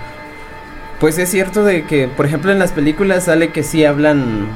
pues 0.99 1.17
es 1.17 1.29
cierto 1.29 1.63
de 1.63 1.85
que, 1.85 2.07
por 2.07 2.25
ejemplo, 2.25 2.51
en 2.51 2.59
las 2.59 2.71
películas 2.71 3.25
sale 3.25 3.51
que 3.51 3.63
sí 3.63 3.85
hablan 3.85 4.47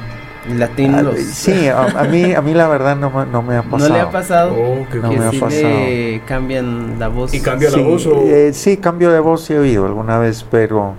latín. 0.48 0.94
Ah, 0.94 1.12
sí, 1.16 1.68
a, 1.68 2.04
mí, 2.04 2.34
a 2.34 2.42
mí 2.42 2.54
la 2.54 2.68
verdad 2.68 2.96
no, 2.96 3.24
no 3.24 3.42
me 3.42 3.56
ha 3.56 3.62
pasado. 3.62 3.88
¿No 3.88 3.94
le 3.94 4.00
ha 4.00 4.10
pasado? 4.10 4.54
Oh, 4.54 4.86
que 4.90 4.98
no 4.98 5.12
me 5.12 5.24
ha 5.24 5.30
pasado. 5.30 5.68
Le 5.68 6.22
cambian 6.26 6.98
la 6.98 7.08
voz. 7.08 7.32
¿Y 7.34 7.40
cambia 7.40 7.70
la 7.70 7.78
voz? 7.78 8.06
O? 8.06 8.22
Eh, 8.22 8.52
sí, 8.52 8.76
cambio 8.76 9.10
de 9.10 9.20
voz 9.20 9.48
he 9.50 9.58
oído 9.58 9.86
alguna 9.86 10.18
vez, 10.18 10.44
pero 10.50 10.94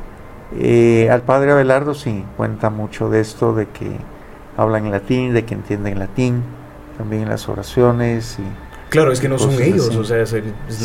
eh, 0.58 1.10
al 1.12 1.21
padre 1.21 1.51
Abelardo 1.51 1.93
sí 1.93 2.23
cuenta 2.38 2.69
mucho 2.69 3.10
de 3.10 3.21
esto, 3.21 3.53
de 3.53 3.67
que 3.67 3.91
hablan 4.58 4.86
en 4.86 4.91
latín, 4.91 5.34
de 5.34 5.45
que 5.45 5.53
entienden 5.53 5.99
latín, 5.99 6.43
también 6.97 7.23
en 7.23 7.29
las 7.29 7.47
oraciones 7.49 8.38
y 8.39 8.64
Claro, 8.95 9.12
es 9.12 9.19
que 9.19 9.27
no 9.27 9.38
son 9.38 9.62
ellos, 9.62 9.93
o 9.95 10.03
sea, 10.05 10.21
es, 10.21 10.34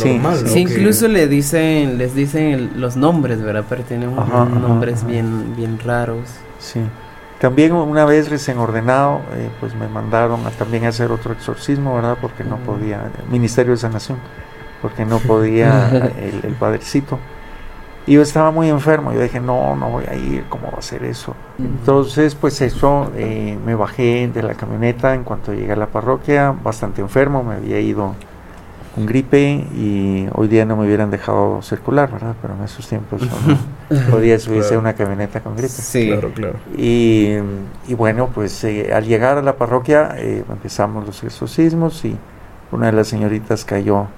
normal. 0.05 0.38
Sí, 0.46 0.59
incluso 0.61 1.07
le 1.07 1.29
dicen, 1.29 1.96
les 1.96 2.12
dicen 2.14 2.73
los 2.75 2.96
nombres, 2.96 3.40
¿verdad? 3.40 3.64
Pero 3.68 3.83
tienen 3.85 4.14
nombres 4.14 5.07
bien, 5.07 5.55
bien 5.57 5.79
raros. 5.79 6.29
Sí. 6.59 6.81
También 7.40 7.73
una 7.73 8.05
vez 8.05 8.29
recién 8.29 8.59
ordenado, 8.59 9.20
eh, 9.35 9.49
pues 9.61 9.75
me 9.77 9.87
mandaron 9.88 10.44
a 10.44 10.51
también 10.51 10.87
hacer 10.87 11.12
otro 11.12 11.33
exorcismo, 11.33 11.94
¿verdad? 11.94 12.18
Porque 12.20 12.42
no 12.42 12.57
podía, 12.59 13.11
Ministerio 13.31 13.73
de 13.73 13.79
Sanación, 13.79 14.18
porque 14.83 15.07
no 15.07 15.20
podía 15.20 15.88
el, 16.18 16.40
el 16.44 16.55
padrecito. 16.55 17.18
Y 18.11 18.14
yo 18.14 18.23
estaba 18.23 18.51
muy 18.51 18.68
enfermo, 18.68 19.12
yo 19.12 19.20
dije, 19.20 19.38
no, 19.38 19.77
no 19.77 19.88
voy 19.88 20.05
a 20.11 20.16
ir, 20.16 20.42
¿cómo 20.49 20.68
va 20.73 20.79
a 20.79 20.83
ser 20.83 21.05
eso? 21.05 21.37
Entonces, 21.61 22.35
pues 22.35 22.61
eso, 22.61 23.09
eh, 23.16 23.57
me 23.64 23.77
bajé 23.77 24.27
de 24.27 24.42
la 24.42 24.55
camioneta 24.55 25.14
en 25.14 25.23
cuanto 25.23 25.55
llegué 25.55 25.70
a 25.70 25.77
la 25.77 25.87
parroquia, 25.87 26.51
bastante 26.51 27.03
enfermo, 27.03 27.44
me 27.44 27.55
había 27.55 27.79
ido 27.79 28.16
con 28.96 29.07
gripe 29.07 29.64
y 29.77 30.27
hoy 30.35 30.49
día 30.49 30.64
no 30.64 30.75
me 30.75 30.87
hubieran 30.87 31.12
dejado 31.12 31.62
circular, 31.62 32.11
¿verdad? 32.11 32.35
Pero 32.42 32.57
en 32.57 32.64
esos 32.64 32.88
tiempos 32.88 33.23
no 33.23 34.11
podía 34.11 34.37
subirse 34.40 34.75
a 34.75 34.81
una 34.81 34.94
camioneta 34.94 35.40
con 35.40 35.55
gripe. 35.55 35.68
Sí, 35.68 36.09
claro, 36.09 36.33
claro. 36.35 36.59
Y, 36.77 37.37
y 37.87 37.94
bueno, 37.94 38.29
pues 38.35 38.64
eh, 38.64 38.92
al 38.92 39.05
llegar 39.05 39.38
a 39.38 39.42
la 39.42 39.55
parroquia 39.55 40.16
eh, 40.16 40.42
empezamos 40.51 41.07
los 41.07 41.23
exorcismos 41.23 42.05
y 42.05 42.16
una 42.73 42.87
de 42.87 42.92
las 42.92 43.07
señoritas 43.07 43.64
cayó 43.64 44.09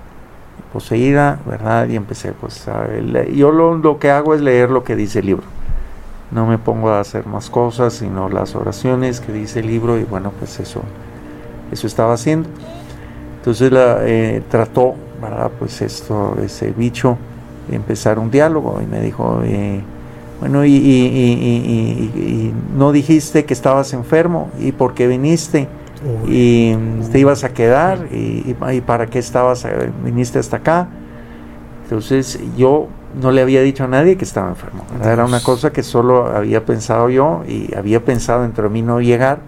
poseída, 0.72 1.38
¿verdad? 1.46 1.88
Y 1.88 1.96
empecé 1.96 2.32
pues 2.32 2.66
a 2.68 2.86
yo 3.34 3.52
lo, 3.52 3.76
lo, 3.76 3.98
que 3.98 4.10
hago 4.10 4.34
es 4.34 4.40
leer 4.40 4.70
lo 4.70 4.84
que 4.84 4.96
dice 4.96 5.20
el 5.20 5.26
libro. 5.26 5.44
No 6.30 6.46
me 6.46 6.56
pongo 6.56 6.88
a 6.90 7.00
hacer 7.00 7.26
más 7.26 7.50
cosas, 7.50 7.92
sino 7.92 8.28
las 8.28 8.54
oraciones 8.54 9.20
que 9.20 9.32
dice 9.32 9.60
el 9.60 9.66
libro 9.66 9.98
y 9.98 10.04
bueno, 10.04 10.32
pues 10.38 10.58
eso, 10.60 10.80
eso 11.70 11.86
estaba 11.86 12.14
haciendo. 12.14 12.48
Entonces 13.38 13.70
la, 13.70 13.98
eh, 14.00 14.42
trató, 14.50 14.94
¿verdad? 15.20 15.50
Pues 15.58 15.82
esto, 15.82 16.36
ese 16.42 16.70
bicho, 16.70 17.18
empezar 17.70 18.18
un 18.18 18.30
diálogo 18.30 18.80
y 18.82 18.86
me 18.86 19.00
dijo, 19.00 19.40
eh, 19.44 19.82
bueno, 20.40 20.64
y, 20.64 20.74
y, 20.74 22.54
no 22.76 22.90
dijiste 22.92 23.44
que 23.44 23.52
estabas 23.52 23.92
enfermo 23.92 24.50
y 24.58 24.72
por 24.72 24.94
qué 24.94 25.06
viniste 25.06 25.68
y 26.26 26.74
te 27.10 27.18
ibas 27.18 27.44
a 27.44 27.52
quedar 27.52 28.06
y, 28.10 28.54
para 28.86 29.06
qué 29.06 29.18
estabas, 29.18 29.64
eh, 29.64 29.90
viniste 30.04 30.38
hasta 30.38 30.58
acá. 30.58 30.88
Entonces 31.84 32.40
yo 32.56 32.88
no 33.20 33.30
le 33.30 33.42
había 33.42 33.60
dicho 33.62 33.84
a 33.84 33.88
nadie 33.88 34.16
que 34.16 34.24
estaba 34.24 34.48
enfermo. 34.48 34.84
Era 35.04 35.24
una 35.24 35.42
cosa 35.42 35.72
que 35.72 35.82
solo 35.82 36.26
había 36.26 36.64
pensado 36.64 37.10
yo 37.10 37.42
y 37.46 37.74
había 37.74 38.04
pensado 38.04 38.44
entre 38.44 38.68
mí 38.68 38.82
no 38.82 39.00
llegar, 39.00 39.40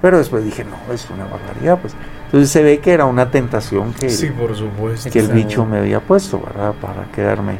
pero 0.00 0.18
después 0.18 0.44
dije, 0.44 0.64
no, 0.64 0.92
es 0.92 1.08
una 1.10 1.24
barbaridad. 1.24 1.78
Pues. 1.80 1.94
Entonces 2.26 2.50
se 2.50 2.62
ve 2.62 2.78
que 2.78 2.92
era 2.92 3.04
una 3.04 3.30
tentación 3.30 3.92
que, 3.92 4.10
sí, 4.10 4.28
por 4.30 4.54
supuesto. 4.56 5.10
que 5.10 5.18
el 5.18 5.28
bicho 5.28 5.64
me 5.64 5.78
había 5.78 6.00
puesto, 6.00 6.40
¿verdad? 6.40 6.74
Para 6.80 7.04
quedarme 7.12 7.58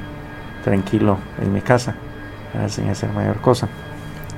tranquilo 0.65 1.19
en 1.41 1.53
mi 1.53 1.61
casa, 1.61 1.95
sin 2.69 2.89
hacer 2.89 3.11
mayor 3.11 3.41
cosa. 3.41 3.69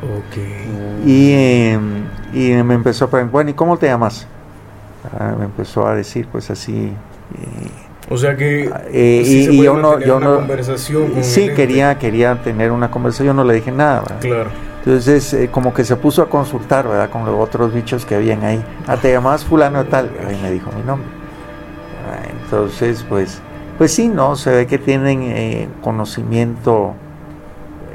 Ok. 0.02 1.06
Y, 1.06 1.32
em, 1.32 2.04
y 2.32 2.62
me 2.62 2.74
empezó 2.74 3.06
a 3.06 3.10
preguntar, 3.10 3.32
bueno, 3.32 3.50
¿y 3.50 3.54
cómo 3.54 3.76
te 3.76 3.86
llamas? 3.86 4.26
Ah, 5.18 5.34
me 5.38 5.44
empezó 5.46 5.86
a 5.86 5.94
decir, 5.94 6.28
pues 6.30 6.50
así. 6.50 6.92
Eh, 7.34 7.70
o 8.08 8.16
sea 8.16 8.36
que 8.36 8.70
eh, 8.92 9.22
y, 9.24 9.62
yo 9.62 9.76
no, 9.76 9.98
yo 9.98 10.20
no, 10.20 10.36
conversación 10.36 11.12
sí 11.22 11.50
quería, 11.56 11.98
quería 11.98 12.40
tener 12.40 12.70
una 12.70 12.90
conversación, 12.90 13.28
yo 13.28 13.34
no 13.34 13.44
le 13.44 13.54
dije 13.54 13.72
nada. 13.72 14.04
Claro. 14.20 14.50
Entonces, 14.86 15.34
eh, 15.34 15.48
como 15.50 15.74
que 15.74 15.82
se 15.82 15.96
puso 15.96 16.22
a 16.22 16.28
consultar, 16.28 16.86
¿verdad? 16.86 17.10
Con 17.10 17.24
los 17.24 17.34
otros 17.34 17.74
bichos 17.74 18.06
que 18.06 18.14
habían 18.14 18.44
ahí. 18.44 18.62
Ah, 18.86 18.96
te 18.96 19.10
llamabas 19.10 19.44
fulano 19.44 19.84
tal. 19.86 20.12
Y 20.30 20.40
me 20.40 20.52
dijo 20.52 20.70
mi 20.70 20.82
nombre. 20.84 21.08
Ah, 22.08 22.22
entonces, 22.30 23.04
pues, 23.08 23.42
pues 23.78 23.92
sí, 23.92 24.06
¿no? 24.06 24.36
Se 24.36 24.52
ve 24.52 24.66
que 24.68 24.78
tienen 24.78 25.22
eh, 25.24 25.68
conocimiento, 25.82 26.94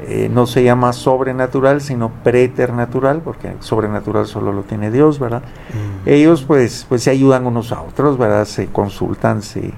eh, 0.08 0.28
no 0.32 0.46
se 0.46 0.64
llama 0.64 0.92
sobrenatural, 0.92 1.80
sino 1.80 2.10
preternatural, 2.22 3.20
porque 3.22 3.54
sobrenatural 3.60 4.26
solo 4.26 4.52
lo 4.52 4.62
tiene 4.62 4.90
Dios, 4.90 5.18
¿verdad? 5.18 5.42
Mm. 5.42 6.08
Ellos, 6.08 6.44
pues, 6.44 6.86
pues 6.88 7.02
se 7.02 7.10
ayudan 7.10 7.46
unos 7.46 7.72
a 7.72 7.82
otros, 7.82 8.18
¿verdad? 8.18 8.44
Se 8.44 8.66
consultan, 8.66 9.42
se 9.42 9.72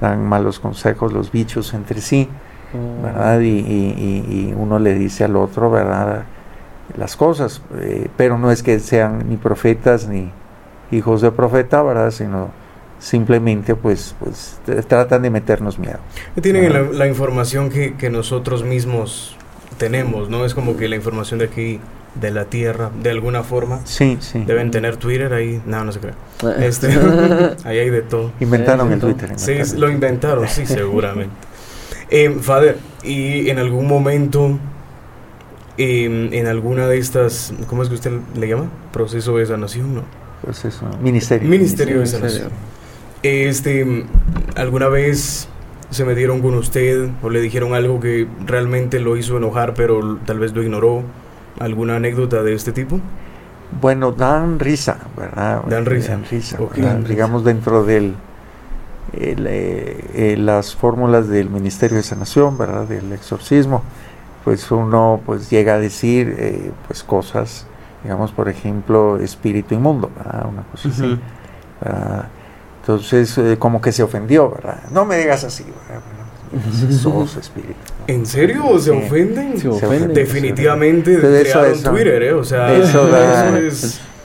dan 0.00 0.24
malos 0.24 0.60
consejos 0.60 1.12
los 1.12 1.32
bichos 1.32 1.74
entre 1.74 2.00
sí, 2.00 2.28
mm. 2.72 3.02
¿verdad? 3.02 3.40
Y, 3.40 3.48
y, 3.48 4.26
y 4.28 4.54
uno 4.56 4.78
le 4.78 4.94
dice 4.94 5.24
al 5.24 5.36
otro, 5.36 5.70
¿verdad? 5.70 6.24
las 6.96 7.16
cosas, 7.16 7.62
eh, 7.78 8.08
pero 8.16 8.38
no 8.38 8.50
es 8.50 8.62
que 8.62 8.78
sean 8.78 9.28
ni 9.28 9.36
profetas 9.36 10.08
ni 10.08 10.30
hijos 10.90 11.22
de 11.22 11.30
profeta, 11.30 11.82
¿verdad? 11.82 12.10
Sino 12.10 12.50
simplemente 12.98 13.74
pues, 13.74 14.14
pues 14.20 14.60
tratan 14.86 15.22
de 15.22 15.30
meternos 15.30 15.78
miedo. 15.78 15.98
Tienen 16.40 16.98
la, 16.98 17.06
información 17.06 17.70
que, 17.70 17.94
que, 17.94 18.10
nosotros 18.10 18.62
mismos 18.62 19.36
tenemos, 19.82 20.28
¿no? 20.28 20.44
Es 20.44 20.54
como 20.54 20.76
que 20.76 20.88
la 20.88 20.94
información 20.94 21.40
de 21.40 21.46
aquí, 21.46 21.80
de 22.14 22.30
la 22.30 22.44
Tierra, 22.44 22.92
de 23.02 23.10
alguna 23.10 23.42
forma. 23.42 23.80
Sí, 23.82 24.16
sí. 24.20 24.44
Deben 24.46 24.70
tener 24.70 24.96
Twitter 24.96 25.32
ahí, 25.32 25.60
no, 25.66 25.84
no 25.84 25.90
se 25.90 25.98
cree. 25.98 26.14
Este, 26.60 26.86
ahí 27.64 27.78
hay 27.78 27.90
de 27.90 28.02
todo. 28.02 28.30
Inventaron 28.38 28.92
el 28.92 29.00
Twitter. 29.00 29.32
Sí, 29.34 29.54
lo 29.76 29.90
inventaron, 29.90 30.46
sí, 30.46 30.66
seguramente. 30.66 31.34
Eh, 32.10 32.30
Fader, 32.40 32.78
y 33.02 33.50
en 33.50 33.58
algún 33.58 33.88
momento 33.88 34.56
en 35.78 36.46
alguna 36.46 36.86
de 36.86 36.98
estas, 36.98 37.52
¿cómo 37.66 37.82
es 37.82 37.88
que 37.88 37.96
usted 37.96 38.12
le 38.36 38.46
llama? 38.46 38.70
Proceso 38.92 39.36
de 39.36 39.46
sanación, 39.46 39.96
¿no? 39.96 40.04
Proceso, 40.42 40.86
ministerio. 41.02 41.48
Ministerio, 41.48 41.98
de 41.98 42.06
sanación. 42.06 42.50
Este, 43.24 44.06
¿alguna 44.54 44.86
vez 44.86 45.48
se 45.92 46.04
metieron 46.04 46.40
con 46.40 46.54
usted 46.54 47.10
o 47.22 47.30
le 47.30 47.40
dijeron 47.40 47.74
algo 47.74 48.00
que 48.00 48.26
realmente 48.46 48.98
lo 49.00 49.16
hizo 49.16 49.36
enojar, 49.36 49.74
pero 49.74 50.18
tal 50.26 50.38
vez 50.38 50.52
lo 50.54 50.62
ignoró? 50.62 51.02
¿Alguna 51.60 51.96
anécdota 51.96 52.42
de 52.42 52.54
este 52.54 52.72
tipo? 52.72 52.98
Bueno, 53.80 54.12
dan 54.12 54.58
risa, 54.58 54.98
¿verdad? 55.16 55.62
Dan 55.68 55.86
risa. 55.86 56.12
Dan 56.12 56.24
risa, 56.30 56.58
digamos 57.06 57.44
dentro 57.44 57.84
del 57.84 58.14
eh, 59.12 60.10
eh, 60.14 60.36
las 60.38 60.74
fórmulas 60.74 61.28
del 61.28 61.50
Ministerio 61.50 61.98
de 61.98 62.02
Sanación, 62.02 62.58
¿verdad? 62.58 62.86
Del 62.86 63.12
exorcismo 63.12 63.82
pues 64.44 64.70
uno 64.70 65.20
pues 65.24 65.50
llega 65.50 65.74
a 65.74 65.78
decir 65.78 66.34
eh, 66.38 66.72
pues 66.86 67.02
cosas, 67.02 67.66
digamos 68.02 68.32
por 68.32 68.48
ejemplo 68.48 69.18
espíritu 69.18 69.74
inmundo, 69.74 70.10
una 70.16 70.62
cosa 70.70 70.88
así. 70.88 71.18
Entonces 72.82 73.38
eh, 73.38 73.56
como 73.58 73.80
que 73.80 73.92
se 73.92 74.02
ofendió, 74.02 74.50
¿verdad? 74.50 74.82
No 74.90 75.04
me 75.04 75.16
digas 75.16 75.44
así, 75.44 75.64
Sos 76.90 77.36
espíritu. 77.36 77.74
¿En 78.06 78.26
serio? 78.26 78.78
¿Se 78.78 78.90
ofenden? 78.90 79.58
Se 79.58 79.68
ofenden. 79.68 80.12
Definitivamente 80.12 81.16
crearon 81.18 81.82
Twitter, 81.82 82.22
¿eh? 82.24 82.32
O 82.34 82.44
sea, 82.44 82.74
eso 82.74 83.06
da, 83.06 83.58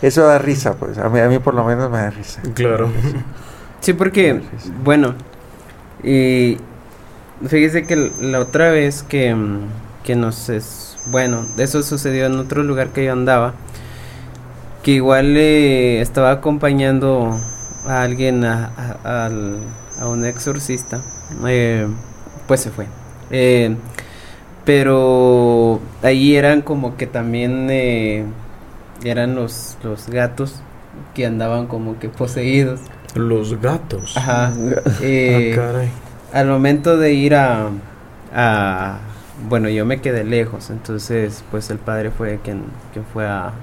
eso, 0.01 0.25
da 0.25 0.37
risa, 0.37 0.73
pues. 0.73 0.97
A 0.97 1.07
mí, 1.07 1.19
a 1.19 1.29
mí 1.29 1.39
por 1.39 1.53
lo 1.53 1.63
menos 1.63 1.89
me 1.89 1.99
da 1.99 2.09
risa. 2.09 2.41
Claro. 2.53 2.89
Sí, 3.79 3.93
porque, 3.93 4.41
bueno, 4.83 5.15
y 6.03 6.57
fíjese 7.47 7.85
que 7.85 8.11
la 8.19 8.39
otra 8.39 8.71
vez 8.71 9.03
que 9.03 9.35
que 10.07 10.15
nos 10.15 10.47
es 10.47 10.97
bueno 11.07 11.45
eso 11.57 11.83
sucedió 11.83 12.27
en 12.27 12.39
otro 12.39 12.63
lugar 12.63 12.89
que 12.89 13.03
yo 13.03 13.11
andaba 13.11 13.53
que 14.81 14.91
igual 14.91 15.33
le 15.33 15.99
estaba 15.99 16.31
acompañando 16.31 17.37
a 17.87 18.01
alguien 18.01 18.43
a, 18.43 18.71
a, 19.03 20.07
un 20.07 20.25
exorcista 20.25 21.01
eh, 21.47 21.87
pues 22.47 22.61
se 22.61 22.71
fue. 22.71 22.87
Eh, 23.31 23.75
pero 24.65 25.79
ahí 26.03 26.35
eran 26.35 26.61
como 26.61 26.97
que 26.97 27.07
también 27.07 27.67
eh, 27.69 28.25
eran 29.03 29.35
los 29.35 29.77
los 29.83 30.07
gatos 30.09 30.61
que 31.13 31.25
andaban 31.25 31.67
como 31.67 31.99
que 31.99 32.09
poseídos. 32.09 32.81
Los 33.15 33.59
gatos. 33.61 34.15
Ajá. 34.17 34.53
Ah, 36.33 36.39
al 36.39 36.47
momento 36.47 36.97
de 36.97 37.13
ir 37.13 37.33
a 37.35 37.69
bueno, 39.49 39.69
yo 39.69 39.85
me 39.85 40.01
quedé 40.01 40.23
lejos, 40.23 40.69
entonces 40.69 41.43
pues 41.51 41.69
el 41.69 41.77
padre 41.77 42.11
fue 42.11 42.39
quien, 42.43 42.63
quien 42.91 43.05
fue 43.05 43.27
a, 43.27 43.53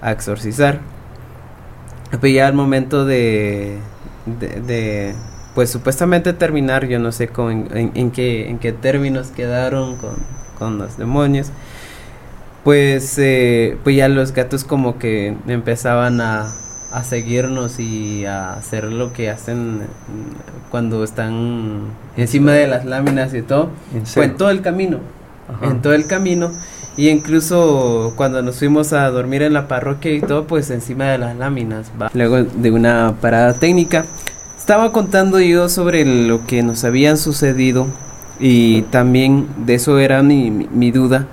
a 0.00 0.12
exorcizar. 0.12 0.80
Pero 2.10 2.28
ya 2.28 2.46
al 2.46 2.54
momento 2.54 3.04
de, 3.04 3.78
de, 4.26 5.14
pues 5.54 5.70
supuestamente 5.70 6.32
terminar, 6.32 6.86
yo 6.86 6.98
no 6.98 7.12
sé 7.12 7.28
con, 7.28 7.68
en, 7.76 8.10
qué, 8.10 8.48
en 8.48 8.58
qué 8.58 8.72
términos 8.72 9.28
quedaron 9.28 9.96
con, 9.96 10.14
con 10.58 10.78
los 10.78 10.96
demonios, 10.96 11.50
pues, 12.64 13.18
eh, 13.18 13.76
pues 13.84 13.96
ya 13.96 14.08
los 14.08 14.32
gatos 14.32 14.64
como 14.64 14.98
que 14.98 15.36
empezaban 15.46 16.20
a, 16.20 16.52
a 16.92 17.04
seguirnos 17.04 17.78
y 17.78 18.24
a 18.26 18.54
hacer 18.54 18.84
lo 18.84 19.12
que 19.12 19.30
hacen 19.30 19.82
cuando 20.70 21.04
están 21.04 21.88
encima 22.16 22.52
de 22.52 22.66
las 22.66 22.84
láminas 22.84 23.34
y 23.34 23.42
todo. 23.42 23.70
¿En 23.94 24.22
en 24.22 24.36
todo 24.36 24.50
el 24.50 24.62
camino. 24.62 25.00
En 25.62 25.82
todo 25.82 25.94
el 25.94 26.06
camino. 26.06 26.50
Y 26.96 27.10
incluso 27.10 28.14
cuando 28.16 28.40
nos 28.42 28.58
fuimos 28.58 28.92
a 28.92 29.10
dormir 29.10 29.42
en 29.42 29.52
la 29.52 29.68
parroquia 29.68 30.12
y 30.12 30.20
todo, 30.20 30.46
pues 30.46 30.70
encima 30.70 31.06
de 31.06 31.18
las 31.18 31.36
láminas. 31.36 31.92
Luego 32.14 32.42
de 32.42 32.70
una 32.70 33.14
parada 33.20 33.54
técnica, 33.54 34.06
estaba 34.56 34.92
contando 34.92 35.38
yo 35.38 35.68
sobre 35.68 36.04
lo 36.04 36.46
que 36.46 36.62
nos 36.62 36.84
habían 36.84 37.18
sucedido 37.18 37.86
y 38.40 38.82
también 38.82 39.46
de 39.66 39.74
eso 39.74 39.98
era 39.98 40.22
mi, 40.22 40.50
mi 40.50 40.90
duda, 40.90 41.26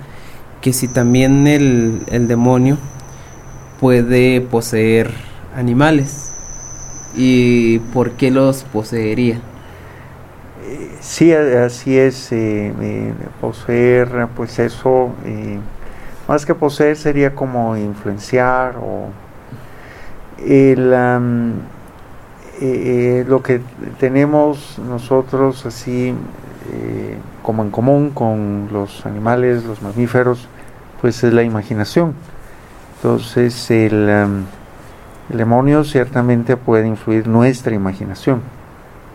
que 0.60 0.72
si 0.72 0.86
también 0.86 1.46
el, 1.46 2.00
el 2.10 2.28
demonio 2.28 2.76
puede 3.80 4.40
poseer 4.40 5.10
animales 5.56 6.30
y 7.16 7.78
por 7.92 8.12
qué 8.12 8.30
los 8.30 8.64
poseería. 8.64 9.40
Sí, 11.04 11.32
así 11.34 11.98
es, 11.98 12.32
eh, 12.32 12.72
eh, 12.80 13.12
poseer, 13.38 14.26
pues 14.34 14.58
eso, 14.58 15.10
eh, 15.26 15.58
más 16.26 16.46
que 16.46 16.54
poseer 16.54 16.96
sería 16.96 17.34
como 17.34 17.76
influenciar 17.76 18.76
o 18.78 19.10
el, 20.38 20.90
lo 23.28 23.42
que 23.42 23.60
tenemos 24.00 24.78
nosotros 24.78 25.66
así 25.66 26.14
como 27.42 27.62
en 27.64 27.70
común 27.70 28.10
con 28.10 28.70
los 28.72 29.04
animales, 29.04 29.62
los 29.64 29.82
mamíferos, 29.82 30.48
pues 31.02 31.22
es 31.22 31.34
la 31.34 31.42
imaginación. 31.42 32.14
Entonces 32.96 33.70
el 33.70 34.08
el 35.30 35.38
demonio 35.38 35.84
ciertamente 35.84 36.56
puede 36.56 36.88
influir 36.88 37.28
nuestra 37.28 37.74
imaginación 37.74 38.40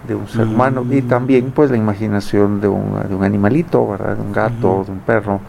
de 0.07 0.15
un 0.15 0.27
ser 0.27 0.47
humano 0.47 0.85
y 0.89 1.01
también 1.01 1.51
pues 1.51 1.69
la 1.71 1.77
imaginación 1.77 2.61
de 2.61 2.67
un, 2.67 3.07
de 3.07 3.15
un 3.15 3.23
animalito, 3.23 3.87
¿verdad? 3.87 4.15
De 4.15 4.21
un 4.21 4.31
gato, 4.31 4.83
de 4.85 4.91
un 4.91 4.99
perro, 4.99 5.39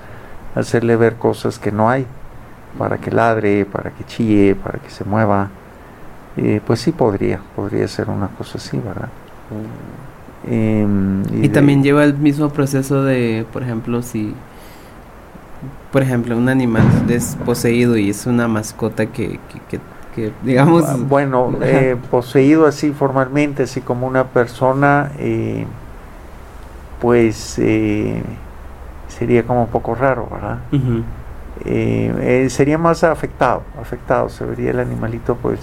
hacerle 0.54 0.96
ver 0.96 1.16
cosas 1.16 1.58
que 1.58 1.70
no 1.70 1.88
hay, 1.88 2.06
para 2.78 2.98
que 2.98 3.10
ladre, 3.10 3.64
para 3.64 3.90
que 3.90 4.04
chille, 4.04 4.54
para 4.54 4.78
que 4.78 4.90
se 4.90 5.04
mueva. 5.04 5.50
Eh, 6.36 6.60
pues 6.66 6.80
sí 6.80 6.92
podría, 6.92 7.40
podría 7.56 7.86
ser 7.88 8.08
una 8.08 8.28
cosa 8.28 8.58
así, 8.58 8.78
¿verdad? 8.78 9.08
Em, 10.48 11.22
y, 11.42 11.48
también 11.48 11.82
lleva 11.82 12.04
el 12.04 12.16
mismo 12.16 12.48
proceso 12.50 13.02
de, 13.02 13.44
por 13.52 13.62
ejemplo, 13.62 14.02
si, 14.02 14.34
por 15.92 16.02
ejemplo, 16.02 16.36
un 16.36 16.48
animal 16.48 16.84
es 17.08 17.36
poseído 17.44 17.96
y 17.96 18.10
es 18.10 18.26
una 18.26 18.48
mascota 18.48 19.06
que, 19.06 19.38
que 19.52 19.60
que 19.68 19.80
digamos... 20.42 20.84
Ah, 20.86 20.96
bueno, 20.98 21.52
eh, 21.62 21.96
poseído 22.10 22.66
así 22.66 22.92
formalmente, 22.92 23.64
así 23.64 23.80
como 23.80 24.06
una 24.06 24.24
persona, 24.24 25.12
eh, 25.18 25.66
pues 27.00 27.58
eh, 27.58 28.22
sería 29.08 29.44
como 29.44 29.62
un 29.62 29.68
poco 29.68 29.94
raro, 29.94 30.28
¿verdad? 30.30 30.58
sería 32.50 32.78
más 32.78 33.04
afectado, 33.04 33.62
afectado, 33.80 34.28
se 34.28 34.44
vería 34.44 34.70
el 34.70 34.80
animalito 34.80 35.36
pues 35.36 35.60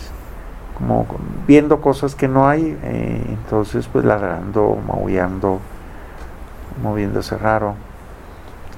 como 0.78 1.08
viendo 1.48 1.82
cosas 1.82 2.14
que 2.14 2.28
no 2.28 2.48
hay, 2.48 2.78
eh, 2.84 3.22
entonces 3.30 3.90
pues 3.92 4.06
ladrando, 4.06 4.78
maullando, 4.88 5.60
moviéndose 6.84 7.36
raro, 7.36 7.74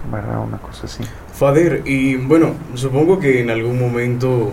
¿verdad? 0.10 0.40
Una 0.42 0.58
cosa 0.60 0.86
así. 0.86 1.04
Fader, 1.34 1.82
y 1.86 2.16
bueno, 2.16 2.52
supongo 2.76 3.20
que 3.20 3.42
en 3.42 3.50
algún 3.50 3.78
momento, 3.80 4.52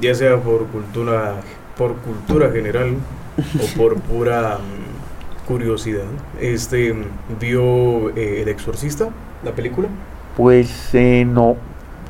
ya 0.00 0.14
sea 0.14 0.36
por 0.38 0.66
cultura, 0.66 1.40
por 1.76 1.96
cultura 1.96 2.50
general 2.50 2.96
o 3.38 3.78
por 3.78 3.94
pura 4.00 4.58
mm, 4.58 5.46
curiosidad, 5.48 6.06
este, 6.40 6.94
¿vio 7.40 8.10
eh, 8.16 8.42
El 8.42 8.48
Exorcista, 8.48 9.08
la 9.44 9.52
película? 9.52 9.88
Pues 10.36 10.94
eh, 10.94 11.26
no, 11.26 11.56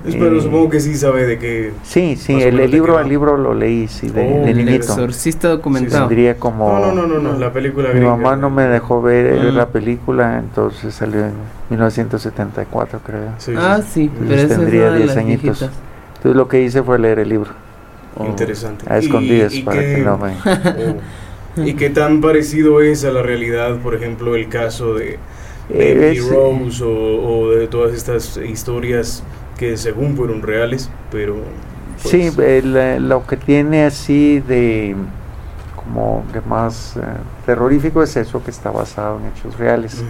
pero 0.03 0.39
eh, 0.39 0.41
supongo 0.41 0.71
que 0.71 0.81
sí 0.81 0.95
sabe 0.95 1.27
de 1.27 1.39
qué. 1.39 1.73
Sí, 1.83 2.17
sí, 2.17 2.41
el, 2.41 2.71
libro, 2.71 2.99
el 2.99 3.09
libro 3.09 3.37
lo 3.37 3.53
leí, 3.53 3.87
sí, 3.87 4.09
de, 4.09 4.23
oh, 4.23 4.47
de 4.47 4.55
niñito. 4.55 4.71
El 4.71 4.75
exorcista 4.77 5.49
documentado. 5.49 6.09
Sí, 6.09 6.27
como. 6.39 6.79
No, 6.79 6.93
no, 6.93 7.07
no, 7.07 7.19
no, 7.19 7.39
la 7.39 7.53
película. 7.53 7.91
Mi 7.93 8.01
mamá 8.01 8.37
no 8.37 8.49
me 8.49 8.65
dejó 8.65 9.03
ver 9.03 9.45
la 9.53 9.69
película, 9.69 10.39
entonces 10.39 10.95
salió 10.95 11.27
en 11.27 11.35
1974, 11.69 13.01
creo. 13.05 13.59
ah, 13.59 13.81
sí, 13.87 14.11
pero 14.27 14.49
tendría 14.49 14.93
10 14.93 15.17
añitos. 15.17 15.63
Entonces 15.63 16.37
lo 16.37 16.49
que 16.49 16.63
hice 16.63 16.83
fue 16.83 16.99
leer 16.99 17.19
el 17.19 17.29
libro. 17.29 17.51
Oh. 18.17 18.27
Interesante. 18.27 18.85
A 18.89 18.99
escondidas 18.99 19.55
para 19.65 19.81
que 19.81 19.99
no 19.99 20.19
me. 20.19 20.35
Oh. 21.57 21.63
¿Y 21.65 21.75
qué 21.75 21.91
tan 21.91 22.21
parecido 22.21 22.81
es 22.81 23.05
a 23.05 23.11
la 23.11 23.23
realidad, 23.23 23.79
por 23.79 23.97
ejemplo, 23.97 24.37
el 24.37 24.49
caso 24.49 24.95
de 24.95 25.19
Baby 25.69 26.21
Rose 26.21 26.85
o, 26.85 26.89
o 26.89 27.51
de 27.51 27.67
todas 27.67 27.93
estas 27.93 28.37
historias? 28.37 29.25
que 29.61 29.77
según 29.77 30.17
fueron 30.17 30.41
reales, 30.41 30.89
pero... 31.11 31.37
Pues, 32.03 32.33
sí, 32.33 32.33
lo 32.99 33.27
que 33.27 33.37
tiene 33.37 33.85
así 33.85 34.41
de 34.41 34.97
como 35.77 36.25
que 36.33 36.41
más 36.41 36.97
eh, 36.97 37.01
terrorífico 37.45 38.03
es 38.03 38.17
eso 38.17 38.43
que 38.43 38.51
está 38.51 38.71
basado 38.71 39.19
en 39.19 39.27
hechos 39.27 39.59
reales. 39.59 40.03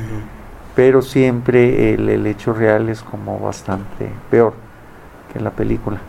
Pero 0.77 1.03
siempre 1.03 1.95
el, 1.95 2.25
hecho 2.29 2.53
real 2.53 2.89
es 2.91 3.03
como 3.03 3.41
bastante 3.41 4.09
peor 4.31 4.55
que 5.33 5.41
la 5.41 5.51
película. 5.51 6.01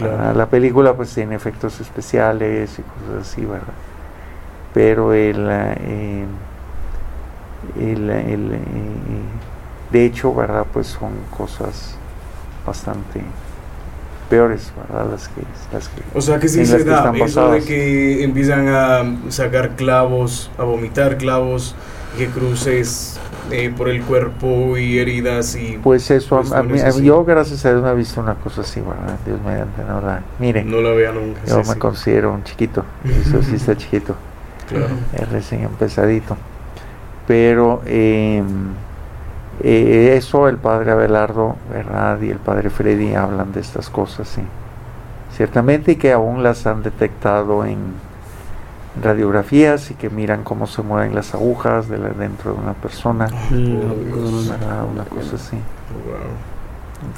La, 0.00 0.46
película 0.46 0.94
pues 0.94 1.14
tiene 1.14 1.34
efectos 1.34 1.80
especiales 1.80 2.78
y 2.78 2.82
cosas 2.82 3.28
así, 3.28 3.44
¿verdad? 3.44 3.74
Pero 4.72 5.12
el, 5.12 5.46
eh, 5.50 6.24
el, 7.78 8.10
el 8.10 8.52
eh, 8.54 8.58
de 9.90 10.04
hecho, 10.04 10.34
¿verdad? 10.34 10.66
Pues 10.72 10.86
son 10.86 11.12
cosas 11.36 11.96
bastante 12.66 13.20
peores, 14.28 14.72
¿verdad? 14.76 15.10
Las 15.10 15.28
que, 15.28 15.42
las 15.72 15.88
que 15.88 16.02
o 16.14 16.20
sea 16.20 16.38
que 16.38 16.48
sí 16.48 16.64
se 16.64 16.84
da 16.84 17.12
eso 17.16 17.50
de 17.50 17.62
que 17.62 18.22
empiezan 18.22 18.68
a 18.68 19.02
sacar 19.30 19.76
clavos, 19.76 20.50
a 20.56 20.62
vomitar 20.62 21.18
clavos, 21.18 21.74
que 22.16 22.28
cruces 22.28 23.18
eh, 23.50 23.72
por 23.76 23.88
el 23.88 24.02
cuerpo 24.02 24.76
y 24.76 24.98
heridas 24.98 25.54
y 25.56 25.78
pues 25.82 26.10
eso 26.10 26.38
a, 26.38 26.62
mí, 26.62 26.78
yo 27.02 27.24
gracias 27.24 27.64
a 27.64 27.70
Dios 27.70 27.82
me 27.82 27.90
he 27.90 27.94
visto 27.94 28.20
una 28.20 28.34
cosa 28.34 28.60
así 28.62 28.80
verdad 28.80 29.18
Dios 29.24 29.40
mediante 29.44 29.82
no 29.84 30.00
la 30.00 30.22
miren 30.38 30.70
no 30.70 30.80
la 30.80 30.90
vea 30.90 31.12
nunca 31.12 31.40
yo 31.46 31.62
me 31.64 31.76
considero 31.76 32.32
un 32.32 32.44
chiquito 32.44 32.84
eso 33.04 33.42
sí 33.42 33.56
está 33.56 33.76
chiquito 33.76 34.14
claro. 34.68 34.88
es 35.14 35.28
recién 35.30 35.62
empezadito 35.62 36.36
pero 37.26 37.82
eh, 37.86 38.42
eh, 39.62 40.14
eso 40.16 40.48
el 40.48 40.56
padre 40.56 40.92
Abelardo, 40.92 41.56
¿verdad? 41.70 42.20
Y 42.22 42.30
el 42.30 42.38
padre 42.38 42.70
Freddy 42.70 43.14
hablan 43.14 43.52
de 43.52 43.60
estas 43.60 43.90
cosas, 43.90 44.28
sí. 44.28 44.42
Ciertamente 45.36 45.92
y 45.92 45.96
que 45.96 46.12
aún 46.12 46.42
las 46.42 46.66
han 46.66 46.82
detectado 46.82 47.64
en 47.64 47.78
radiografías 49.00 49.90
y 49.90 49.94
que 49.94 50.10
miran 50.10 50.42
cómo 50.42 50.66
se 50.66 50.82
mueven 50.82 51.14
las 51.14 51.34
agujas 51.34 51.88
de 51.88 51.98
dentro 51.98 52.54
de 52.54 52.60
una 52.60 52.74
persona. 52.74 53.28
Ah, 53.30 54.84
una 54.90 55.04
cosa 55.04 55.36
así. 55.36 55.56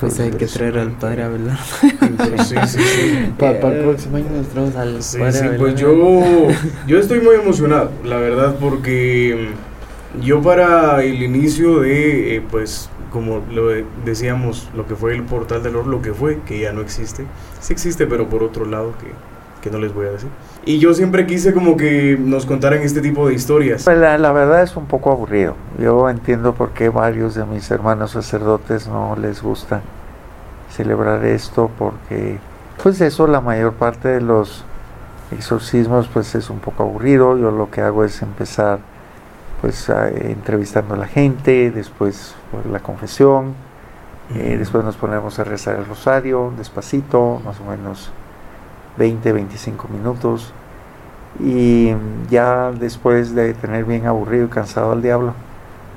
pues 0.01 0.21
hay 0.21 0.31
que 0.33 0.47
traer 0.47 0.79
al 0.79 0.93
padre 0.93 1.25
Abelardo. 1.25 1.63
sí, 2.45 2.57
sí, 2.67 2.79
sí. 2.79 3.33
Para 3.39 3.53
el 3.53 3.83
próximo 3.83 4.17
año 4.17 4.27
nos 4.31 4.49
traemos 4.49 4.77
al 4.77 5.03
sí, 5.03 5.19
sí, 5.33 5.45
Pues 5.59 5.75
yo, 5.77 6.49
yo 6.87 6.99
estoy 6.99 7.21
muy 7.21 7.37
emocionado, 7.37 7.91
la 8.05 8.17
verdad, 8.17 8.57
porque 8.61 9.51
yo 10.21 10.43
para 10.43 11.03
el 11.03 11.23
inicio 11.23 11.81
de, 11.81 12.37
eh, 12.37 12.43
pues, 12.51 12.91
como 13.11 13.43
lo 13.51 13.69
decíamos, 14.05 14.69
lo 14.75 14.87
que 14.87 14.95
fue 14.95 15.15
el 15.15 15.23
portal 15.23 15.63
del 15.63 15.77
oro, 15.77 15.89
lo 15.89 16.03
que 16.03 16.13
fue, 16.13 16.41
que 16.47 16.61
ya 16.61 16.73
no 16.73 16.81
existe. 16.81 17.25
Sí 17.61 17.73
existe, 17.73 18.07
pero 18.07 18.29
por 18.29 18.43
otro 18.43 18.65
lado, 18.67 18.95
que, 18.99 19.07
que 19.63 19.71
no 19.71 19.79
les 19.79 19.95
voy 19.95 20.07
a 20.07 20.11
decir. 20.11 20.29
Y 20.67 20.79
yo 20.79 20.93
siempre 20.93 21.27
quise 21.27 21.55
como 21.55 21.77
que 21.77 22.19
nos 22.21 22.45
contaran 22.45 22.83
este 22.83 23.01
tipo 23.01 23.27
de 23.27 23.35
historias. 23.35 23.85
Pues 23.85 23.97
la, 23.97 24.19
la, 24.19 24.33
verdad 24.33 24.63
es 24.63 24.77
un 24.77 24.87
poco 24.87 25.11
aburrido. 25.11 25.55
Yo 25.79 26.11
entiendo 26.11 26.53
por 26.53 26.73
qué 26.73 26.91
varios 26.91 27.35
de 27.35 27.47
mis 27.47 27.71
hermanos 27.71 28.11
sacerdotes 28.11 28.89
no 28.89 29.17
les 29.17 29.43
gusta 29.43 29.81
celebrar 30.71 31.25
esto, 31.25 31.71
porque 31.79 32.39
pues 32.83 33.01
eso 33.01 33.27
la 33.27 33.41
mayor 33.41 33.75
parte 33.75 34.09
de 34.09 34.21
los 34.21 34.65
exorcismos 35.31 36.09
pues 36.13 36.35
es 36.35 36.51
un 36.51 36.59
poco 36.59 36.83
aburrido. 36.83 37.39
Yo 37.39 37.51
lo 37.51 37.71
que 37.71 37.81
hago 37.81 38.05
es 38.05 38.21
empezar 38.21 38.81
pues 39.63 39.89
entrevistando 39.89 40.95
a 40.95 40.97
la 40.97 41.07
gente, 41.07 41.71
después 41.71 42.35
pues, 42.51 42.67
la 42.67 42.81
confesión, 42.81 43.55
eh, 44.35 44.57
después 44.59 44.85
nos 44.85 44.97
ponemos 44.97 45.39
a 45.39 45.45
rezar 45.45 45.77
el 45.77 45.87
rosario 45.87 46.53
despacito, 46.57 47.41
más 47.45 47.61
o 47.61 47.71
menos 47.71 48.11
20, 48.97 49.33
25 49.33 49.89
minutos, 49.89 50.53
y 51.41 51.93
ya 52.31 52.73
después 52.73 53.35
de 53.35 53.55
tener 53.55 53.85
bien 53.85 54.07
aburrido 54.07 54.47
y 54.47 54.49
cansado 54.49 54.93
al 54.93 55.03
diablo, 55.03 55.35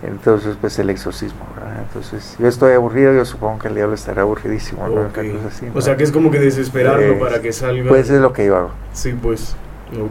entonces 0.04 0.58
pues 0.60 0.78
el 0.80 0.90
exorcismo, 0.90 1.46
Entonces 1.80 2.36
yo 2.40 2.48
estoy 2.48 2.74
aburrido, 2.74 3.14
yo 3.14 3.26
supongo 3.26 3.60
que 3.60 3.68
el 3.70 3.76
diablo 3.76 3.96
estará 3.96 4.22
aburridísimo, 4.22 4.86
O 5.74 5.82
sea 5.82 5.98
que 5.98 6.04
es 6.04 6.12
como 6.12 6.32
que 6.32 6.40
desesperarlo 6.40 7.20
para 7.20 7.42
que 7.42 7.52
salga. 7.52 7.90
Pues 7.90 8.10
es 8.10 8.22
lo 8.22 8.34
que 8.34 8.46
yo 8.46 8.58
hago. 8.58 8.72
Sí, 8.94 9.14
pues. 9.20 9.56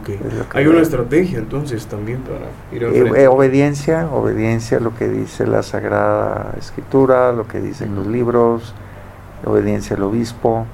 Okay. 0.01 0.17
Hay 0.53 0.67
una 0.67 0.79
estrategia 0.79 1.37
entonces 1.37 1.85
también 1.85 2.21
para 2.21 2.45
ir 2.71 2.85
a 2.85 2.87
eh, 2.87 3.23
eh, 3.23 3.27
obediencia, 3.27 4.07
obediencia 4.09 4.77
a 4.77 4.79
lo 4.79 4.95
que 4.95 5.09
dice 5.09 5.45
la 5.45 5.63
Sagrada 5.63 6.55
Escritura, 6.57 7.33
lo 7.33 7.45
que 7.45 7.59
dicen 7.59 7.93
los 7.93 8.07
libros, 8.07 8.73
obediencia 9.43 9.97
al 9.97 10.03
obispo. 10.03 10.65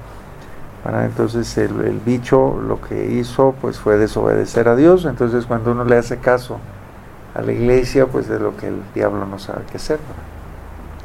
Entonces 0.84 1.56
el, 1.58 1.80
el, 1.82 2.00
bicho 2.00 2.60
lo 2.60 2.80
que 2.80 3.12
hizo 3.12 3.54
pues 3.60 3.78
fue 3.78 3.98
desobedecer 3.98 4.68
a 4.68 4.74
Dios, 4.74 5.04
entonces 5.04 5.46
cuando 5.46 5.70
uno 5.70 5.84
le 5.84 5.96
hace 5.96 6.18
caso 6.18 6.58
a 7.34 7.42
la 7.42 7.52
iglesia 7.52 8.06
pues 8.06 8.28
de 8.28 8.40
lo 8.40 8.56
que 8.56 8.66
el 8.66 8.82
diablo 8.94 9.24
no 9.26 9.38
sabe 9.38 9.62
qué 9.70 9.76
hacer. 9.76 10.00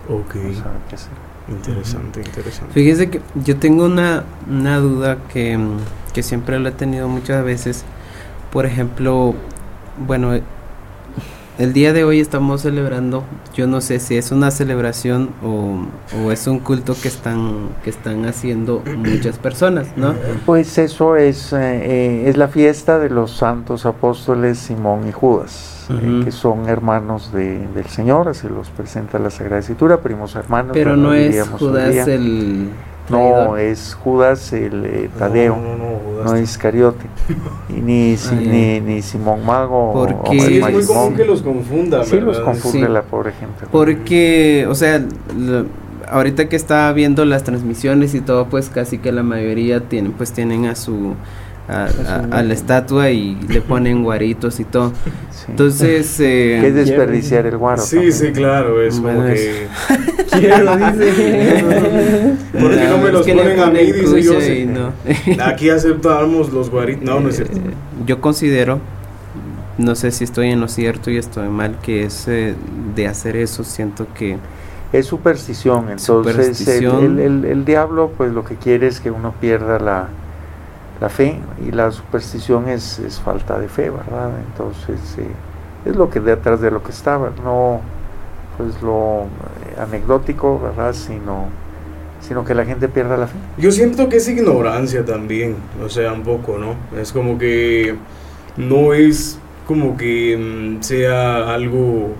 Ok. 0.09 0.35
Interesante, 1.49 2.21
interesante. 2.21 2.73
Fíjese 2.73 3.09
que 3.09 3.21
yo 3.35 3.57
tengo 3.57 3.85
una, 3.85 4.23
una 4.49 4.79
duda 4.79 5.17
que, 5.31 5.57
que 6.13 6.21
siempre 6.21 6.59
lo 6.59 6.69
he 6.69 6.73
tenido 6.73 7.07
muchas 7.07 7.43
veces. 7.45 7.85
Por 8.51 8.65
ejemplo, 8.65 9.33
bueno, 10.05 10.33
el 11.57 11.73
día 11.73 11.93
de 11.93 12.03
hoy 12.03 12.19
estamos 12.19 12.61
celebrando, 12.61 13.23
yo 13.53 13.67
no 13.67 13.81
sé 13.81 13.99
si 13.99 14.15
es 14.15 14.31
una 14.31 14.51
celebración 14.51 15.31
o, 15.43 15.79
o, 16.23 16.31
es 16.31 16.45
un 16.47 16.59
culto 16.59 16.95
que 17.01 17.07
están 17.07 17.69
que 17.83 17.89
están 17.89 18.25
haciendo 18.25 18.83
muchas 18.97 19.37
personas, 19.37 19.87
¿no? 19.95 20.13
Pues 20.45 20.77
eso 20.77 21.15
es 21.15 21.53
eh, 21.53 21.57
eh, 21.59 22.23
es 22.27 22.37
la 22.37 22.47
fiesta 22.47 22.99
de 22.99 23.09
los 23.09 23.31
santos 23.31 23.85
apóstoles 23.85 24.59
Simón 24.59 25.07
y 25.07 25.11
Judas, 25.11 25.87
eh, 25.89 26.21
que 26.25 26.31
son 26.31 26.69
hermanos 26.69 27.31
de, 27.33 27.67
del 27.67 27.87
Señor, 27.87 28.27
así 28.27 28.47
los 28.47 28.69
presenta 28.69 29.17
la 29.19 29.31
Sagrada 29.31 29.59
Escritura, 29.59 30.01
primos 30.01 30.35
hermanos. 30.35 30.71
Pero 30.73 30.95
no 30.95 31.13
es 31.13 31.47
Judas 31.49 32.07
el 32.07 32.69
no, 33.09 33.57
es 33.57 33.93
Judas 33.93 34.53
el 34.53 34.85
eh, 34.85 35.09
Tadeo, 35.17 35.57
no, 36.23 36.35
es 36.35 36.49
Iscariote, 36.49 37.05
y 37.69 37.73
ni, 37.73 38.15
ni, 38.41 38.79
ni, 38.81 39.01
Simón 39.01 39.45
Mago. 39.45 39.93
Porque 39.93 40.39
sí, 40.39 40.57
es 40.59 40.71
muy 40.71 40.85
común 40.85 41.15
que 41.15 41.25
los 41.25 41.41
confunda, 41.41 42.03
Sí, 42.03 42.19
los 42.19 42.39
confunde 42.39 42.89
la 42.89 43.03
pobre 43.03 43.31
gente. 43.31 43.65
Porque, 43.71 44.65
o 44.69 44.75
sea, 44.75 45.03
ahorita 46.09 46.49
que 46.49 46.55
está 46.55 46.91
viendo 46.93 47.25
las 47.25 47.43
transmisiones 47.43 48.13
y 48.13 48.21
todo, 48.21 48.47
pues 48.47 48.69
casi 48.69 48.97
que 48.97 49.11
la 49.11 49.23
mayoría 49.23 49.81
tienen, 49.81 50.11
pues 50.11 50.31
tienen 50.31 50.65
a 50.65 50.75
su 50.75 51.15
a, 51.67 52.43
la 52.43 52.53
estatua 52.53 53.09
y 53.09 53.35
le 53.47 53.61
ponen 53.61 54.03
guaritos 54.03 54.59
y 54.59 54.63
todo. 54.63 54.93
Entonces. 55.47 56.19
Eh, 56.19 56.59
¿Qué 56.61 56.67
es 56.67 56.75
desperdiciar 56.75 57.45
el 57.45 57.57
guaro? 57.57 57.81
Sí, 57.81 58.11
sí, 58.11 58.31
claro, 58.31 58.81
es 58.81 58.95
como 58.95 59.25
que. 59.25 59.67
Quiero, 60.31 60.77
dice. 60.77 62.35
Porque 62.59 62.87
no 62.87 62.97
me 62.99 63.11
los 63.11 63.27
ponen 63.27 63.59
a 63.59 63.67
mí, 63.67 63.91
dice 63.91 64.21
yo. 64.21 64.33
No. 64.71 64.93
Aquí 65.43 65.69
aceptamos 65.69 66.51
los 66.53 66.69
guaritos. 66.69 67.03
No, 67.03 67.19
no 67.19 67.29
es 67.29 67.35
cierto. 67.35 67.57
Eh, 67.57 67.73
yo 68.05 68.21
considero, 68.21 68.79
no 69.77 69.95
sé 69.95 70.11
si 70.11 70.23
estoy 70.23 70.51
en 70.51 70.61
lo 70.61 70.67
cierto 70.69 71.11
y 71.11 71.17
estoy 71.17 71.49
mal, 71.49 71.79
que 71.81 72.03
es 72.03 72.27
de 72.27 73.07
hacer 73.07 73.35
eso, 73.35 73.63
siento 73.63 74.07
que. 74.13 74.37
Es 74.93 75.05
superstición, 75.05 75.89
entonces 75.89 76.65
El, 76.65 77.19
el, 77.19 77.43
el 77.43 77.65
diablo 77.65 78.09
pues 78.15 78.31
lo 78.31 78.45
que 78.45 78.55
quiere 78.55 78.87
es 78.87 79.01
que 79.01 79.11
uno 79.11 79.33
pierda 79.37 79.79
la, 79.79 80.07
la 80.99 81.09
fe 81.09 81.37
y 81.65 81.71
la 81.71 81.91
superstición 81.91 82.69
es, 82.69 82.99
es 82.99 83.19
falta 83.19 83.59
de 83.59 83.67
fe, 83.67 83.89
¿verdad? 83.89 84.31
Entonces 84.51 84.99
eh, 85.17 85.27
es 85.85 85.95
lo 85.95 86.09
que 86.09 86.19
detrás 86.19 86.61
de 86.61 86.71
lo 86.71 86.83
que 86.83 86.91
estaba, 86.91 87.31
no 87.43 87.81
pues 88.57 88.81
lo 88.81 89.23
eh, 89.23 89.79
anecdótico, 89.79 90.59
¿verdad? 90.59 90.93
Sino, 90.93 91.49
sino 92.19 92.43
que 92.43 92.55
la 92.55 92.65
gente 92.65 92.87
pierda 92.87 93.17
la 93.17 93.27
fe. 93.27 93.37
Yo 93.57 93.71
siento 93.71 94.09
que 94.09 94.17
es 94.17 94.27
ignorancia 94.27 95.05
también, 95.05 95.55
o 95.83 95.89
sea, 95.89 96.11
un 96.13 96.23
poco, 96.23 96.57
¿no? 96.57 96.75
Es 96.99 97.11
como 97.11 97.37
que 97.37 97.95
no 98.57 98.93
es 98.93 99.39
como 99.67 99.95
que 99.97 100.35
mm, 100.37 100.81
sea 100.81 101.53
algo 101.53 102.15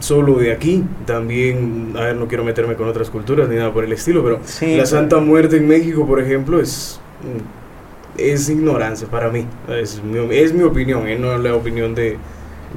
solo 0.00 0.38
de 0.38 0.50
aquí, 0.50 0.82
también, 1.06 1.92
a 1.94 2.06
ver, 2.06 2.16
no 2.16 2.26
quiero 2.26 2.42
meterme 2.42 2.74
con 2.74 2.88
otras 2.88 3.10
culturas 3.10 3.48
ni 3.48 3.56
nada 3.56 3.72
por 3.72 3.84
el 3.84 3.92
estilo, 3.92 4.24
pero 4.24 4.40
la 4.76 4.86
Santa 4.86 5.18
Muerte 5.18 5.58
en 5.58 5.68
México, 5.68 6.06
por 6.06 6.20
ejemplo, 6.20 6.58
es 6.58 6.98
mm, 7.20 7.59
es 8.20 8.48
ignorancia 8.48 9.08
para 9.08 9.30
mí. 9.30 9.46
Es 9.68 10.02
mi, 10.02 10.18
es 10.36 10.52
mi 10.52 10.62
opinión, 10.62 11.08
¿eh? 11.08 11.18
no 11.18 11.36
la 11.38 11.54
opinión 11.54 11.94
de, 11.94 12.18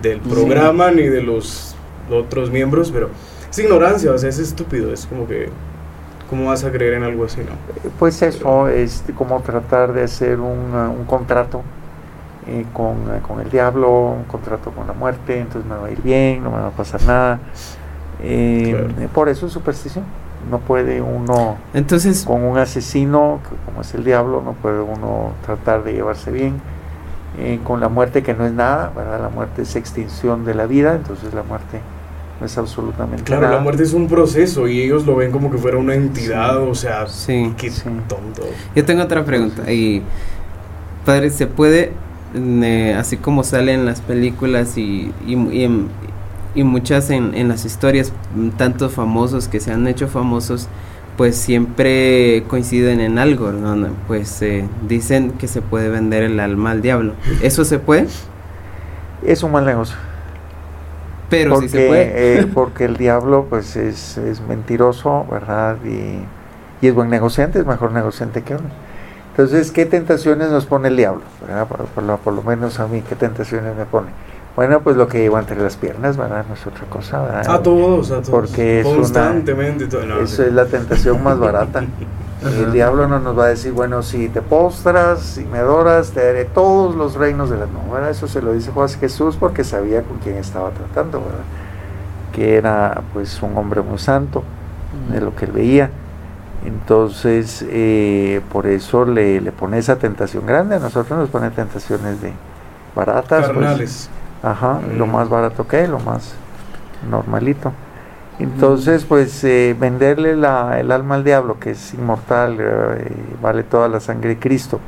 del 0.02 0.20
programa 0.20 0.92
ni 0.92 1.04
de 1.04 1.22
los 1.22 1.76
otros 2.10 2.50
miembros, 2.50 2.92
pero 2.92 3.10
es 3.50 3.60
ignorancia, 3.60 4.12
o 4.12 4.18
sea, 4.18 4.30
es 4.30 4.40
estúpido, 4.40 4.94
es 4.94 5.06
como 5.06 5.28
que... 5.28 5.50
¿Cómo 6.30 6.50
vas 6.50 6.64
a 6.64 6.72
creer 6.72 6.94
en 6.94 7.04
algo 7.04 7.26
así, 7.26 7.42
no? 7.42 7.52
Pues 8.00 8.20
eso, 8.24 8.68
es 8.68 9.04
como 9.16 9.40
tratar 9.42 9.94
de 9.94 10.04
hacer 10.04 10.40
un, 10.40 10.74
un 10.74 11.06
contrato 11.06 11.62
eh, 12.48 12.66
con, 12.74 12.96
eh, 13.14 13.22
con, 13.22 13.40
el 13.40 13.50
diablo, 13.50 14.16
un 14.18 14.24
contrato 14.24 14.72
con 14.72 14.88
la 14.88 14.94
muerte, 14.94 15.40
entonces 15.40 15.70
me 15.70 15.78
va 15.78 15.88
a 15.88 15.92
ir 15.92 16.02
bien, 16.02 16.44
no 16.44 16.50
me 16.50 16.58
va 16.58 16.68
a 16.68 16.72
pasar 16.72 17.02
nada. 17.04 17.40
Eh, 18.22 19.08
por 19.14 19.30
eso 19.30 19.46
es 19.46 19.54
superstición. 19.54 20.04
No 20.50 20.60
puede 20.60 21.02
uno, 21.02 21.58
entonces, 21.74 22.26
con 22.26 22.44
un 22.44 22.58
asesino, 22.58 23.40
como 23.66 23.82
es 23.82 23.94
el 23.94 24.04
diablo, 24.04 24.42
no 24.44 24.54
puede 24.54 24.82
uno 24.82 25.32
tratar 25.46 25.84
de 25.84 25.94
llevarse 25.94 26.32
bien. 26.32 26.62
Eh, 27.40 27.60
con 27.64 27.80
la 27.80 27.90
muerte 27.90 28.22
que 28.22 28.36
no 28.36 28.46
es 28.46 28.54
nada, 28.54 28.92
¿verdad? 28.96 29.20
La 29.20 29.30
muerte 29.30 29.64
es 29.64 29.76
extinción 29.76 30.46
de 30.46 30.54
la 30.54 30.68
vida, 30.68 30.94
entonces 30.94 31.34
la 31.34 31.42
muerte 31.42 31.80
no 32.40 32.46
es 32.46 32.58
absolutamente 32.60 33.24
claro, 33.24 33.44
nada. 33.44 33.56
la 33.56 33.62
muerte 33.62 33.82
es 33.82 33.94
un 33.94 34.08
proceso 34.08 34.68
y 34.68 34.82
ellos 34.82 35.08
lo 35.08 35.16
ven 35.16 35.32
como 35.32 35.50
que 35.50 35.58
fuera 35.58 35.78
una 35.78 35.96
entidad, 35.96 36.58
o 36.62 36.76
sea, 36.76 37.08
sí, 37.08 37.52
qué 37.58 37.72
tonto. 37.72 38.44
Yo 38.76 38.86
tengo 38.86 39.02
otra 39.02 39.26
pregunta 39.26 39.72
y 39.72 40.04
padre, 41.06 41.32
¿se 41.32 41.48
puede, 41.48 41.94
eh, 42.36 42.96
así 42.96 43.18
como 43.18 43.44
sale 43.44 43.74
en 43.74 43.86
las 43.86 44.02
películas 44.02 44.78
y, 44.78 45.12
y, 45.26 45.34
y, 45.34 45.88
y 46.56 46.64
muchas 46.64 47.10
en, 47.10 47.34
en 47.36 47.48
las 47.48 47.66
historias, 47.66 48.12
mm, 48.36 48.50
tantos 48.50 48.94
famosos 48.94 49.48
que 49.48 49.60
se 49.60 49.72
han 49.72 49.88
hecho 49.88 50.08
famosos, 50.08 50.68
pues 51.18 51.36
siempre 51.36 52.44
coinciden 52.48 53.00
en 53.00 53.20
algo, 53.20 53.52
¿no? 53.52 53.88
Pues 54.08 54.42
eh, 54.42 54.68
dicen 54.88 55.32
que 55.32 55.48
se 55.48 55.62
puede 55.62 55.90
vender 55.90 56.24
el 56.24 56.40
alma 56.40 56.72
al 56.72 56.82
diablo. 56.82 57.14
¿Eso 57.42 57.66
se 57.66 57.80
puede? 57.80 58.08
Es 59.24 59.44
un 59.44 59.52
mal 59.52 59.66
negocio. 59.66 59.96
Pero 61.30 61.60
sí 61.60 61.70
se 61.70 61.88
puede. 61.88 62.40
Eh, 62.40 62.48
porque 62.48 62.86
el 62.86 62.98
diablo 62.98 63.46
pues 63.50 63.76
es, 63.76 64.18
es 64.18 64.42
mentiroso, 64.42 65.26
¿verdad? 65.30 65.78
Y, 65.86 66.20
y, 66.84 66.88
es 66.88 66.94
buen 66.94 67.10
negociante, 67.10 67.60
es 67.60 67.66
mejor 67.66 67.92
negociante 67.92 68.42
que 68.42 68.56
uno. 68.56 68.70
Entonces, 69.32 69.72
¿qué 69.72 69.86
tentaciones 69.86 70.50
nos 70.50 70.66
pone 70.68 70.90
el 70.90 70.98
diablo? 70.98 71.24
Por, 71.68 71.86
por, 71.86 72.04
lo, 72.04 72.18
por 72.18 72.34
lo 72.34 72.44
menos 72.44 72.80
a 72.80 72.88
mí, 72.88 73.02
¿qué 73.08 73.16
tentaciones 73.16 73.76
me 73.76 73.86
pone? 73.86 74.10
Bueno, 74.56 74.82
pues 74.82 74.96
lo 74.96 75.08
que 75.08 75.20
llevo 75.20 75.40
entre 75.40 75.60
las 75.60 75.78
piernas, 75.78 76.16
¿verdad? 76.16 76.46
No 76.48 76.54
es 76.54 76.68
otra 76.68 76.86
cosa, 76.86 77.22
¿verdad? 77.24 77.50
A 77.50 77.64
todos, 77.64 78.12
a 78.12 78.16
todos. 78.16 78.30
Porque 78.30 78.82
es 78.82 78.86
Constantemente. 78.86 79.86
Una, 79.98 80.20
eso 80.20 80.44
es 80.44 80.54
la 80.54 80.66
tentación 80.66 81.24
más 81.24 81.40
barata. 81.40 81.84
El 82.44 82.74
diablo 82.74 83.08
no 83.08 83.20
nos 83.20 83.40
va 83.40 83.46
a 83.46 83.48
decir, 83.48 83.72
bueno, 83.72 84.04
si 84.04 84.28
te 84.28 84.42
postras, 84.42 85.22
si 85.22 85.46
me 85.46 85.60
adoras, 85.60 86.12
te 86.12 86.26
daré 86.26 86.44
todos 86.44 86.94
los 86.94 87.16
reinos 87.16 87.50
de 87.50 87.58
la 87.58 87.66
no, 87.68 87.92
¿verdad? 87.92 88.10
Eso 88.10 88.28
se 88.28 88.42
lo 88.42 88.52
dice 88.52 88.72
Juan 88.72 88.90
Jesús 88.90 89.38
porque 89.40 89.64
sabía 89.64 90.02
con 90.04 90.18
quién 90.18 90.36
estaba 90.36 90.72
tratando, 90.72 91.22
¿verdad? 91.22 91.46
Que 92.34 92.58
era 92.58 93.02
pues 93.14 93.42
un 93.42 93.58
hombre 93.58 93.82
muy 93.82 93.98
santo, 93.98 94.44
de 95.10 95.22
lo 95.22 95.34
que 95.36 95.46
él 95.46 95.52
veía. 95.52 95.90
Entonces, 96.66 97.66
eh, 97.70 98.42
por 98.52 98.68
eso 98.68 99.06
le, 99.06 99.40
le, 99.40 99.52
pone 99.54 99.78
esa 99.78 99.96
tentación 99.98 100.46
grande. 100.46 100.76
A 100.76 100.80
nosotros 100.80 101.18
nos 101.18 101.30
pone 101.30 101.50
tentaciones 101.50 102.22
de 102.22 102.34
baratas. 102.94 103.46
Pues, 103.46 103.48
Carnales. 103.48 104.10
Pues, 104.12 104.23
Ajá, 104.44 104.82
lo 104.98 105.08
más 105.08 105.30
barato 105.30 105.66
que 105.66 105.78
hay, 105.78 105.88
lo 105.88 106.00
más 106.00 106.36
normalito. 107.10 107.72
Entonces, 108.40 109.06
pues 109.06 109.42
eh, 109.46 109.74
venderle 109.80 110.36
la, 110.36 110.80
el 110.80 110.92
alma 110.92 111.16
al 111.16 111.24
diablo, 111.24 111.60
que 111.60 111.72
es 111.72 111.94
inmortal, 111.94 112.58
eh, 112.60 113.12
vale 113.42 113.64
toda 113.64 113.88
la 113.88 114.02
sangre 114.02 114.30
de 114.30 114.40
Cristo, 114.40 114.82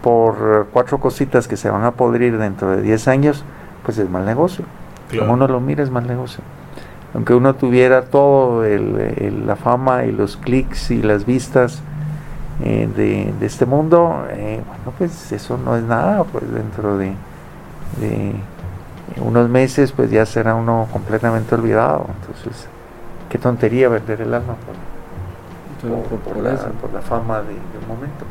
por 0.00 0.68
cuatro 0.72 0.98
cositas 0.98 1.48
que 1.48 1.56
se 1.56 1.68
van 1.70 1.82
a 1.82 1.90
podrir 1.90 2.38
dentro 2.38 2.70
de 2.70 2.82
10 2.82 3.08
años, 3.08 3.44
pues 3.84 3.98
es 3.98 4.08
mal 4.08 4.24
negocio. 4.24 4.64
Como 5.18 5.32
uno 5.32 5.48
lo 5.48 5.60
mira, 5.60 5.82
es 5.82 5.90
mal 5.90 6.06
negocio. 6.06 6.44
Aunque 7.14 7.34
uno 7.34 7.54
tuviera 7.54 8.02
todo 8.06 8.64
el, 8.64 9.46
la 9.46 9.56
fama 9.56 10.04
y 10.04 10.12
los 10.12 10.36
clics 10.36 10.90
y 10.90 11.02
las 11.02 11.24
vistas 11.24 11.82
eh, 12.62 12.88
de, 12.94 13.32
de, 13.40 13.46
este 13.46 13.66
mundo, 13.66 14.24
bueno, 14.28 14.92
pues 14.98 15.32
eso 15.32 15.58
no 15.58 15.76
es 15.76 15.82
nada, 15.82 16.24
pues 16.24 16.44
dentro 16.52 16.98
de, 16.98 17.12
de 18.00 18.34
unos 19.20 19.48
meses 19.48 19.92
pues 19.92 20.10
ya 20.10 20.26
será 20.26 20.54
uno 20.54 20.88
completamente 20.92 21.54
olvidado. 21.54 22.06
Entonces, 22.20 22.66
qué 23.28 23.38
tontería 23.38 23.88
vender 23.88 24.20
el 24.20 24.34
alma 24.34 24.54
por, 25.80 25.90
por, 25.90 26.18
por, 26.20 26.36
la, 26.42 26.56
por 26.80 26.92
la, 26.92 27.00
fama 27.00 27.40
de, 27.40 27.48
del 27.48 27.86
momento. 27.88 28.24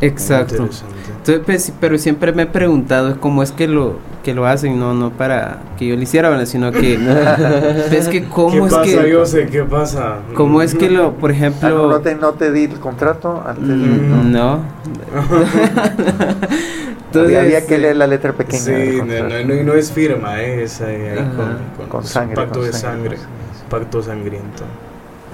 Exacto. 0.00 0.54
Entonces, 0.54 1.40
pues, 1.44 1.72
pero 1.80 1.98
siempre 1.98 2.32
me 2.32 2.42
he 2.42 2.46
preguntado 2.46 3.20
cómo 3.20 3.42
es 3.42 3.52
que 3.52 3.66
lo 3.66 3.96
que 4.22 4.34
lo 4.34 4.46
hacen, 4.46 4.78
no 4.78 4.94
no 4.94 5.10
para 5.10 5.58
que 5.78 5.86
yo 5.86 5.96
lo 5.96 6.02
hiciera, 6.02 6.44
sino 6.46 6.70
que 6.70 6.94
es 7.90 8.08
que 8.08 8.28
cómo 8.28 8.50
¿Qué 8.50 8.58
es 8.58 8.74
pasa, 8.74 9.02
que 9.02 9.10
yo 9.10 9.26
sé 9.26 9.46
qué 9.46 9.64
pasa. 9.64 10.18
¿Cómo 10.34 10.60
es 10.60 10.74
que 10.74 10.90
lo, 10.90 11.14
por 11.14 11.30
ejemplo, 11.30 11.68
ah, 11.68 11.70
no, 11.70 11.88
no, 11.88 12.00
te 12.00 12.14
no 12.14 12.32
te 12.32 12.52
di 12.52 12.64
el 12.64 12.78
contrato 12.78 13.42
antes 13.46 13.66
de, 13.66 13.74
mm, 13.74 14.32
no. 14.32 14.58
Entonces, 17.08 17.38
había 17.38 17.66
que 17.66 17.78
leer 17.78 17.96
la 17.96 18.06
letra 18.06 18.32
pequeña. 18.34 18.60
Sí, 18.60 19.00
no, 19.00 19.44
no, 19.44 19.62
no, 19.64 19.74
es 19.74 19.90
firma, 19.90 20.40
eh, 20.42 20.64
es 20.64 20.80
ahí, 20.82 20.94
ahí 20.94 21.32
con, 21.34 21.56
con, 21.76 21.88
con, 21.88 22.04
sangre. 22.04 22.36
Pacto 22.36 22.60
con 22.60 22.66
de 22.66 22.72
sangre, 22.72 23.16
sangre, 23.16 23.32
pacto 23.70 24.02
sangriento. 24.02 24.64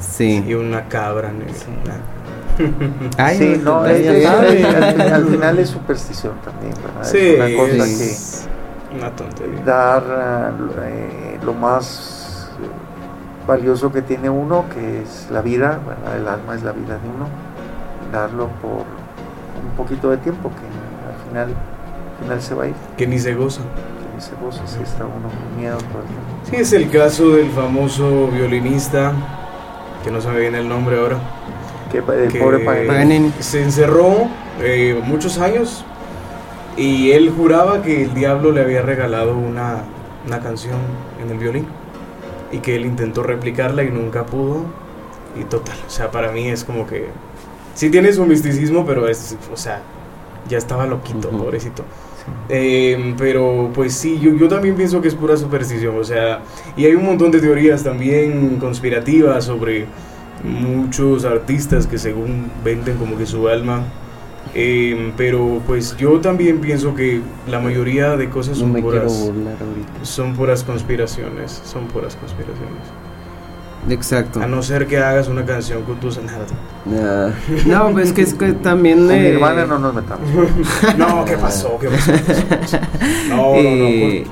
Sí. 0.01 0.45
Y 0.47 0.55
una 0.55 0.89
cabra 0.89 1.33
negra. 1.33 1.53
Sí. 1.53 1.67
Ay, 3.19 3.39
sí, 3.39 3.61
no, 3.63 3.81
no, 3.81 3.87
es, 3.87 4.07
es, 4.07 4.27
al, 4.27 5.01
al, 5.01 5.27
final 5.27 5.59
es 5.59 5.69
superstición 5.71 6.35
también, 6.45 6.75
¿verdad? 6.75 7.03
Sí, 7.03 7.19
es 7.19 7.37
una 7.37 7.57
cosa 7.57 7.85
es 7.85 8.49
que 8.93 8.97
una 8.97 9.11
tontería. 9.11 9.61
dar 9.65 10.03
eh, 10.85 11.39
lo 11.45 11.53
más 11.53 12.49
valioso 13.47 13.93
que 13.93 14.03
tiene 14.03 14.31
uno, 14.31 14.67
que 14.73 15.03
es 15.03 15.29
la 15.31 15.43
vida, 15.43 15.81
¿verdad? 15.87 16.17
el 16.17 16.29
alma 16.29 16.55
es 16.55 16.63
la 16.63 16.73
vida 16.73 16.99
de 16.99 17.09
uno, 17.09 17.29
darlo 18.13 18.49
por 18.63 18.85
un 19.63 19.77
poquito 19.77 20.11
de 20.11 20.19
tiempo, 20.19 20.51
que 20.51 20.74
final, 21.35 21.49
al 21.49 22.23
final 22.23 22.43
se 22.43 22.55
va 22.55 22.65
a 22.65 22.69
ir. 22.69 22.75
Que 22.97 23.07
ni 23.07 23.19
se 23.19 23.35
goza. 23.35 23.61
Que 23.63 24.15
ni 24.15 24.21
se 24.21 24.33
goza, 24.37 24.67
si 24.67 24.83
está 24.83 25.05
uno 25.05 25.29
con 25.29 25.61
miedo. 25.61 25.79
Sí, 26.49 26.57
es 26.57 26.73
el 26.73 26.89
caso 26.91 27.31
del 27.31 27.51
famoso 27.51 28.29
violinista, 28.29 29.13
que 30.05 30.11
no 30.11 30.21
se 30.21 30.29
me 30.29 30.39
viene 30.39 30.59
el 30.61 30.69
nombre 30.69 30.99
ahora. 30.99 31.19
Que, 31.91 31.99
el 31.99 32.33
que 32.33 32.39
pobre 32.39 32.61
Paganini. 32.61 33.33
se 33.39 33.63
encerró 33.63 34.29
eh, 34.61 35.01
muchos 35.05 35.39
años 35.39 35.85
y 36.77 37.13
él 37.13 37.33
juraba 37.37 37.83
que 37.83 38.03
el 38.03 38.15
diablo 38.15 38.51
le 38.51 38.63
había 38.63 38.83
regalado 38.83 39.37
una, 39.37 39.85
una 40.27 40.41
canción 40.41 40.79
en 41.23 41.31
el 41.31 41.39
violín 41.39 41.67
y 42.51 42.59
que 42.59 42.75
él 42.75 42.85
intentó 42.85 43.23
replicarla 43.23 43.85
y 43.85 43.91
nunca 43.91 44.27
pudo. 44.27 44.63
Y 45.39 45.45
total, 45.45 45.77
o 45.87 45.91
sea, 45.91 46.11
para 46.11 46.31
mí 46.31 46.49
es 46.49 46.65
como 46.65 46.87
que 46.87 47.09
sí 47.75 47.91
tiene 47.91 48.13
su 48.13 48.25
misticismo, 48.25 48.85
pero 48.87 49.09
es, 49.09 49.37
o 49.53 49.57
sea, 49.57 49.83
ya 50.49 50.59
estaba 50.59 50.87
loquito, 50.87 51.29
uh 51.29 51.33
-huh. 51.33 51.39
pobrecito. 51.39 51.83
Sí. 51.83 52.33
Eh, 52.49 53.15
pero 53.19 53.71
pues 53.75 53.95
sí, 53.95 54.19
yo, 54.21 54.35
yo 54.35 54.49
también 54.49 54.75
pienso 54.77 55.01
que 55.01 55.09
es 55.09 55.15
pura 55.15 55.37
superstición, 55.37 55.99
o 55.99 56.05
sea, 56.05 56.41
y 56.77 56.87
hay 56.87 56.95
un 56.95 57.05
montón 57.05 57.31
de 57.31 57.41
teorías 57.41 57.83
también 57.83 58.57
conspirativas 58.57 59.45
sobre 59.45 59.87
muchos 60.43 61.25
artistas 61.25 61.87
que 61.87 61.99
según 61.99 62.51
venden 62.63 62.97
como 62.97 63.17
que 63.17 63.27
su 63.27 63.49
alma. 63.49 63.85
Eh, 64.55 65.13
pero 65.17 65.61
pues 65.67 65.97
yo 65.97 66.21
también 66.21 66.61
pienso 66.61 66.95
que 66.95 67.21
la 67.49 67.59
mayoría 67.59 68.17
de 68.17 68.29
cosas 68.29 68.61
no 68.61 68.81
puras 68.81 69.33
son 70.03 70.35
puras 70.35 70.63
conspiraciones, 70.63 71.61
son 71.65 71.89
puras 71.89 72.15
conspiraciones. 72.15 73.04
Exacto. 73.89 74.41
A 74.41 74.47
no 74.47 74.63
ser 74.63 74.87
que 74.87 74.99
hagas 74.99 75.29
una 75.29 75.45
canción 75.45 75.83
con 75.83 76.01
tus 76.01 76.19
nada. 76.23 76.47
Nah. 76.85 77.33
No, 77.67 77.93
pues 77.93 78.13
que 78.13 78.23
es 78.23 78.35
que 78.35 78.53
también. 78.63 79.07
Con 79.07 79.11
eh, 79.15 79.21
mi 79.21 79.27
hermana 79.27 79.67
no 79.67 79.79
nos 79.79 79.95
metamos. 79.95 80.29
no, 80.99 81.25
¿qué 81.25 81.37
pasó? 81.37 81.79
¿Qué 81.79 81.89
pasó? 81.89 82.13
¿Qué 82.13 82.57
pasó? 82.57 82.79
No, 83.29 83.37
no, 83.37 83.63
no. 83.63 83.63
y, 83.63 84.27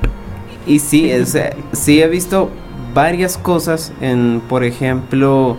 y 0.67 0.79
sí, 0.79 1.11
sea, 1.27 1.55
sí 1.73 2.01
he 2.03 2.09
visto 2.09 2.51
varias 2.95 3.39
cosas 3.39 3.93
en, 4.01 4.43
por 4.49 4.65
ejemplo, 4.65 5.57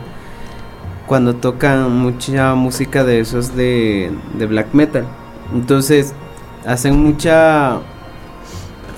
cuando 1.08 1.36
tocan 1.36 1.92
mucha 1.92 2.56
música 2.56 3.04
de 3.04 3.20
esos 3.20 3.56
de, 3.56 4.12
de 4.38 4.46
black 4.46 4.74
metal. 4.74 5.06
Entonces 5.54 6.14
hacen 6.66 6.98
mucha... 6.98 7.80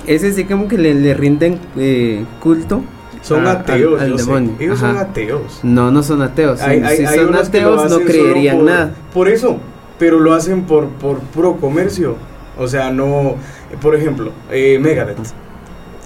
Ese 0.07 0.33
sí 0.33 0.45
como 0.45 0.67
que 0.67 0.77
le, 0.77 0.93
le 0.93 1.13
rinden 1.15 1.59
eh, 1.77 2.25
culto. 2.39 2.83
Son 3.25 3.47
ateos, 3.47 3.99
al, 3.99 4.17
demonio. 4.17 4.53
Ellos 4.59 4.79
son 4.79 4.97
ateos. 4.97 5.59
No, 5.63 5.89
no 5.89 6.03
son 6.03 6.21
ateos. 6.21 6.59
si 6.59 7.07
son 7.07 7.33
ateos 7.33 7.89
no 7.89 7.99
creerían 8.01 8.63
nada. 8.63 8.93
Por 9.11 9.27
eso, 9.29 9.57
pero 9.97 10.19
lo 10.19 10.35
hacen 10.35 10.65
por, 10.65 10.89
por 10.89 11.19
puro 11.19 11.57
comercio. 11.57 12.17
O 12.55 12.67
sea, 12.67 12.91
no... 12.91 13.35
Por 13.81 13.95
ejemplo, 13.95 14.31
eh, 14.51 14.77
Megadeth. 14.79 15.17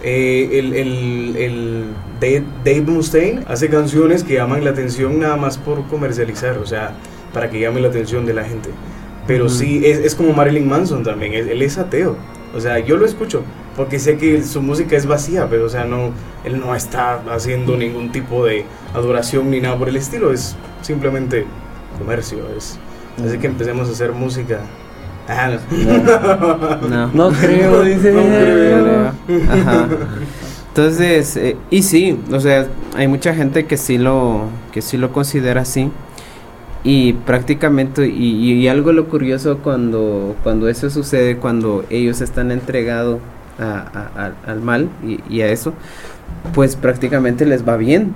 Eh, 0.02 0.60
el, 0.60 0.74
el, 0.74 1.36
el 1.36 1.84
Dave, 2.22 2.46
Dave, 2.64 2.82
Mustaine 2.84 3.44
hace 3.50 3.68
canciones 3.68 4.24
que 4.24 4.36
llaman 4.36 4.64
la 4.64 4.70
atención 4.70 5.20
nada 5.20 5.36
más 5.36 5.58
por 5.58 5.86
comercializar, 5.88 6.58
o 6.58 6.66
sea, 6.66 6.94
para 7.34 7.50
que 7.50 7.60
llame 7.60 7.82
la 7.82 7.90
atención 7.90 8.26
de 8.26 8.34
la 8.34 8.46
gente. 8.46 8.70
Pero 9.28 9.50
sí, 9.50 9.82
es, 9.86 10.00
es, 10.00 10.16
como 10.16 10.32
Marilyn 10.32 10.70
Manson 10.70 11.04
también, 11.04 11.34
él, 11.34 11.62
es 11.62 11.78
ateo. 11.78 12.16
O 12.56 12.62
sea, 12.62 12.80
yo 12.80 12.96
lo 12.96 13.06
escucho 13.06 13.44
porque 13.80 13.98
sé 13.98 14.18
que 14.18 14.44
su 14.44 14.62
música 14.62 14.98
es 14.98 15.06
vacía, 15.06 15.48
pero 15.50 15.64
o 15.64 15.70
sea, 15.70 15.86
no, 15.86 16.12
él 16.44 16.60
no 16.60 16.76
está 16.76 17.24
haciendo 17.32 17.78
ningún 17.78 18.12
tipo 18.12 18.46
de 18.46 18.66
adoración 18.94 19.50
ni 19.50 19.62
nada 19.62 19.78
por 19.78 19.88
el 19.88 19.96
estilo, 19.96 20.34
es 20.34 20.58
simplemente 20.82 21.46
comercio. 21.98 22.40
Es, 22.58 22.78
así 23.26 23.38
que 23.38 23.48
empecemos 23.48 23.88
a 23.88 23.94
hacer 23.94 24.12
música 24.12 24.60
Ah, 25.30 25.58
no. 26.90 27.08
no. 27.14 27.32
creo, 27.32 27.82
dice. 27.86 28.12
No 28.12 28.24
creo. 28.24 29.14
Entonces, 30.68 31.38
eh, 31.38 31.56
y 31.70 31.84
sí, 31.84 32.20
o 32.34 32.42
sea, 32.42 32.68
hay 32.98 33.08
mucha 33.08 33.34
gente 33.34 33.66
que 33.66 33.78
sí 33.78 33.98
lo, 33.98 34.50
que 34.74 34.82
sí 34.82 34.98
lo 34.98 35.14
considera 35.14 35.62
así. 35.62 35.90
Y 36.84 37.14
prácticamente, 37.14 38.10
y, 38.10 38.68
algo 38.68 38.92
lo 38.92 39.08
curioso 39.08 39.60
cuando, 39.60 40.36
cuando 40.44 40.68
eso 40.68 40.90
sucede, 40.90 41.38
cuando 41.38 41.86
ellos 41.90 42.20
están 42.20 42.52
entregados 42.52 43.20
al 43.60 44.62
mal 44.62 44.90
y, 45.04 45.22
y, 45.30 45.42
a 45.42 45.48
eso, 45.48 45.74
pues 46.54 46.76
prácticamente 46.76 47.46
les 47.46 47.68
va 47.68 47.78
bien. 47.78 48.14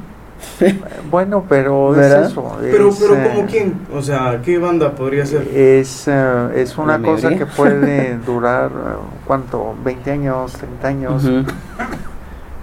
bueno, 1.12 1.46
pero 1.48 1.96
es 1.96 2.30
eso. 2.30 2.58
Pero, 2.60 2.89
pero 3.00 3.14
como 3.14 3.41
eh, 3.41 3.46
quién, 3.50 3.74
o 3.94 4.02
sea, 4.02 4.41
¿qué 4.44 4.58
banda 4.58 4.91
podría 4.91 5.26
ser? 5.26 5.48
Es, 5.54 6.08
eh, 6.08 6.50
es 6.56 6.78
una 6.78 7.02
cosa 7.02 7.30
que 7.30 7.46
puede 7.46 8.18
durar, 8.26 8.72
eh, 8.72 8.96
¿cuánto? 9.26 9.76
¿20 9.84 10.12
años, 10.12 10.54
30 10.54 10.88
años? 10.88 11.24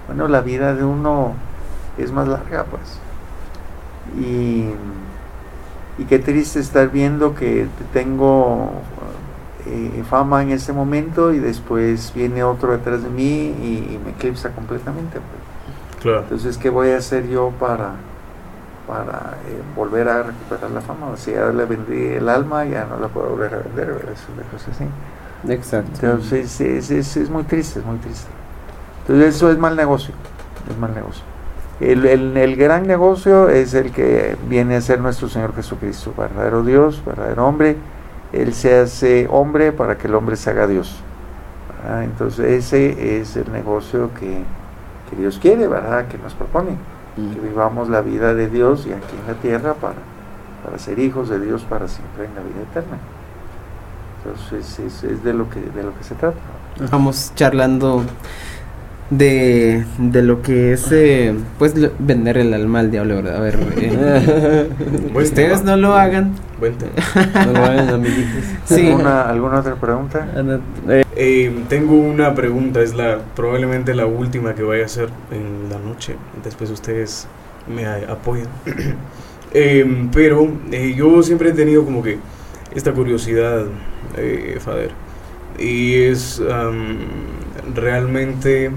Bueno, 0.07 0.26
la 0.26 0.41
vida 0.41 0.74
de 0.74 0.83
uno 0.83 1.35
es 1.97 2.11
más 2.11 2.26
larga, 2.26 2.64
pues. 2.64 2.99
Y, 4.20 4.64
y 5.99 6.05
qué 6.09 6.18
triste 6.18 6.59
estar 6.59 6.91
viendo 6.91 7.37
que 7.37 7.68
tengo 7.93 8.72
fama 10.08 10.42
en 10.42 10.50
este 10.50 10.72
momento 10.72 11.32
y 11.32 11.38
después 11.38 12.12
viene 12.14 12.42
otro 12.42 12.72
detrás 12.72 13.02
de 13.02 13.08
mí 13.08 13.24
y, 13.24 14.00
me 14.04 14.11
eclipsa 14.11 14.50
completamente. 14.50 15.18
Pues. 16.02 16.16
Entonces, 16.22 16.56
¿qué 16.58 16.70
voy 16.70 16.90
a 16.90 16.98
hacer 16.98 17.28
yo 17.28 17.52
para, 17.61 17.92
para 18.86 19.36
eh, 19.46 19.61
volver 19.76 20.08
a 20.08 20.22
recuperar 20.22 20.70
la 20.70 20.80
fama? 20.80 21.16
Si 21.16 21.32
ya 21.32 21.46
le 21.50 21.64
vendí 21.64 22.14
el 22.14 22.28
alma, 22.28 22.64
ya 22.64 22.86
no 22.86 22.98
la 22.98 23.08
puedo 23.08 23.30
volver 23.30 23.54
a 23.54 23.58
vender, 23.58 23.90
Es 24.12 24.26
una 24.32 24.42
cosa 24.50 24.70
así. 24.70 24.84
Exacto. 25.48 25.90
Entonces, 26.06 26.61
es, 26.61 26.90
es, 26.90 27.16
es, 27.16 27.30
muy 27.30 27.44
triste, 27.44 27.80
es 27.80 27.84
muy 27.84 27.98
triste. 27.98 28.28
Entonces, 29.02 29.36
eso 29.36 29.50
es 29.50 29.58
mal 29.58 29.76
negocio, 29.76 30.14
es 30.70 30.78
mal 30.78 30.94
negocio. 30.94 31.24
El, 31.80 32.04
el, 32.04 32.36
el, 32.36 32.56
gran 32.56 32.86
negocio 32.86 33.48
es 33.48 33.72
el 33.72 33.90
que 33.90 34.36
viene 34.48 34.76
a 34.76 34.80
ser 34.82 35.00
nuestro 35.00 35.28
Señor 35.30 35.54
Jesucristo, 35.54 36.12
verdadero 36.16 36.62
Dios, 36.62 37.02
verdadero 37.04 37.46
hombre. 37.46 37.76
Él 38.33 38.55
se 38.55 38.78
hace 38.78 39.26
hombre 39.31 39.72
para 39.72 39.99
que 39.99 40.07
el 40.07 40.14
hombre 40.14 40.37
se 40.37 40.51
haga 40.51 40.66
Dios. 40.66 41.03
Entonces 42.03 42.64
ese 42.64 43.20
es 43.20 43.37
el 43.37 43.51
negocio 43.53 44.11
que, 44.14 44.43
que 45.09 45.16
Dios 45.16 45.39
quiere, 45.41 45.66
¿verdad? 45.66 46.09
Que 46.09 46.18
nos 46.18 46.35
propone. 46.35 46.76
Que 47.16 47.41
vivamos 47.41 47.89
la 47.89 48.01
vida 48.03 48.35
de 48.35 48.49
Dios 48.49 48.87
y 48.87 48.93
aquí 48.93 49.16
en 49.20 49.26
la 49.26 49.41
tierra 49.41 49.74
para, 49.74 49.97
para 50.64 50.78
ser 50.78 50.99
hijos 50.99 51.28
de 51.28 51.41
Dios 51.41 51.62
para 51.62 51.89
siempre 51.89 52.26
en 52.26 52.35
la 52.35 52.43
vida 52.43 52.62
eterna. 52.70 52.99
Entonces 54.24 54.78
es, 54.78 55.03
es 55.05 55.24
de, 55.24 55.33
lo 55.33 55.49
que, 55.49 55.61
de 55.61 55.83
lo 55.83 55.97
que 55.97 56.05
se 56.05 56.14
trata. 56.14 56.39
Vamos 56.91 57.33
charlando 57.35 58.05
de, 59.11 59.84
de 59.98 60.22
lo 60.22 60.40
que 60.40 60.72
es 60.72 60.90
eh, 60.92 61.34
pues 61.58 61.74
vender 61.98 62.38
el 62.38 62.54
alma 62.54 62.80
al 62.80 62.90
diablo, 62.90 63.16
¿verdad? 63.16 63.36
A 63.36 63.40
ver, 63.40 63.58
eh, 63.76 64.68
ustedes 65.14 65.64
no 65.64 65.76
lo 65.76 65.94
hagan. 65.94 66.34
no 66.61 67.52
lo 67.52 67.64
hagan, 67.64 67.88
amiguitos. 67.88 68.44
Sí. 68.64 68.86
¿Alguna, 68.86 69.22
¿Alguna 69.22 69.61
otra 69.61 69.74
pregunta? 69.74 70.28
Eh, 71.16 71.52
tengo 71.68 71.94
una 71.96 72.34
pregunta, 72.34 72.80
es 72.80 72.94
la 72.94 73.18
probablemente 73.34 73.94
la 73.94 74.06
última 74.06 74.54
que 74.54 74.62
voy 74.62 74.80
a 74.80 74.84
hacer 74.84 75.08
en 75.32 75.70
la 75.70 75.78
noche. 75.78 76.14
Después 76.44 76.70
ustedes 76.70 77.26
me 77.74 77.86
apoyan. 77.86 78.48
pero 80.12 80.48
yo 80.94 81.22
siempre 81.22 81.50
he 81.50 81.52
tenido 81.52 81.84
como 81.84 82.02
que 82.02 82.18
esta 82.74 82.92
curiosidad, 82.92 83.64
Fader. 84.61 84.92
Y 85.58 85.94
es 86.02 86.40
realmente 87.74 88.70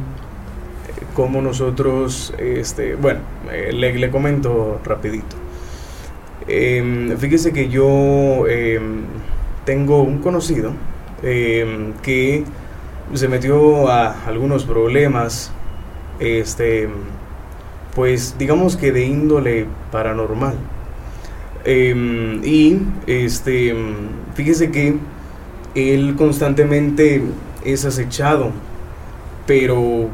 como 1.13 1.41
nosotros, 1.41 2.33
este, 2.37 2.95
bueno, 2.95 3.19
eh, 3.51 3.71
le, 3.73 4.09
comento 4.09 4.79
rapidito. 4.83 5.35
Em, 6.47 7.15
fíjese 7.17 7.53
que 7.53 7.69
yo 7.69 8.47
em, 8.47 9.03
tengo 9.65 10.03
un 10.03 10.19
conocido 10.19 10.73
em, 11.21 11.93
que 12.01 12.43
se 13.13 13.27
metió 13.27 13.87
a 13.87 14.25
algunos 14.25 14.65
problemas, 14.65 15.51
este, 16.19 16.89
pues 17.95 18.35
digamos 18.37 18.75
que 18.75 18.91
de 18.91 19.05
índole 19.05 19.65
paranormal. 19.91 20.55
y 21.65 22.77
este, 23.07 23.73
fíjese 24.35 24.69
que 24.71 24.97
él 25.75 26.15
constantemente 26.17 27.23
es 27.63 27.85
acechado, 27.85 28.51
pero 29.47 30.09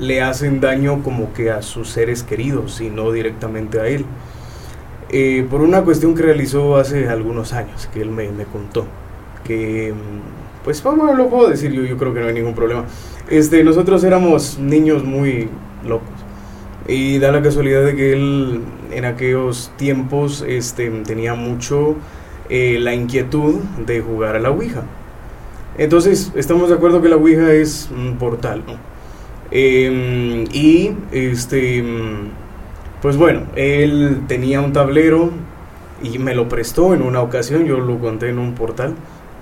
le 0.00 0.22
hacen 0.22 0.60
daño 0.60 1.02
como 1.02 1.32
que 1.32 1.50
a 1.50 1.62
sus 1.62 1.88
seres 1.88 2.22
queridos 2.22 2.80
y 2.80 2.90
no 2.90 3.10
directamente 3.12 3.80
a 3.80 3.86
él. 3.86 4.04
Eh, 5.10 5.46
por 5.50 5.62
una 5.62 5.82
cuestión 5.82 6.14
que 6.14 6.22
realizó 6.22 6.76
hace 6.76 7.08
algunos 7.08 7.52
años, 7.52 7.88
que 7.92 8.02
él 8.02 8.10
me, 8.10 8.28
contó, 8.52 8.86
que 9.44 9.92
mm, 9.94 10.64
pues 10.64 10.82
bueno, 10.82 11.14
lo 11.14 11.30
puedo 11.30 11.48
decir 11.48 11.72
yo, 11.72 11.82
yo 11.82 11.96
creo 11.96 12.12
que 12.12 12.20
no 12.20 12.26
hay 12.26 12.34
ningún 12.34 12.54
problema. 12.54 12.84
Este, 13.30 13.64
nosotros 13.64 14.04
éramos 14.04 14.58
niños 14.58 15.04
muy 15.04 15.48
locos 15.86 16.08
y 16.86 17.18
da 17.18 17.30
la 17.30 17.42
casualidad 17.42 17.84
de 17.84 17.94
que 17.94 18.12
él 18.12 18.62
en 18.92 19.04
aquellos 19.04 19.70
tiempos 19.76 20.44
este, 20.46 20.90
tenía 21.04 21.34
mucho 21.34 21.96
eh, 22.48 22.78
la 22.80 22.94
inquietud 22.94 23.56
de 23.86 24.00
jugar 24.00 24.36
a 24.36 24.40
la 24.40 24.50
Ouija. 24.50 24.82
Entonces, 25.76 26.32
estamos 26.34 26.70
de 26.70 26.74
acuerdo 26.74 27.02
que 27.02 27.08
la 27.08 27.16
Ouija 27.16 27.52
es 27.52 27.90
un 27.94 28.16
portal, 28.16 28.64
¿no? 28.66 28.74
Em, 29.50 30.44
y 30.52 30.92
este, 31.12 31.82
pues 33.00 33.16
bueno, 33.16 33.42
él 33.56 34.22
tenía 34.28 34.60
un 34.60 34.72
tablero 34.72 35.30
y 36.02 36.18
me 36.18 36.34
lo 36.34 36.48
prestó 36.48 36.94
en 36.94 37.02
una 37.02 37.22
ocasión, 37.22 37.64
yo 37.64 37.78
lo 37.78 37.98
conté 37.98 38.28
en 38.28 38.38
un 38.38 38.54
portal. 38.54 38.94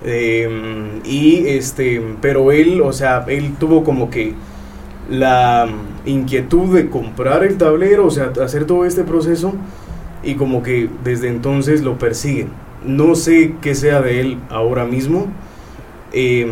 Em, 0.05 1.01
y 1.03 1.47
este, 1.47 2.01
pero 2.21 2.51
él, 2.51 2.81
o 2.81 2.93
sea, 2.93 3.25
él 3.27 3.55
tuvo 3.59 3.83
como 3.83 4.09
que 4.09 4.33
la 5.09 5.67
inquietud 6.05 6.73
de 6.75 6.89
comprar 6.89 7.43
el 7.43 7.57
tablero, 7.57 8.05
o 8.05 8.11
sea, 8.11 8.31
hacer 8.43 8.65
todo 8.65 8.85
este 8.85 9.03
proceso 9.03 9.53
y 10.23 10.35
como 10.35 10.63
que 10.63 10.89
desde 11.03 11.29
entonces 11.29 11.81
lo 11.81 11.97
persiguen. 11.97 12.49
No 12.85 13.15
sé 13.15 13.55
qué 13.61 13.75
sea 13.75 14.01
de 14.01 14.21
él 14.21 14.37
ahora 14.49 14.85
mismo. 14.85 15.27
Em, 16.13 16.49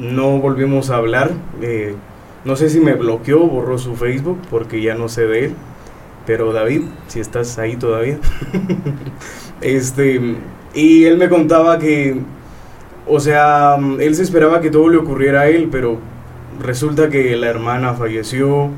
no 0.00 0.38
volvimos 0.38 0.90
a 0.90 0.96
hablar. 0.96 1.30
Eh, 1.62 1.94
no 2.46 2.54
sé 2.54 2.70
si 2.70 2.78
me 2.78 2.94
bloqueó 2.94 3.42
o 3.42 3.48
borró 3.48 3.76
su 3.76 3.96
Facebook 3.96 4.38
porque 4.48 4.80
ya 4.80 4.94
no 4.94 5.08
sé 5.08 5.26
de 5.26 5.46
él. 5.46 5.54
Pero 6.26 6.52
David, 6.52 6.82
si 7.08 7.18
estás 7.18 7.58
ahí 7.58 7.76
todavía. 7.76 8.18
este, 9.60 10.36
y 10.72 11.04
él 11.04 11.18
me 11.18 11.28
contaba 11.28 11.78
que, 11.80 12.20
o 13.06 13.18
sea, 13.18 13.76
él 13.98 14.14
se 14.14 14.22
esperaba 14.22 14.60
que 14.60 14.70
todo 14.70 14.88
le 14.88 14.96
ocurriera 14.96 15.42
a 15.42 15.48
él, 15.48 15.68
pero 15.72 15.98
resulta 16.62 17.10
que 17.10 17.34
la 17.36 17.48
hermana 17.48 17.94
falleció, 17.94 18.70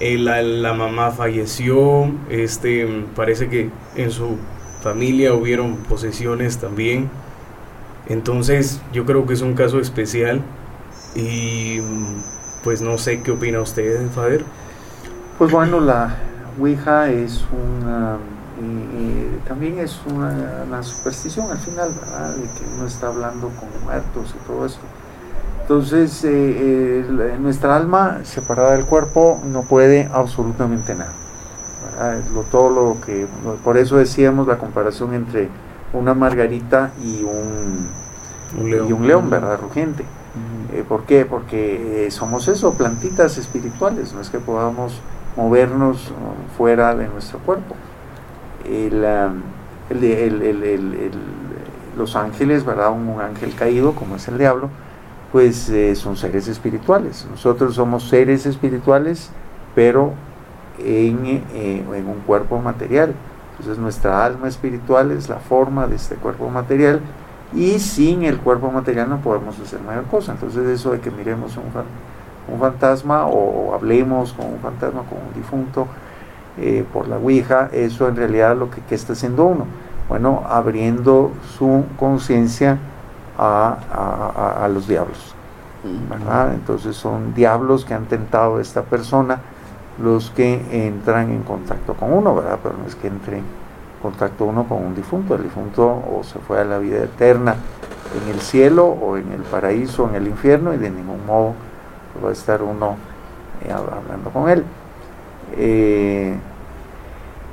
eh, 0.00 0.18
la, 0.18 0.42
la, 0.42 0.74
mamá 0.74 1.10
falleció, 1.10 2.12
este, 2.28 2.86
parece 3.16 3.48
que 3.48 3.70
en 3.96 4.10
su 4.10 4.36
familia 4.82 5.32
hubieron 5.32 5.76
posesiones 5.76 6.58
también. 6.58 7.08
Entonces, 8.06 8.82
yo 8.92 9.06
creo 9.06 9.26
que 9.26 9.32
es 9.32 9.40
un 9.40 9.54
caso 9.54 9.80
especial 9.80 10.42
y 11.14 11.80
pues 12.62 12.82
no 12.82 12.98
sé 12.98 13.22
qué 13.22 13.32
opina 13.32 13.60
usted, 13.60 14.08
Fader. 14.10 14.44
Pues 15.38 15.52
bueno, 15.52 15.80
la 15.80 16.16
Ouija 16.58 17.08
es 17.10 17.44
un 17.52 18.18
Y, 18.60 19.46
también 19.46 19.78
es 19.78 20.00
una, 20.12 20.82
superstición 20.82 21.50
al 21.50 21.58
final, 21.58 21.90
¿verdad? 21.94 22.34
De 22.34 22.42
que 22.42 22.64
uno 22.76 22.86
está 22.86 23.06
hablando 23.06 23.50
con 23.50 23.68
muertos 23.84 24.34
y 24.34 24.46
todo 24.46 24.66
eso. 24.66 24.80
Entonces, 25.62 26.24
eh, 26.24 27.06
nuestra 27.40 27.76
alma 27.76 28.20
separada 28.24 28.72
del 28.72 28.84
cuerpo 28.84 29.40
no 29.44 29.62
puede 29.62 30.08
absolutamente 30.12 30.94
nada. 30.94 31.12
Lo, 32.32 32.42
todo 32.42 32.70
lo 32.70 33.00
que, 33.00 33.26
por 33.64 33.76
eso 33.76 33.96
decíamos 33.96 34.46
la 34.46 34.58
comparación 34.58 35.14
entre 35.14 35.48
una 35.92 36.14
margarita 36.14 36.92
y 37.02 37.22
un, 37.24 38.70
león. 38.70 38.88
y 38.88 38.92
un 38.92 39.06
león, 39.06 39.30
¿verdad? 39.30 39.58
Rugiente. 39.60 40.04
Eh, 40.72 40.84
¿Por 40.86 41.04
qué? 41.04 41.24
Porque 41.24 42.06
eh, 42.06 42.10
somos 42.10 42.46
eso, 42.48 42.74
plantitas 42.74 43.38
espirituales, 43.38 44.12
no 44.12 44.20
es 44.20 44.28
que 44.28 44.38
podamos 44.38 45.00
movernos 45.36 46.12
fuera 46.56 46.94
de 46.94 47.08
nuestro 47.08 47.38
cuerpo. 47.38 47.74
los 51.96 52.16
ángeles, 52.16 52.64
¿verdad? 52.64 52.92
Un, 52.92 53.20
ángel 53.20 53.54
caído, 53.54 53.92
como 53.94 54.16
es 54.16 54.28
el 54.28 54.36
diablo, 54.36 54.68
pues 55.32 55.68
eh, 55.70 55.94
son 55.94 56.16
seres 56.16 56.48
espirituales. 56.48 57.26
Nosotros 57.30 57.74
somos 57.74 58.08
seres 58.08 58.44
espirituales, 58.44 59.30
pero 59.74 60.12
en, 60.78 61.44
en 61.54 62.08
un 62.08 62.20
cuerpo 62.26 62.58
material. 62.58 63.14
Entonces 63.52 63.78
nuestra 63.78 64.24
alma 64.24 64.48
espiritual 64.48 65.12
es 65.12 65.28
la 65.28 65.38
forma 65.38 65.86
de 65.86 65.96
este 65.96 66.16
cuerpo 66.16 66.48
material 66.50 67.00
y 67.54 67.78
sin 67.78 68.24
el 68.24 68.38
cuerpo 68.38 68.70
material 68.70 69.08
no 69.08 69.18
podemos 69.18 69.58
hacer 69.58 69.80
mayor 69.80 70.04
cosa. 70.04 70.32
Entonces 70.32 70.66
eso 70.66 70.92
de 70.92 71.00
que 71.00 71.10
miremos 71.10 71.56
un, 71.56 71.64
un 72.52 72.60
fantasma 72.60 73.26
o, 73.26 73.74
hablemos 73.74 74.32
con 74.32 74.46
un 74.46 74.58
fantasma, 74.58 75.02
con 75.02 75.18
un 75.18 75.34
difunto 75.34 75.86
eh, 76.58 76.84
por 76.92 77.08
la 77.08 77.16
Ouija, 77.16 77.70
eso 77.72 78.08
en 78.08 78.16
realidad 78.16 78.56
lo 78.56 78.70
que, 78.70 78.94
está 78.94 79.12
haciendo 79.12 79.44
uno. 79.44 79.66
Bueno, 80.08 80.42
abriendo 80.48 81.32
su 81.56 81.84
conciencia 81.98 82.78
a, 83.38 84.64
a, 84.64 84.68
los 84.68 84.88
diablos. 84.88 85.34
¿verdad? 86.10 86.54
Entonces 86.54 86.96
son 86.96 87.34
diablos 87.34 87.84
que 87.84 87.94
han 87.94 88.06
tentado 88.06 88.56
a 88.56 88.60
esta 88.62 88.82
persona 88.82 89.40
los 90.02 90.30
que 90.30 90.88
entran 90.88 91.30
en 91.30 91.42
contacto 91.42 91.94
con 91.94 92.12
uno, 92.12 92.34
¿verdad? 92.34 92.58
Pero 92.62 92.76
no 92.78 92.86
es 92.86 92.94
que 92.94 93.08
entren 93.08 93.42
contacto 94.02 94.44
uno 94.44 94.64
con 94.64 94.84
un 94.84 94.94
difunto, 94.94 95.34
el 95.34 95.42
difunto 95.42 95.86
o 95.86 96.22
se 96.22 96.38
fue 96.38 96.60
a 96.60 96.64
la 96.64 96.78
vida 96.78 96.98
eterna 96.98 97.56
en 98.22 98.32
el 98.32 98.40
cielo 98.40 98.86
o 98.86 99.16
en 99.16 99.32
el 99.32 99.42
paraíso 99.42 100.04
o 100.04 100.08
en 100.08 100.14
el 100.14 100.28
infierno 100.28 100.72
y 100.72 100.78
de 100.78 100.90
ningún 100.90 101.24
modo 101.26 101.54
va 102.24 102.30
a 102.30 102.32
estar 102.32 102.62
uno 102.62 102.96
eh, 103.64 103.72
hablando 103.72 104.30
con 104.30 104.48
él. 104.48 104.64
Eh, 105.56 106.34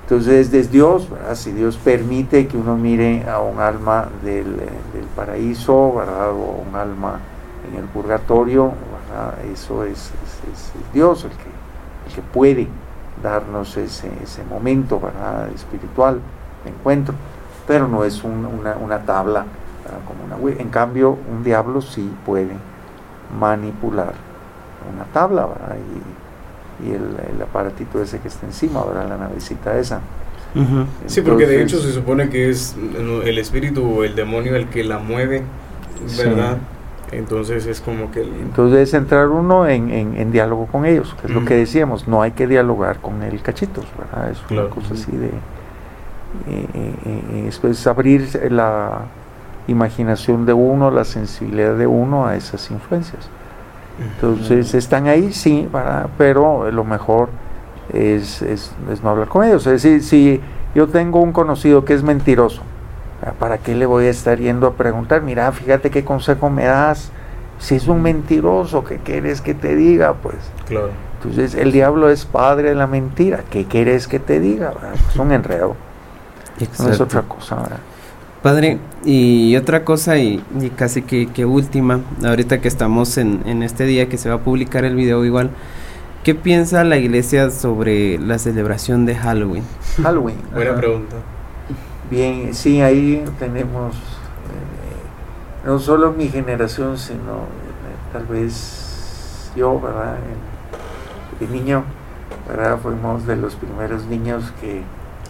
entonces 0.03 0.53
es 0.53 0.71
Dios, 0.71 1.07
si 1.33 1.51
Dios 1.51 1.77
permite 1.77 2.47
que 2.47 2.57
uno 2.57 2.77
mire 2.77 3.27
a 3.27 3.39
un 3.39 3.59
alma 3.59 4.07
del, 4.23 4.55
paraíso 5.15 5.95
¿verdad? 5.95 6.29
o 6.29 6.63
un 6.67 6.75
alma 6.75 7.19
en 7.67 7.79
el 7.79 7.85
purgatorio, 7.85 8.71
eso 9.51 9.83
es, 9.83 10.11
Dios 10.93 11.23
el 11.23 11.31
que 12.13 12.21
puede 12.21 12.67
darnos 13.26 13.76
ese, 13.78 14.09
ese 14.23 14.43
momento 14.43 14.99
¿verdad? 14.99 15.49
espiritual 15.53 16.19
de 16.63 16.69
encuentro, 16.69 17.15
pero 17.67 17.88
no 17.88 18.03
es 18.03 18.23
una, 18.23 18.76
una, 18.78 18.99
tabla 18.99 19.45
como 20.07 20.23
una 20.23 20.61
En 20.61 20.69
cambio, 20.69 21.17
un 21.32 21.43
diablo 21.43 21.82
sí 21.82 22.11
puede 22.26 22.53
manipular 23.39 24.13
una 24.93 25.05
tabla 25.05 25.47
¿verdad? 25.47 25.78
y, 26.80 26.88
y 26.88 26.91
el, 26.91 27.36
el, 27.36 27.41
aparatito 27.41 28.01
ese 28.01 28.19
que 28.19 28.28
está 28.28 28.45
encima, 28.45 28.84
¿verdad? 28.84 29.09
la 29.09 29.17
navecita 29.17 29.78
esa. 29.80 30.01
sí, 31.07 31.21
porque 31.21 31.47
de 31.47 31.63
hecho 31.63 31.80
se 31.80 31.91
supone 31.91 32.30
que 32.30 32.49
es 32.49 32.76
el 33.26 33.38
espíritu 33.39 33.99
o 33.99 34.03
el 34.03 34.15
demonio 34.15 34.55
el 34.55 34.67
que 34.67 34.84
la 34.84 34.99
mueve, 34.99 35.43
¿verdad? 36.17 36.57
Entonces 37.12 37.66
es 37.66 37.82
como 37.82 38.12
que... 38.12 38.22
Entonces 38.22 38.89
es 38.89 38.93
entrar 38.93 39.28
uno 39.30 39.68
en, 39.68 39.89
en, 39.91 40.32
diálogo 40.32 40.68
con 40.68 40.86
ellos, 40.86 41.16
que 41.20 41.28
es 41.28 41.34
lo 41.34 41.45
que 41.45 41.56
decíamos, 41.56 42.08
no 42.08 42.22
hay 42.22 42.32
que 42.32 42.47
dialogar 42.47 42.99
con 42.99 43.22
el 43.24 43.41
cachitos, 43.41 43.86
¿verdad? 43.97 44.32
Es 44.32 44.41
una 44.49 44.70
cosa 44.70 44.93
así 44.93 45.12
de... 45.12 45.28
Eh, 46.47 46.68
eh, 46.74 47.47
eh, 47.47 47.70
es 47.70 47.88
abrir 47.88 48.28
la 48.51 49.03
imaginación 49.68 50.45
de 50.45 50.53
uno, 50.53 50.91
la 50.91 51.06
sensibilidad 51.06 51.76
de 51.76 51.88
uno 51.88 52.26
a 52.28 52.36
esas 52.36 52.70
influencias. 52.72 53.30
Entonces 53.99 54.74
están 54.74 55.08
ahí, 55.08 55.32
sí, 55.32 55.70
¿verdad? 55.72 56.10
pero 56.18 56.70
lo 56.70 56.84
mejor 56.84 57.30
es, 57.93 58.41
es, 58.41 58.74
es 58.91 59.01
no 59.01 59.12
hablar 59.12 59.30
con 59.30 59.45
ellos. 59.45 59.66
Es 59.68 59.84
decir, 59.84 60.03
si 60.03 60.41
yo 60.74 60.88
tengo 60.88 61.22
un 61.22 61.32
conocido 61.32 61.86
que 61.86 61.93
es 61.93 62.03
mentiroso, 62.03 62.62
¿Para 63.39 63.57
qué 63.57 63.76
le 63.76 63.86
voy 63.86 64.05
a 64.05 64.09
estar 64.09 64.39
yendo 64.39 64.68
a 64.68 64.74
preguntar? 64.74 65.22
Mira, 65.22 65.51
fíjate 65.51 65.89
qué 65.89 66.03
consejo 66.03 66.49
me 66.49 66.66
das. 66.66 67.11
Si 67.59 67.76
es 67.76 67.88
un 67.88 68.01
mentiroso, 68.01 68.84
¿qué 68.84 68.97
quieres 68.97 69.41
que 69.41 69.53
te 69.53 69.76
diga? 69.76 70.13
Pues. 70.13 70.36
Claro. 70.68 70.89
Entonces, 71.18 71.55
el 71.55 71.72
diablo 71.72 72.09
es 72.09 72.26
padre 72.26 72.70
de 72.70 72.76
la 72.76 72.88
mentira. 72.88 73.43
¿Qué 73.49 73.66
quieres 73.66 74.07
que 74.07 74.20
te 74.20 74.39
diga? 74.39 74.74
Es 75.09 75.16
un 75.16 75.32
enredo. 75.32 75.76
No 76.80 76.89
es 76.89 77.01
otra 77.01 77.24
cosa. 77.24 77.57
Padre, 78.43 78.78
y 79.03 79.55
otra 79.55 79.84
cosa, 79.84 80.18
y, 80.18 80.43
casi 80.76 81.01
que, 81.01 81.45
última, 81.45 82.01
ahorita 82.24 82.61
que 82.61 82.68
estamos 82.68 83.18
en, 83.18 83.41
en 83.45 83.63
este 83.63 83.86
día 83.86 84.07
que 84.07 84.18
se 84.18 84.30
va 84.30 84.36
a 84.36 84.39
publicar 84.39 84.86
el 84.86 84.95
video 84.95 85.26
igual, 85.26 85.49
¿qué 86.24 86.36
piensa 86.36 86.84
la 86.84 86.97
iglesia 86.97 87.49
sobre 87.49 88.20
la 88.20 88.38
celebración 88.38 89.07
de 89.07 89.16
Halloween? 89.16 89.63
Halloween. 90.03 90.38
Buena 90.53 90.76
pregunta. 90.76 91.16
Bien, 92.10 92.53
sí, 92.53 92.82
ahí 92.82 93.24
tenemos 93.39 93.95
eh, 93.95 95.66
no 95.66 95.80
solo 95.80 96.12
mi 96.12 96.28
generación, 96.30 96.97
sino 96.97 97.20
eh, 97.20 98.14
tal 98.14 98.26
vez 98.26 99.51
yo, 99.56 99.80
¿verdad? 99.80 100.18
De 101.39 101.47
niño, 101.47 101.84
¿verdad? 102.47 102.80
Fuimos 102.80 103.26
de 103.26 103.36
los 103.36 103.56
primeros 103.56 104.06
niños 104.06 104.53
que 104.62 104.84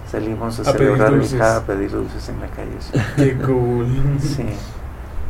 salimos 0.09 0.59
a, 0.59 0.65
celebrar 0.65 1.11
mi 1.13 1.25
a 1.39 1.61
pedir 1.65 1.91
dulces 1.91 2.29
en 2.29 2.41
la 2.41 2.47
calle. 2.47 2.77
Qué 3.15 3.37
cool. 3.37 3.87
Sí. 4.19 4.45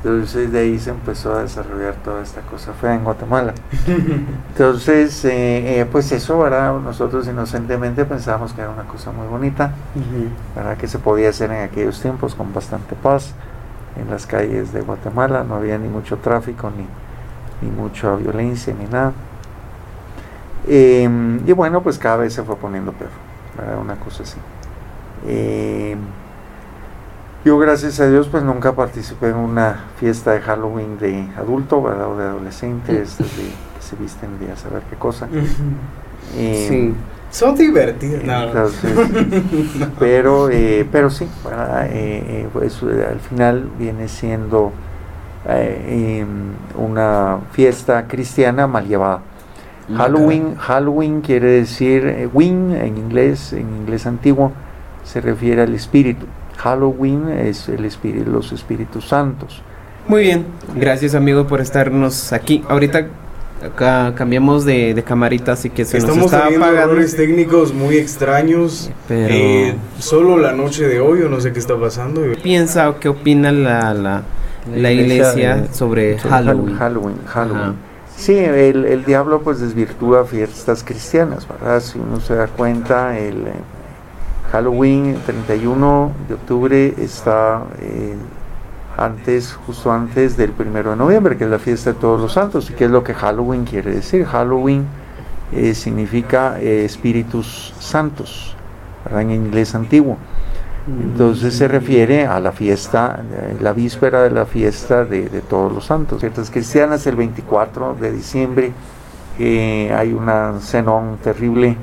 Entonces 0.06 0.51
de 0.51 0.60
ahí 0.60 0.78
se 0.78 0.91
empezó 0.91 1.34
a 1.34 1.41
desarrollar 1.41 1.95
toda 2.03 2.22
esta 2.22 2.41
cosa 2.41 2.74
fea 2.74 2.93
en 2.93 3.03
Guatemala. 3.03 3.56
Entonces, 4.49 5.26
eh, 5.26 5.80
eh, 5.80 5.86
pues 5.91 6.12
eso, 6.12 6.38
¿verdad? 6.38 6.78
Nosotros 6.80 7.28
inocentemente 7.28 8.06
pensábamos 8.06 8.53
que 8.53 8.62
era 8.62 8.70
una 8.70 8.84
cosa 8.84 9.12
muy 9.12 9.26
bonita, 9.26 9.72
¿verdad? 10.56 10.78
Que 10.78 10.88
se 10.88 10.99
podía 10.99 11.30
hacer 11.30 11.49
en 11.51 11.64
aquellos 11.64 11.99
tiempos 11.99 12.36
con 12.36 12.53
bastante 12.53 12.93
paz 12.93 13.34
en 13.99 14.08
las 14.12 14.28
calles 14.28 14.72
de 14.74 14.82
Guatemala, 14.82 15.43
no 15.43 15.56
había 15.56 15.80
ni 15.80 15.88
mucho 15.88 16.18
tráfico, 16.18 16.70
ni, 16.70 16.86
ni 17.68 17.76
mucha 17.76 18.16
violencia, 18.16 18.76
ni 18.78 18.86
nada. 18.86 19.12
Em, 20.68 21.41
y 21.47 21.51
bueno, 21.51 21.82
pues 21.82 21.97
cada 21.97 22.18
vez 22.18 22.32
se 22.32 22.43
fue 22.43 22.58
poniendo 22.58 22.91
peor, 22.91 23.10
¿verdad? 23.58 23.80
Una 23.80 23.95
cosa 23.95 24.22
así. 24.22 24.38
Eh, 27.46 27.48
yo 27.48 27.60
gracias 27.60 28.00
a 28.00 28.10
Dios 28.10 28.28
pues 28.28 28.43
nunca 28.43 28.74
participé 28.74 29.30
en 29.30 29.36
una 29.36 29.86
fiesta 30.00 30.32
de 30.32 30.41
Halloween 30.41 30.98
de 30.98 31.28
adulto, 31.38 31.82
¿verdad? 31.82 32.12
O 32.12 32.18
de 32.18 32.24
adolescentes, 32.24 33.18
de, 33.18 33.24
que 33.24 33.82
se 33.82 33.96
visten 33.96 34.39
de 34.39 34.52
a 34.52 34.58
saber 34.58 34.82
qué 34.89 34.96
cosa. 34.96 35.28
Eh, 36.36 36.66
sí. 36.68 36.93
Son 37.30 37.56
divertidos. 37.56 38.24
pero, 40.00 40.50
eh, 40.50 40.88
pero 40.91 41.10
sí, 41.10 41.28
eh, 41.89 42.48
pues 42.52 42.82
al 42.82 43.20
final 43.20 43.70
viene 43.78 44.08
siendo 44.08 44.72
em, 45.48 46.54
una 46.78 47.39
fiesta 47.52 48.08
cristiana 48.08 48.68
mal 48.68 48.88
llevada. 48.88 49.22
Halloween, 49.96 50.56
Halloween 50.56 51.22
quiere 51.22 51.48
decir 51.48 52.28
wing 52.34 52.72
en 52.72 52.98
inglés, 52.98 53.54
en 53.54 53.76
inglés 53.76 54.08
antiguo, 54.08 54.52
se 55.04 55.22
refiere 55.22 55.62
al 55.62 55.76
espíritu. 55.76 56.26
Halloween 56.58 57.30
es 57.30 57.70
el 57.70 57.86
espíritu, 57.86 58.30
los 58.32 58.51
espíritus 58.51 59.08
santos. 59.08 59.62
Muy 60.08 60.24
bien, 60.24 60.45
gracias 60.76 61.16
amigo 61.16 61.47
por 61.47 61.62
estarnos 61.62 62.32
aquí. 62.32 62.64
Ahorita 62.70 63.08
acá 63.64 64.14
cambiamos 64.16 64.66
de, 64.66 64.93
de 64.93 65.03
camarita, 65.03 65.53
así 65.53 65.70
que 65.70 65.86
se 65.86 65.97
Estamos 65.97 66.18
nos 66.18 66.34
está 66.34 66.47
apagando. 66.47 66.91
errores 66.91 67.16
técnicos 67.16 67.74
muy 67.74 67.97
extraños. 67.97 68.91
Pero 69.08 69.34
eh, 69.34 69.76
solo 69.99 70.38
la 70.38 70.51
noche 70.51 70.88
de 70.88 70.99
hoy, 70.99 71.22
o 71.24 71.30
no 71.30 71.41
sé 71.41 71.53
qué 71.53 71.60
está 71.60 71.80
pasando. 71.80 72.22
¿Qué 72.22 72.38
piensa 72.41 72.89
o 72.89 72.99
qué 72.99 73.10
opina 73.10 73.51
la, 73.51 73.93
la, 73.93 74.24
la, 74.74 74.91
iglesia, 74.91 75.68
sobre, 75.74 76.20
Halloween? 76.20 76.76
Halloween, 76.76 77.18
Halloween. 77.26 77.74
Sí, 78.16 78.34
el, 78.38 78.86
el, 78.86 79.03
diablo 79.03 79.41
pues 79.41 79.60
desvirtúa 79.60 80.24
fiestas 80.26 80.84
cristianas, 80.84 81.47
¿verdad? 81.47 81.82
Si 81.82 81.99
uno 81.99 82.22
se 82.22 82.36
da 82.36 82.47
cuenta, 82.47 83.18
el 83.20 83.43
Halloween, 84.52 85.18
31 85.26 86.12
de 86.28 86.34
octubre, 86.34 86.93
está 86.98 87.64
eh, 87.82 88.16
antes, 88.98 89.54
justo 89.66 89.91
antes 89.91 90.38
del 90.38 90.52
primero 90.52 90.91
de 90.91 90.96
noviembre, 90.96 91.38
que 91.38 91.46
es 91.46 91.50
la 91.50 91.60
fiesta 91.60 91.93
de 91.93 92.00
todos 92.00 92.22
los 92.22 92.34
santos. 92.34 92.70
¿Y 92.70 92.74
qué 92.74 92.86
es 92.86 92.91
lo 92.91 93.04
que 93.04 93.14
Halloween 93.14 93.66
quiere 93.66 93.91
decir? 93.91 94.26
Halloween 94.26 94.86
eh, 95.52 95.74
significa 95.74 96.60
eh, 96.60 96.86
espíritus 96.86 97.74
santos. 97.80 98.56
en 99.12 99.32
inglés 99.32 99.76
antiguo. 99.76 100.18
Entonces 100.88 101.56
se 101.56 101.68
refiere 101.68 102.28
a 102.28 102.39
la 102.39 102.52
fiesta, 102.52 103.24
la 103.60 103.74
víspera 103.74 104.22
de 104.22 104.30
la 104.30 104.46
fiesta 104.46 105.04
de, 105.04 105.41
todos 105.50 105.72
los 105.74 105.86
santos. 105.86 106.20
Ciertas 106.20 106.52
cristianas, 106.52 107.08
el 107.08 107.16
24 107.16 107.96
de 108.00 108.12
diciembre, 108.12 108.72
hay 109.39 110.14
una 110.14 110.60
cenón 110.60 111.18
terrible 111.24 111.76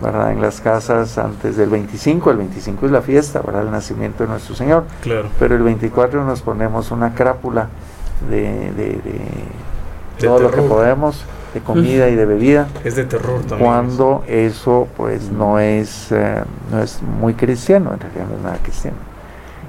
¿verdad? 0.00 0.32
en 0.32 0.40
las 0.40 0.60
casas 0.60 1.18
antes 1.18 1.56
del 1.56 1.70
25. 1.70 2.30
El 2.30 2.36
25 2.38 2.86
es 2.86 2.92
la 2.92 3.02
fiesta, 3.02 3.40
¿verdad? 3.40 3.62
el 3.62 3.70
nacimiento 3.70 4.24
de 4.24 4.30
nuestro 4.30 4.54
Señor. 4.54 4.84
Claro. 5.02 5.28
Pero 5.38 5.56
el 5.56 5.62
24 5.62 6.24
nos 6.24 6.42
ponemos 6.42 6.90
una 6.90 7.14
crápula 7.14 7.68
de, 8.28 8.72
de, 8.72 9.00
todo 10.18 10.38
lo 10.38 10.50
que 10.50 10.60
podemos 10.62 11.24
de 11.54 11.60
comida 11.60 12.08
y 12.08 12.14
de 12.14 12.26
bebida. 12.26 12.68
Es 12.84 12.96
de 12.96 13.04
terror 13.04 13.40
también. 13.40 13.60
Cuando 13.60 14.24
eso 14.28 14.86
pues 14.96 15.30
no 15.30 15.58
es, 15.58 16.12
eh, 16.12 16.42
no 16.70 16.82
es 16.82 17.02
muy 17.02 17.34
cristiano, 17.34 17.92
en 17.92 18.00
realidad 18.00 18.26
no 18.28 18.36
es 18.36 18.42
nada 18.42 18.58
cristiano. 18.62 18.96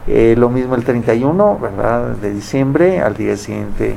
Eh, 0.07 0.35
lo 0.37 0.49
mismo 0.49 0.75
el 0.75 0.83
31, 0.83 1.59
¿verdad? 1.59 2.15
De 2.15 2.31
diciembre, 2.33 3.01
al 3.01 3.15
día 3.15 3.37
siguiente 3.37 3.95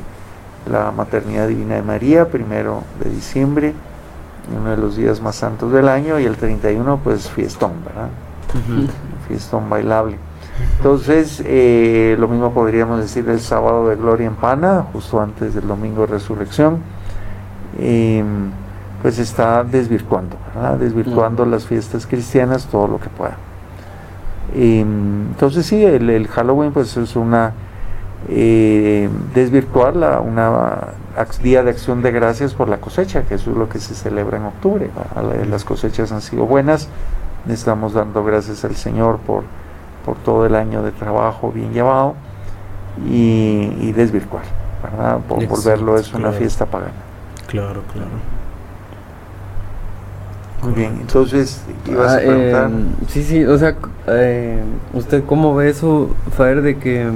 la 0.70 0.90
Maternidad 0.92 1.48
Divina 1.48 1.74
de 1.76 1.82
María, 1.82 2.28
primero 2.28 2.82
de 3.02 3.10
diciembre, 3.10 3.74
uno 4.56 4.70
de 4.70 4.76
los 4.76 4.96
días 4.96 5.20
más 5.20 5.36
santos 5.36 5.72
del 5.72 5.88
año, 5.88 6.18
y 6.18 6.24
el 6.24 6.36
31 6.36 7.00
pues 7.02 7.30
fiestón, 7.30 7.72
¿verdad? 7.84 8.08
Fiestón 9.28 9.68
bailable. 9.68 10.18
Entonces, 10.76 11.42
eh, 11.44 12.16
lo 12.18 12.28
mismo 12.28 12.52
podríamos 12.52 13.00
decir 13.00 13.28
el 13.28 13.40
sábado 13.40 13.88
de 13.88 13.96
Gloria 13.96 14.26
en 14.26 14.36
Pana, 14.36 14.86
justo 14.92 15.20
antes 15.20 15.54
del 15.54 15.66
domingo 15.66 16.02
de 16.02 16.06
resurrección 16.08 16.78
pues 19.04 19.18
está 19.18 19.64
desvirtuando, 19.64 20.36
desvirtuando 20.78 21.44
las 21.44 21.66
fiestas 21.66 22.06
cristianas 22.06 22.66
todo 22.66 22.88
lo 22.88 22.98
que 22.98 23.10
pueda. 23.10 23.36
entonces 24.54 25.66
sí, 25.66 25.84
el, 25.84 26.26
Halloween 26.28 26.72
pues 26.72 26.96
es 26.96 27.14
una 27.14 27.52
eh, 28.28 29.08
desvirtuar 29.34 29.96
la, 29.96 30.20
una 30.20 30.88
día 31.42 31.62
de 31.62 31.70
acción 31.70 32.02
de 32.02 32.10
gracias 32.10 32.54
por 32.54 32.68
la 32.68 32.78
cosecha, 32.78 33.22
que 33.22 33.34
eso 33.34 33.50
es 33.50 33.56
lo 33.56 33.68
que 33.68 33.78
se 33.78 33.94
celebra 33.94 34.38
en 34.38 34.44
octubre. 34.44 34.90
Las 35.48 35.64
cosechas 35.64 36.12
han 36.12 36.20
sido 36.20 36.46
buenas, 36.46 36.88
estamos 37.48 37.92
dando 37.92 38.24
gracias 38.24 38.64
al 38.64 38.76
Señor 38.76 39.18
por, 39.18 39.44
por 40.04 40.16
todo 40.16 40.46
el 40.46 40.54
año 40.54 40.82
de 40.82 40.90
trabajo 40.90 41.52
bien 41.52 41.72
llevado 41.72 42.14
y, 43.08 43.92
desvirtuar, 43.92 44.44
por 45.28 45.46
volverlo 45.46 45.96
es 45.98 46.12
una 46.14 46.32
fiesta 46.32 46.66
pagana. 46.66 46.92
Claro, 47.46 47.82
claro. 47.92 48.10
Muy 50.62 50.72
bien, 50.72 50.96
entonces 51.00 51.62
ibas 51.86 52.12
a 52.12 52.16
ah, 52.16 52.20
preguntar. 52.20 52.64
Em, 52.70 52.86
sí, 53.08 53.22
sí, 53.22 53.44
o 53.44 53.58
sea, 53.58 53.76
eh, 54.06 54.62
¿usted 54.94 55.22
cómo 55.26 55.54
ve 55.54 55.68
eso, 55.68 56.08
Fader, 56.36 56.62
de 56.62 56.78
que 56.78 57.06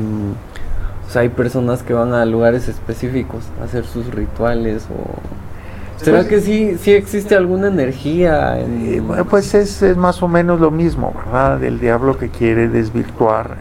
em, 1.15 1.19
hay 1.19 1.29
personas 1.29 1.83
que 1.83 1.93
van 1.93 2.13
a 2.13 2.25
lugares 2.25 2.69
específicos 2.69 3.45
a 3.61 3.65
hacer 3.65 3.85
sus 3.85 4.07
rituales 4.15 4.87
o... 4.91 6.03
¿Será 6.03 6.19
pues 6.19 6.29
que 6.29 6.41
sí, 6.41 6.77
sí 6.79 6.93
existe 6.93 7.35
alguna 7.35 7.69
energía? 7.69 8.61
Eh, 8.61 9.03
pues 9.29 9.55
es, 9.55 9.83
es, 9.83 9.97
más 9.97 10.23
o 10.23 10.29
menos 10.29 10.61
lo 10.61 10.71
mismo, 10.71 11.13
¿verdad? 11.13 11.59
Del 11.59 11.81
diablo 11.81 12.17
que 12.17 12.29
quiere 12.29 12.69
desvirtuar 12.69 13.57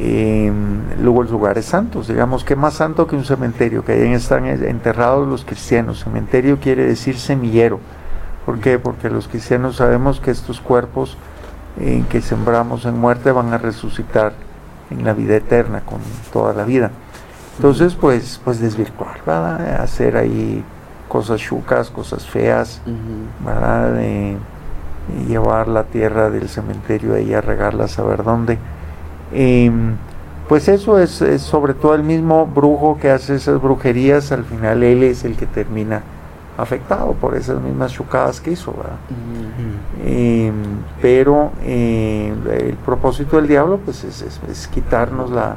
eh, 0.00 0.52
luego 1.02 1.22
los 1.22 1.32
lugares 1.32 1.64
santos, 1.64 2.08
digamos 2.08 2.44
que 2.44 2.54
más 2.54 2.74
santo 2.74 3.06
que 3.06 3.16
un 3.16 3.24
cementerio, 3.24 3.84
que 3.84 3.92
ahí 3.92 4.12
están 4.12 4.46
enterrados 4.46 5.26
los 5.26 5.44
cristianos. 5.44 6.04
Cementerio 6.04 6.58
quiere 6.60 6.84
decir 6.84 7.18
semillero. 7.18 7.80
¿Por 8.46 8.60
qué? 8.60 8.78
Porque 8.78 9.10
los 9.10 9.28
cristianos 9.28 9.76
sabemos 9.76 10.20
que 10.20 10.30
estos 10.30 10.60
cuerpos 10.60 11.16
en 11.80 12.04
que 12.04 12.20
sembramos 12.20 12.86
en 12.86 12.96
muerte 12.96 13.30
van 13.32 13.52
a 13.52 13.58
resucitar 13.58 14.32
en 14.90 15.04
la 15.04 15.12
vida 15.12 15.36
eterna, 15.36 15.82
con 15.84 15.98
toda 16.32 16.52
la 16.52 16.64
vida. 16.64 16.90
Entonces, 17.56 17.94
pues, 17.94 18.40
pues 18.44 18.60
desvirtuar, 18.60 19.18
¿verdad? 19.26 19.80
Hacer 19.80 20.16
ahí 20.16 20.64
cosas 21.08 21.40
chucas, 21.40 21.90
cosas 21.90 22.26
feas, 22.26 22.80
¿verdad? 23.44 23.92
De, 23.94 24.36
llevar 25.26 25.68
la 25.68 25.84
tierra 25.84 26.28
del 26.28 26.50
cementerio 26.50 27.14
ahí 27.14 27.32
a 27.32 27.40
regarla 27.40 27.84
a 27.84 27.88
saber 27.88 28.22
dónde 28.22 28.58
pues 30.48 30.66
eso 30.68 30.98
es, 30.98 31.22
sobre 31.42 31.74
todo 31.74 31.94
el 31.94 32.02
mismo 32.02 32.46
brujo 32.46 32.98
que 32.98 33.10
hace 33.10 33.34
esas 33.34 33.60
brujerías, 33.60 34.32
al 34.32 34.44
final 34.44 34.82
él 34.82 35.02
es 35.02 35.24
el 35.24 35.36
que 35.36 35.44
termina 35.44 36.02
afectado 36.58 37.12
por 37.12 37.36
esas 37.36 37.62
mismas 37.62 37.92
chocadas 37.92 38.40
que 38.40 38.50
hizo. 38.50 38.74
pero 41.00 41.52
el 41.64 42.76
propósito 42.84 43.36
del 43.36 43.46
diablo 43.46 43.78
pues 43.82 44.04
es, 44.04 44.68
quitarnos 44.68 45.30
la, 45.30 45.56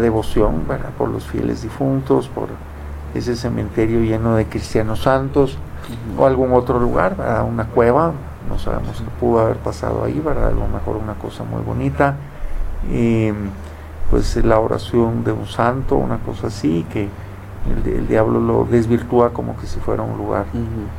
devoción 0.00 0.66
por 0.98 1.08
los 1.08 1.24
fieles 1.24 1.62
difuntos, 1.62 2.28
por 2.28 2.48
ese 3.14 3.34
cementerio 3.34 4.00
lleno 4.00 4.36
de 4.36 4.44
cristianos 4.44 5.00
santos 5.00 5.56
o 6.18 6.26
algún 6.26 6.52
otro 6.52 6.78
lugar, 6.78 7.16
una 7.48 7.64
cueva, 7.64 8.12
no 8.50 8.58
sabemos 8.58 8.98
qué 8.98 9.10
pudo 9.18 9.40
haber 9.40 9.56
pasado 9.56 10.04
ahí, 10.04 10.20
¿verdad? 10.22 10.48
a 10.48 10.52
lo 10.52 10.68
mejor 10.68 10.96
una 10.96 11.14
cosa 11.14 11.42
muy 11.42 11.62
bonita. 11.62 12.16
Pues 14.10 14.36
la 14.36 14.58
oración 14.58 15.24
de 15.24 15.32
un 15.32 15.46
santo, 15.46 15.96
una 15.96 16.18
cosa 16.18 16.48
así, 16.48 16.86
que 16.90 17.08
el, 17.86 18.06
diablo 18.08 18.40
lo 18.40 18.64
desvirtúa 18.64 19.32
como 19.32 19.56
que 19.56 19.66
si 19.66 19.78
fuera 19.80 20.02
un 20.02 20.18
lugar 20.18 20.46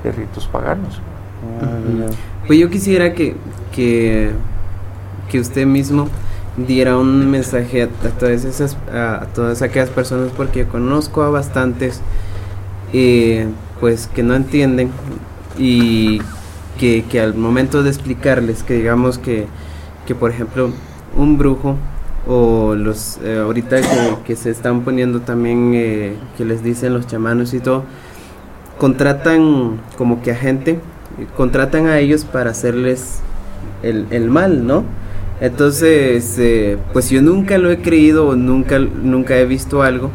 de 0.04 0.12
ritos 0.12 0.48
paganos. 0.48 1.02
Pues 2.48 2.60
yo 2.60 2.70
quisiera 2.70 3.14
que, 3.14 3.36
que, 3.72 4.32
que, 5.30 5.40
usted 5.40 5.66
mismo 5.66 6.08
diera 6.58 6.98
un 6.98 7.30
mensaje 7.30 7.84
a, 7.84 7.88
todas 7.88 8.44
esas 8.44 8.76
a, 8.92 9.28
todas 9.34 9.62
aquellas 9.62 9.90
personas 9.90 10.32
porque 10.36 10.66
conozco 10.66 11.22
a 11.22 11.30
bastantes 11.30 12.02
eh, 12.92 13.48
pues 13.80 14.08
que 14.08 14.24
no 14.24 14.36
entienden 14.36 14.92
y 15.58 16.22
que, 16.78 17.06
que, 17.10 17.22
al 17.22 17.36
momento 17.36 17.84
de 17.84 17.90
explicarles 17.90 18.64
que 18.64 18.74
digamos 18.74 19.18
que, 19.18 19.48
que 20.06 20.16
por 20.16 20.32
ejemplo 20.32 20.72
un 21.16 21.38
brujo 21.38 21.78
o 22.30 22.76
los 22.76 23.18
eh, 23.24 23.40
ahorita 23.40 23.78
que, 24.24 24.36
se 24.36 24.52
están 24.52 24.82
poniendo 24.82 25.22
también 25.22 25.72
eh, 25.74 26.14
que 26.38 26.46
les 26.46 26.64
dicen 26.64 26.94
los 26.94 27.08
chamanos 27.08 27.56
y 27.56 27.60
todo 27.60 27.84
contratan 28.78 29.80
como 29.98 30.22
que 30.22 30.32
a 30.32 30.36
gente 30.36 30.80
contratan 31.36 31.88
a 31.88 31.98
ellos 31.98 32.26
para 32.26 32.52
hacerles 32.52 33.22
el, 33.82 34.06
el 34.12 34.30
mal 34.30 34.68
no 34.68 34.84
entonces 35.42 36.38
eh, 36.38 36.78
pues 36.94 37.10
yo 37.10 37.24
nunca 37.24 37.58
lo 37.58 37.72
he 37.72 37.80
creído 37.80 38.28
o 38.28 38.36
nunca 38.36 38.78
nunca 38.78 39.36
he 39.36 39.46
visto 39.46 39.82
algo 39.82 40.12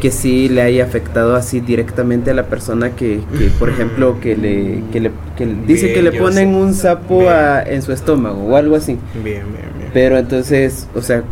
que 0.00 0.10
sí 0.10 0.48
le 0.48 0.62
haya 0.62 0.84
afectado 0.84 1.36
así 1.36 1.60
directamente 1.60 2.30
a 2.30 2.34
la 2.34 2.46
persona 2.46 2.90
que, 2.90 3.20
por 3.58 3.70
ejemplo, 3.70 4.18
que 4.20 4.36
le, 4.36 4.82
que 4.92 5.00
le, 5.00 5.10
que 5.36 5.46
dice 5.46 5.94
que 5.94 6.02
le 6.02 6.12
ponen 6.12 6.54
un 6.54 6.74
sapo 6.74 7.22
en 7.64 7.80
su 7.80 7.92
estómago 7.92 8.42
o 8.42 8.56
algo 8.56 8.74
así. 8.76 8.98
Bien, 9.22 9.44
bien. 9.52 9.73
Pero 9.94 10.18
entonces, 10.18 10.88
o 10.94 11.00
sea, 11.00 11.22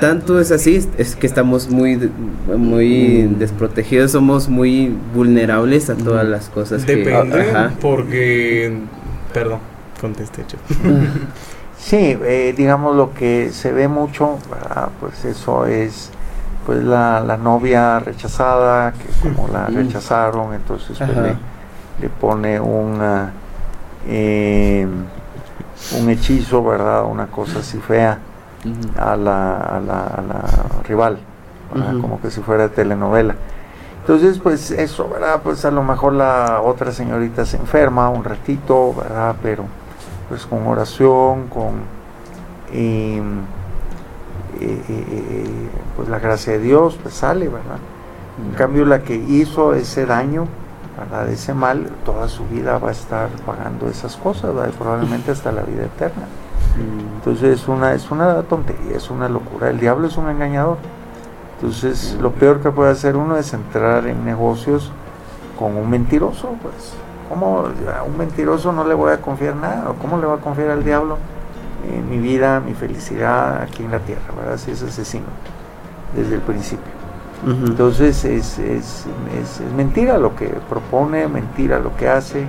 tanto 0.00 0.40
es 0.40 0.50
así, 0.50 0.84
es 0.98 1.14
que 1.14 1.26
estamos 1.26 1.68
muy, 1.68 2.10
muy 2.56 3.28
mm. 3.28 3.38
desprotegidos, 3.38 4.10
somos 4.10 4.48
muy 4.48 4.92
vulnerables 5.14 5.90
a 5.90 5.94
todas 5.94 6.26
las 6.26 6.48
cosas 6.48 6.84
Depende, 6.86 7.38
que... 7.38 7.68
porque... 7.80 8.80
Perdón, 9.32 9.60
contesté, 10.00 10.44
yo. 10.48 10.58
Sí, 11.78 12.18
eh, 12.20 12.52
digamos 12.56 12.96
lo 12.96 13.14
que 13.14 13.50
se 13.52 13.70
ve 13.70 13.86
mucho, 13.86 14.38
pues 14.98 15.24
eso 15.24 15.66
es 15.66 16.10
pues 16.64 16.82
la, 16.82 17.20
la 17.20 17.36
novia 17.36 18.00
rechazada, 18.00 18.92
que 18.92 19.28
como 19.28 19.46
la 19.46 19.66
rechazaron, 19.66 20.52
entonces 20.52 20.98
pues, 20.98 21.36
le, 22.00 22.08
pone 22.08 22.58
un, 22.58 22.98
eh, 24.08 24.86
un 25.98 26.10
hechizo, 26.10 26.64
¿verdad? 26.64 27.04
Una 27.04 27.26
cosa 27.26 27.60
así 27.60 27.78
fea 27.78 28.18
a, 28.98 29.16
la, 29.16 29.56
a, 29.56 29.80
la, 29.80 30.06
a 30.06 30.22
la 30.22 30.42
rival, 30.84 31.18
como 32.00 32.20
que 32.20 32.30
si 32.30 32.40
fuera 32.40 32.68
telenovela. 32.68 33.34
Entonces, 34.00 34.38
pues 34.38 34.70
eso, 34.70 35.08
¿verdad? 35.08 35.40
Pues 35.42 35.64
a 35.64 35.70
lo 35.70 35.82
mejor 35.82 36.12
la 36.12 36.60
otra 36.62 36.92
señorita 36.92 37.44
se 37.44 37.56
enferma 37.56 38.08
un 38.08 38.22
ratito, 38.24 38.94
¿verdad? 38.94 39.34
Pero 39.42 39.64
pues 40.28 40.46
con 40.46 40.66
oración, 40.66 41.48
con... 41.48 41.96
Pues 45.96 46.08
la 46.08 46.18
gracia 46.18 46.54
de 46.54 46.60
Dios 46.60 46.98
pues 47.02 47.14
sale, 47.14 47.48
¿verdad? 47.48 47.78
En 48.44 48.54
cambio 48.54 48.84
la 48.84 49.02
que 49.02 49.14
hizo 49.14 49.74
ese 49.74 50.06
daño, 50.06 50.46
¿verdad? 50.98 51.28
Ese 51.28 51.54
mal, 51.54 51.90
toda 52.04 52.28
su 52.28 52.46
vida 52.46 52.78
va 52.78 52.88
a 52.88 52.92
estar 52.92 53.28
pagando 53.44 53.88
esas 53.88 54.16
cosas, 54.16 54.52
probablemente 54.78 55.30
hasta 55.30 55.52
la 55.52 55.62
vida 55.62 55.84
eterna. 55.84 56.26
Entonces 57.16 57.60
es 57.60 57.68
una, 57.68 57.94
es 57.94 58.10
una 58.10 58.42
tontería, 58.42 58.96
es 58.96 59.10
una 59.10 59.28
locura. 59.28 59.70
El 59.70 59.80
diablo 59.80 60.06
es 60.08 60.16
un 60.16 60.28
engañador. 60.28 60.78
Entonces 61.56 62.16
lo 62.20 62.32
peor 62.32 62.60
que 62.60 62.70
puede 62.70 62.90
hacer 62.90 63.16
uno 63.16 63.36
es 63.36 63.52
entrar 63.54 64.06
en 64.06 64.24
negocios 64.24 64.92
con 65.58 65.76
un 65.76 65.88
mentiroso, 65.88 66.54
pues. 66.62 66.94
¿cómo 67.28 67.64
a 67.92 68.02
un 68.02 68.16
mentiroso 68.16 68.72
no 68.72 68.86
le 68.86 68.94
voy 68.94 69.12
a 69.12 69.20
confiar 69.20 69.56
nada? 69.56 69.90
¿O 69.90 69.94
cómo 69.94 70.18
le 70.18 70.26
va 70.26 70.34
a 70.34 70.38
confiar 70.38 70.70
al 70.70 70.84
diablo 70.84 71.18
en 71.90 72.08
mi 72.08 72.18
vida, 72.18 72.60
mi 72.60 72.74
felicidad 72.74 73.62
aquí 73.62 73.84
en 73.84 73.90
la 73.90 73.98
tierra? 74.00 74.22
¿verdad? 74.36 74.58
Si 74.58 74.70
es 74.70 74.82
asesino 74.82 75.26
desde 76.14 76.36
el 76.36 76.40
principio. 76.40 76.95
Entonces 77.44 78.24
es, 78.24 78.58
es, 78.58 79.06
es, 79.38 79.60
mentira 79.76 80.18
lo 80.18 80.34
que 80.34 80.46
propone, 80.68 81.28
mentira 81.28 81.78
lo 81.78 81.94
que 81.96 82.08
hace 82.08 82.46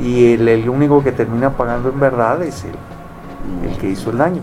y, 0.00 0.32
el, 0.32 0.68
único 0.68 1.02
que 1.02 1.12
termina 1.12 1.50
pagando 1.50 1.90
en 1.90 2.00
verdad 2.00 2.42
es 2.42 2.64
el, 2.64 3.68
el, 3.68 3.76
que 3.78 3.90
hizo 3.90 4.10
el 4.10 4.18
daño. 4.18 4.42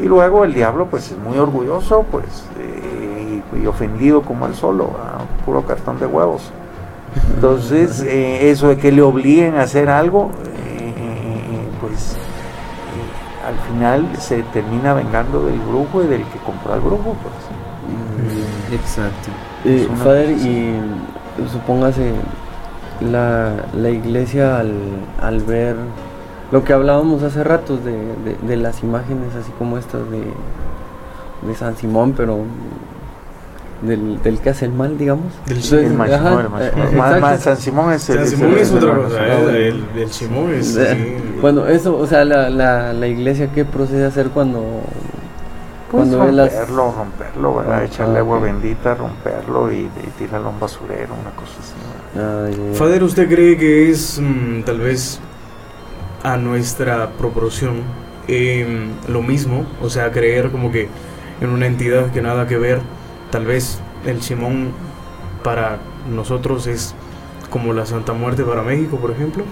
Y 0.00 0.04
luego 0.04 0.44
el 0.44 0.54
diablo 0.54 0.86
pues 0.86 1.12
es 1.12 1.18
muy 1.18 1.38
orgulloso 1.38 2.04
pues 2.10 2.46
eh, 2.58 3.42
y, 3.62 3.66
ofendido 3.66 4.22
como 4.22 4.46
él 4.46 4.54
solo, 4.54 4.90
puro 5.44 5.62
cartón 5.62 6.00
de 6.00 6.06
huevos. 6.06 6.50
Entonces 7.34 8.00
eh, 8.06 8.50
eso 8.50 8.68
de 8.68 8.78
que 8.78 8.90
le 8.90 9.02
obliguen 9.02 9.56
a 9.56 9.62
hacer 9.62 9.88
algo 9.88 10.30
eh, 10.56 11.68
pues 11.80 12.16
al 13.46 13.58
final 13.68 14.08
se 14.18 14.42
termina 14.44 14.94
vengando 14.94 15.44
del 15.44 15.60
brujo 15.60 16.02
y 16.02 16.06
del 16.06 16.24
que 16.24 16.38
compró 16.38 16.72
al 16.72 16.80
brujo 16.80 17.14
pues. 17.22 17.43
Exacto. 18.74 19.30
Eh, 19.64 19.88
Father, 20.02 20.30
y 20.30 20.74
supóngase, 21.50 22.12
la, 23.00 23.52
la 23.74 23.90
iglesia 23.90 24.58
al, 24.58 24.74
al, 25.20 25.40
ver 25.40 25.76
lo 26.52 26.64
que 26.64 26.72
hablábamos 26.72 27.22
hace 27.22 27.42
rato 27.42 27.76
de, 27.76 27.96
de, 28.46 28.56
las 28.56 28.82
imágenes 28.82 29.34
así 29.34 29.50
como 29.58 29.78
estas 29.78 30.02
de, 30.10 30.22
de 31.46 31.54
San 31.56 31.76
Simón, 31.76 32.14
pero 32.16 32.40
del, 33.82 34.22
del, 34.22 34.38
que 34.38 34.50
hace 34.50 34.66
el 34.66 34.72
mal, 34.72 34.96
digamos. 34.96 35.32
Del 35.46 35.62
Simón, 35.62 36.08
San 37.38 37.56
Simón 37.56 37.92
es, 37.92 38.02
San 38.02 38.26
Simón 38.26 38.54
es, 38.58 38.72
otra 38.72 38.94
cosa, 38.94 39.26
¿eh? 39.26 39.68
el, 39.68 39.84
el, 40.00 40.10
Simón 40.10 40.54
es... 40.54 40.78
Bueno, 41.40 41.66
eso, 41.68 41.96
o 41.96 42.06
sea, 42.06 42.24
la, 42.24 42.48
la, 42.50 42.92
la 42.92 43.06
iglesia, 43.08 43.50
¿qué 43.52 43.64
procede 43.64 44.04
a 44.04 44.08
hacer 44.08 44.28
cuando 44.28 44.82
pues 45.94 46.12
romperlo, 46.12 46.92
romperlo, 46.92 47.54
¿verdad? 47.54 47.84
Echarle 47.84 48.18
agua 48.18 48.40
bendita, 48.40 48.94
romperlo 48.94 49.72
y, 49.72 49.88
tirarlo 50.18 50.48
a 50.48 50.50
un 50.50 50.60
basurero, 50.60 51.14
una 51.14 51.30
cosa 51.30 51.52
así. 51.60 52.74
Fader, 52.74 53.02
¿usted 53.04 53.28
cree 53.28 53.56
que 53.56 53.90
es 53.90 54.20
mm, 54.20 54.62
tal 54.62 54.80
vez 54.80 55.20
a 56.22 56.36
nuestra 56.36 57.10
proporción 57.10 57.82
em, 58.26 58.90
lo 59.08 59.22
mismo? 59.22 59.66
O 59.82 59.88
sea, 59.88 60.10
creer 60.10 60.50
como 60.50 60.72
que 60.72 60.88
en 61.40 61.50
una 61.50 61.66
entidad 61.66 62.10
que 62.10 62.22
nada 62.22 62.46
que 62.48 62.58
ver, 62.58 62.80
tal 63.30 63.46
vez 63.46 63.78
el 64.04 64.20
Simón 64.20 64.72
para 65.44 65.78
nosotros 66.10 66.66
es 66.66 66.94
como 67.50 67.72
la 67.72 67.86
Santa 67.86 68.12
Muerte 68.12 68.42
para 68.42 68.62
México, 68.62 68.96
por 68.96 69.12
ejemplo. 69.12 69.44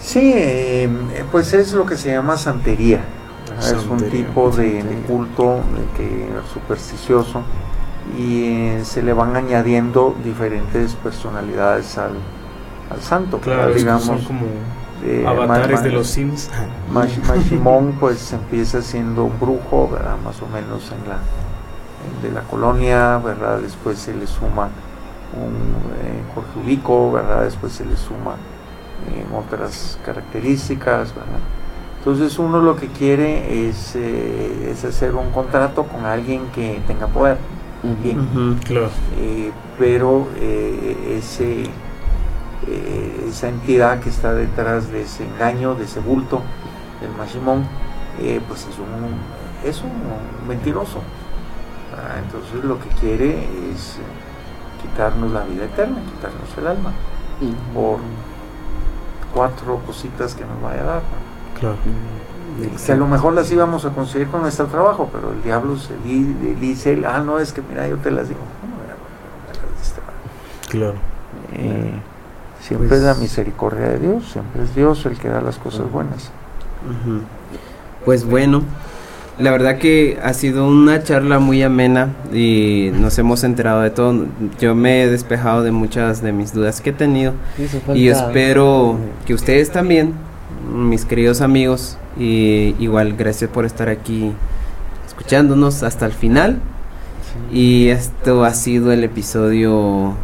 Sí, 0.00 0.32
em, 0.34 0.96
pues 1.30 1.52
es 1.52 1.72
lo 1.74 1.84
que 1.84 1.96
se 1.96 2.10
llama 2.10 2.38
santería 2.38 3.04
es 3.58 3.86
un 3.86 3.98
tipo 4.10 4.50
de, 4.50 4.82
culto 5.06 5.60
que, 5.96 6.28
supersticioso 6.52 7.42
y 8.18 8.44
eh, 8.44 8.80
se 8.84 9.02
le 9.02 9.12
van 9.12 9.36
añadiendo 9.36 10.14
diferentes 10.24 10.94
personalidades 10.94 11.98
al, 11.98 12.12
santo. 13.00 13.38
Claro, 13.38 13.72
digamos, 13.72 14.04
son 14.04 14.24
como 14.24 14.46
avatares 15.26 15.82
de 15.82 15.92
los 15.92 16.08
Sims. 16.08 16.50
Mashimón 16.92 17.96
pues 18.00 18.32
empieza 18.32 18.82
siendo 18.82 19.24
un 19.24 19.38
brujo, 19.38 19.88
¿verdad? 19.88 20.16
más 20.24 20.42
o 20.42 20.46
menos 20.48 20.90
en 20.90 21.08
la 21.08 21.18
de 22.22 22.30
la 22.32 22.42
colonia, 22.42 23.18
¿verdad? 23.18 23.58
Después 23.58 23.98
se 23.98 24.14
le 24.14 24.26
suma 24.26 24.68
un 25.34 25.54
eh, 26.02 26.22
Jorge 26.34 26.58
Ubico, 26.58 27.12
¿verdad? 27.12 27.44
Después 27.44 27.72
se 27.72 27.84
le 27.84 27.96
suma 27.96 28.34
eh, 29.08 29.24
otras 29.34 29.98
características, 30.04 31.14
¿verdad? 31.14 31.40
Entonces 32.00 32.38
uno 32.38 32.60
lo 32.62 32.76
que 32.76 32.86
quiere 32.86 33.68
es, 33.68 33.94
eh, 33.94 34.70
es 34.70 34.84
hacer 34.86 35.14
un 35.14 35.30
contrato 35.32 35.84
con 35.84 36.06
alguien 36.06 36.46
que 36.54 36.80
tenga 36.86 37.06
poder. 37.06 37.36
Bien. 38.02 38.58
claro. 38.64 38.88
Eh, 39.18 39.52
pero 39.78 40.26
eh, 40.36 41.18
ese, 41.18 41.64
esa 43.28 43.48
entidad 43.48 44.00
que 44.00 44.08
está 44.08 44.32
detrás 44.32 44.90
de 44.90 45.02
ese 45.02 45.26
engaño, 45.26 45.74
de 45.74 45.84
ese 45.84 46.00
bulto 46.00 46.40
del 47.02 47.10
Mashimón, 47.18 47.66
pues 48.48 48.60
es 48.60 48.78
un, 48.78 49.68
es 49.68 49.82
un 49.82 50.48
mentiroso. 50.48 51.00
Ah, 51.94 52.18
entonces 52.24 52.64
lo 52.64 52.80
que 52.80 52.88
quiere 53.00 53.40
es 53.72 53.98
quitarnos 54.80 55.32
la 55.32 55.44
vida 55.44 55.64
eterna, 55.64 56.00
quitarnos 56.14 56.56
el 56.56 56.66
alma, 56.66 56.92
por 57.74 57.98
cuatro 59.34 59.80
cositas 59.86 60.34
que 60.34 60.44
nos 60.46 60.62
vaya 60.62 60.80
a 60.80 60.84
dar. 60.84 61.02
Claro. 61.58 61.76
Que 62.86 62.92
a 62.92 62.96
lo 62.96 63.06
mejor 63.06 63.32
las 63.32 63.50
íbamos 63.50 63.84
a 63.84 63.90
conseguir 63.90 64.28
con 64.28 64.42
nuestro 64.42 64.66
trabajo, 64.66 65.08
pero 65.12 65.32
el 65.32 65.42
diablo 65.42 65.76
se 65.76 65.94
dice, 66.60 67.02
ah, 67.06 67.22
no, 67.24 67.38
es 67.38 67.52
que 67.52 67.62
mira, 67.62 67.88
yo 67.88 67.96
te 67.96 68.10
las 68.10 68.28
digo. 68.28 68.40
Claro. 70.68 70.94
Eh, 71.54 71.92
siempre 72.60 72.96
es 72.96 73.02
la 73.02 73.12
pues 73.12 73.22
misericordia 73.22 73.88
de 73.88 73.98
Dios, 73.98 74.30
siempre 74.32 74.62
es 74.62 74.74
Dios 74.74 75.04
el 75.06 75.18
que 75.18 75.28
da 75.28 75.40
las 75.40 75.58
cosas 75.58 75.90
buenas. 75.90 76.30
Pues 78.04 78.24
bueno, 78.24 78.62
la 79.38 79.50
verdad 79.50 79.78
que 79.78 80.18
ha 80.22 80.32
sido 80.34 80.68
una 80.68 81.02
charla 81.02 81.38
muy 81.38 81.62
amena 81.62 82.10
y 82.32 82.90
nos 82.94 83.18
hemos 83.18 83.42
enterado 83.42 83.80
de 83.80 83.90
todo. 83.90 84.26
Yo 84.60 84.74
me 84.74 85.02
he 85.02 85.08
despejado 85.08 85.62
de 85.62 85.72
muchas 85.72 86.22
de 86.22 86.32
mis 86.32 86.52
dudas 86.52 86.80
que 86.80 86.90
he 86.90 86.92
tenido 86.92 87.32
y 87.94 88.08
espero 88.08 88.96
que 89.26 89.34
ustedes 89.34 89.70
también 89.70 90.14
mis 90.72 91.04
queridos 91.04 91.40
amigos. 91.40 91.96
Y 92.18 92.74
igual, 92.78 93.14
gracias 93.16 93.50
por 93.50 93.64
estar 93.64 93.88
aquí 93.88 94.32
escuchándonos 95.06 95.82
hasta 95.82 96.06
el 96.06 96.12
final. 96.12 96.58
Y 97.52 97.88
esto 97.88 98.44
ha 98.44 98.54
sido 98.54 98.92
el 98.92 99.04
episodio 99.04 100.14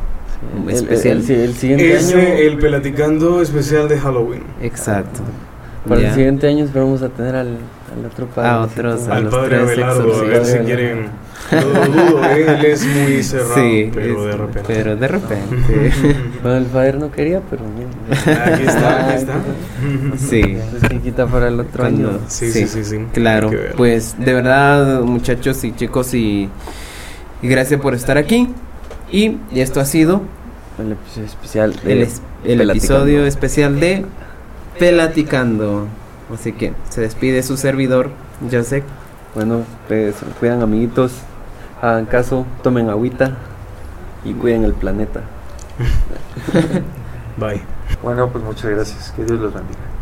especial. 0.68 1.18
El, 1.18 1.54
siguiente 1.54 1.96
año. 1.96 2.18
el 2.18 2.58
Pelaticando 2.58 3.40
especial 3.40 3.88
de 3.88 3.98
Halloween. 3.98 4.42
Exacto. 4.60 5.20
Para 5.88 6.08
el 6.08 6.14
siguiente 6.14 6.48
año 6.48 6.64
esperamos 6.64 7.02
a 7.02 7.08
tener 7.08 7.36
al, 7.36 7.58
al 7.96 8.06
otro 8.06 8.26
padre. 8.26 8.50
A 8.50 8.60
otros, 8.60 9.08
al 9.08 9.28
padre 9.28 9.56
Abelardo, 9.56 10.16
a 10.16 10.22
ver 10.24 10.44
si 10.44 10.58
quieren. 10.58 11.06
dudo, 11.50 12.24
él 12.24 12.64
es 12.64 12.84
muy 12.84 13.22
cerrado, 13.22 13.54
sí, 13.54 13.90
pero 13.94 14.24
de 14.24 14.36
repente. 14.36 14.62
Pero 14.66 14.96
de 14.96 15.08
repente. 15.08 15.92
bueno, 16.42 16.58
el 16.58 16.64
padre 16.64 16.98
no 16.98 17.12
quería, 17.12 17.40
pero 17.48 17.62
Aquí 18.10 18.62
está, 18.62 19.08
aquí 19.08 19.14
está. 19.14 19.34
sí. 20.16 20.58
Es 20.76 20.88
que 20.88 21.00
quita 21.00 21.26
para 21.26 21.48
el 21.48 21.60
otro 21.60 21.84
año. 21.84 22.20
Sí, 22.28 22.50
sí, 22.50 22.66
sí, 22.66 22.84
sí. 22.84 22.98
Claro, 23.12 23.50
pues 23.76 24.16
de 24.18 24.32
verdad, 24.32 25.02
muchachos 25.02 25.62
y 25.64 25.74
chicos, 25.74 26.14
y, 26.14 26.48
y 27.42 27.48
gracias 27.48 27.80
por 27.80 27.94
estar 27.94 28.18
aquí. 28.18 28.48
Y, 29.10 29.38
esto 29.54 29.80
ha 29.80 29.84
sido 29.84 30.22
el 30.78 30.92
episodio 30.92 31.26
especial 31.26 31.76
de 31.82 32.08
el, 32.44 32.70
episodio 32.70 33.26
especial 33.26 33.80
de 33.80 34.04
Pelaticando. 34.78 35.86
Así 36.32 36.52
que 36.52 36.72
se 36.90 37.00
despide 37.00 37.42
su 37.42 37.56
servidor, 37.56 38.10
Joseph. 38.50 38.84
Bueno, 39.34 39.62
pues 39.86 40.16
cuidan 40.40 40.62
amiguitos, 40.62 41.12
hagan 41.82 42.06
caso, 42.06 42.46
tomen 42.62 42.88
agüita 42.88 43.36
y 44.24 44.32
cuiden 44.32 44.64
el 44.64 44.74
planeta. 44.74 45.22
Bye. 47.36 47.75
Bueno, 48.06 48.30
pues 48.30 48.44
muchas 48.44 48.70
gracias. 48.70 49.10
Que 49.16 49.24
Dios 49.24 49.40
los 49.40 49.52
bendiga. 49.52 49.95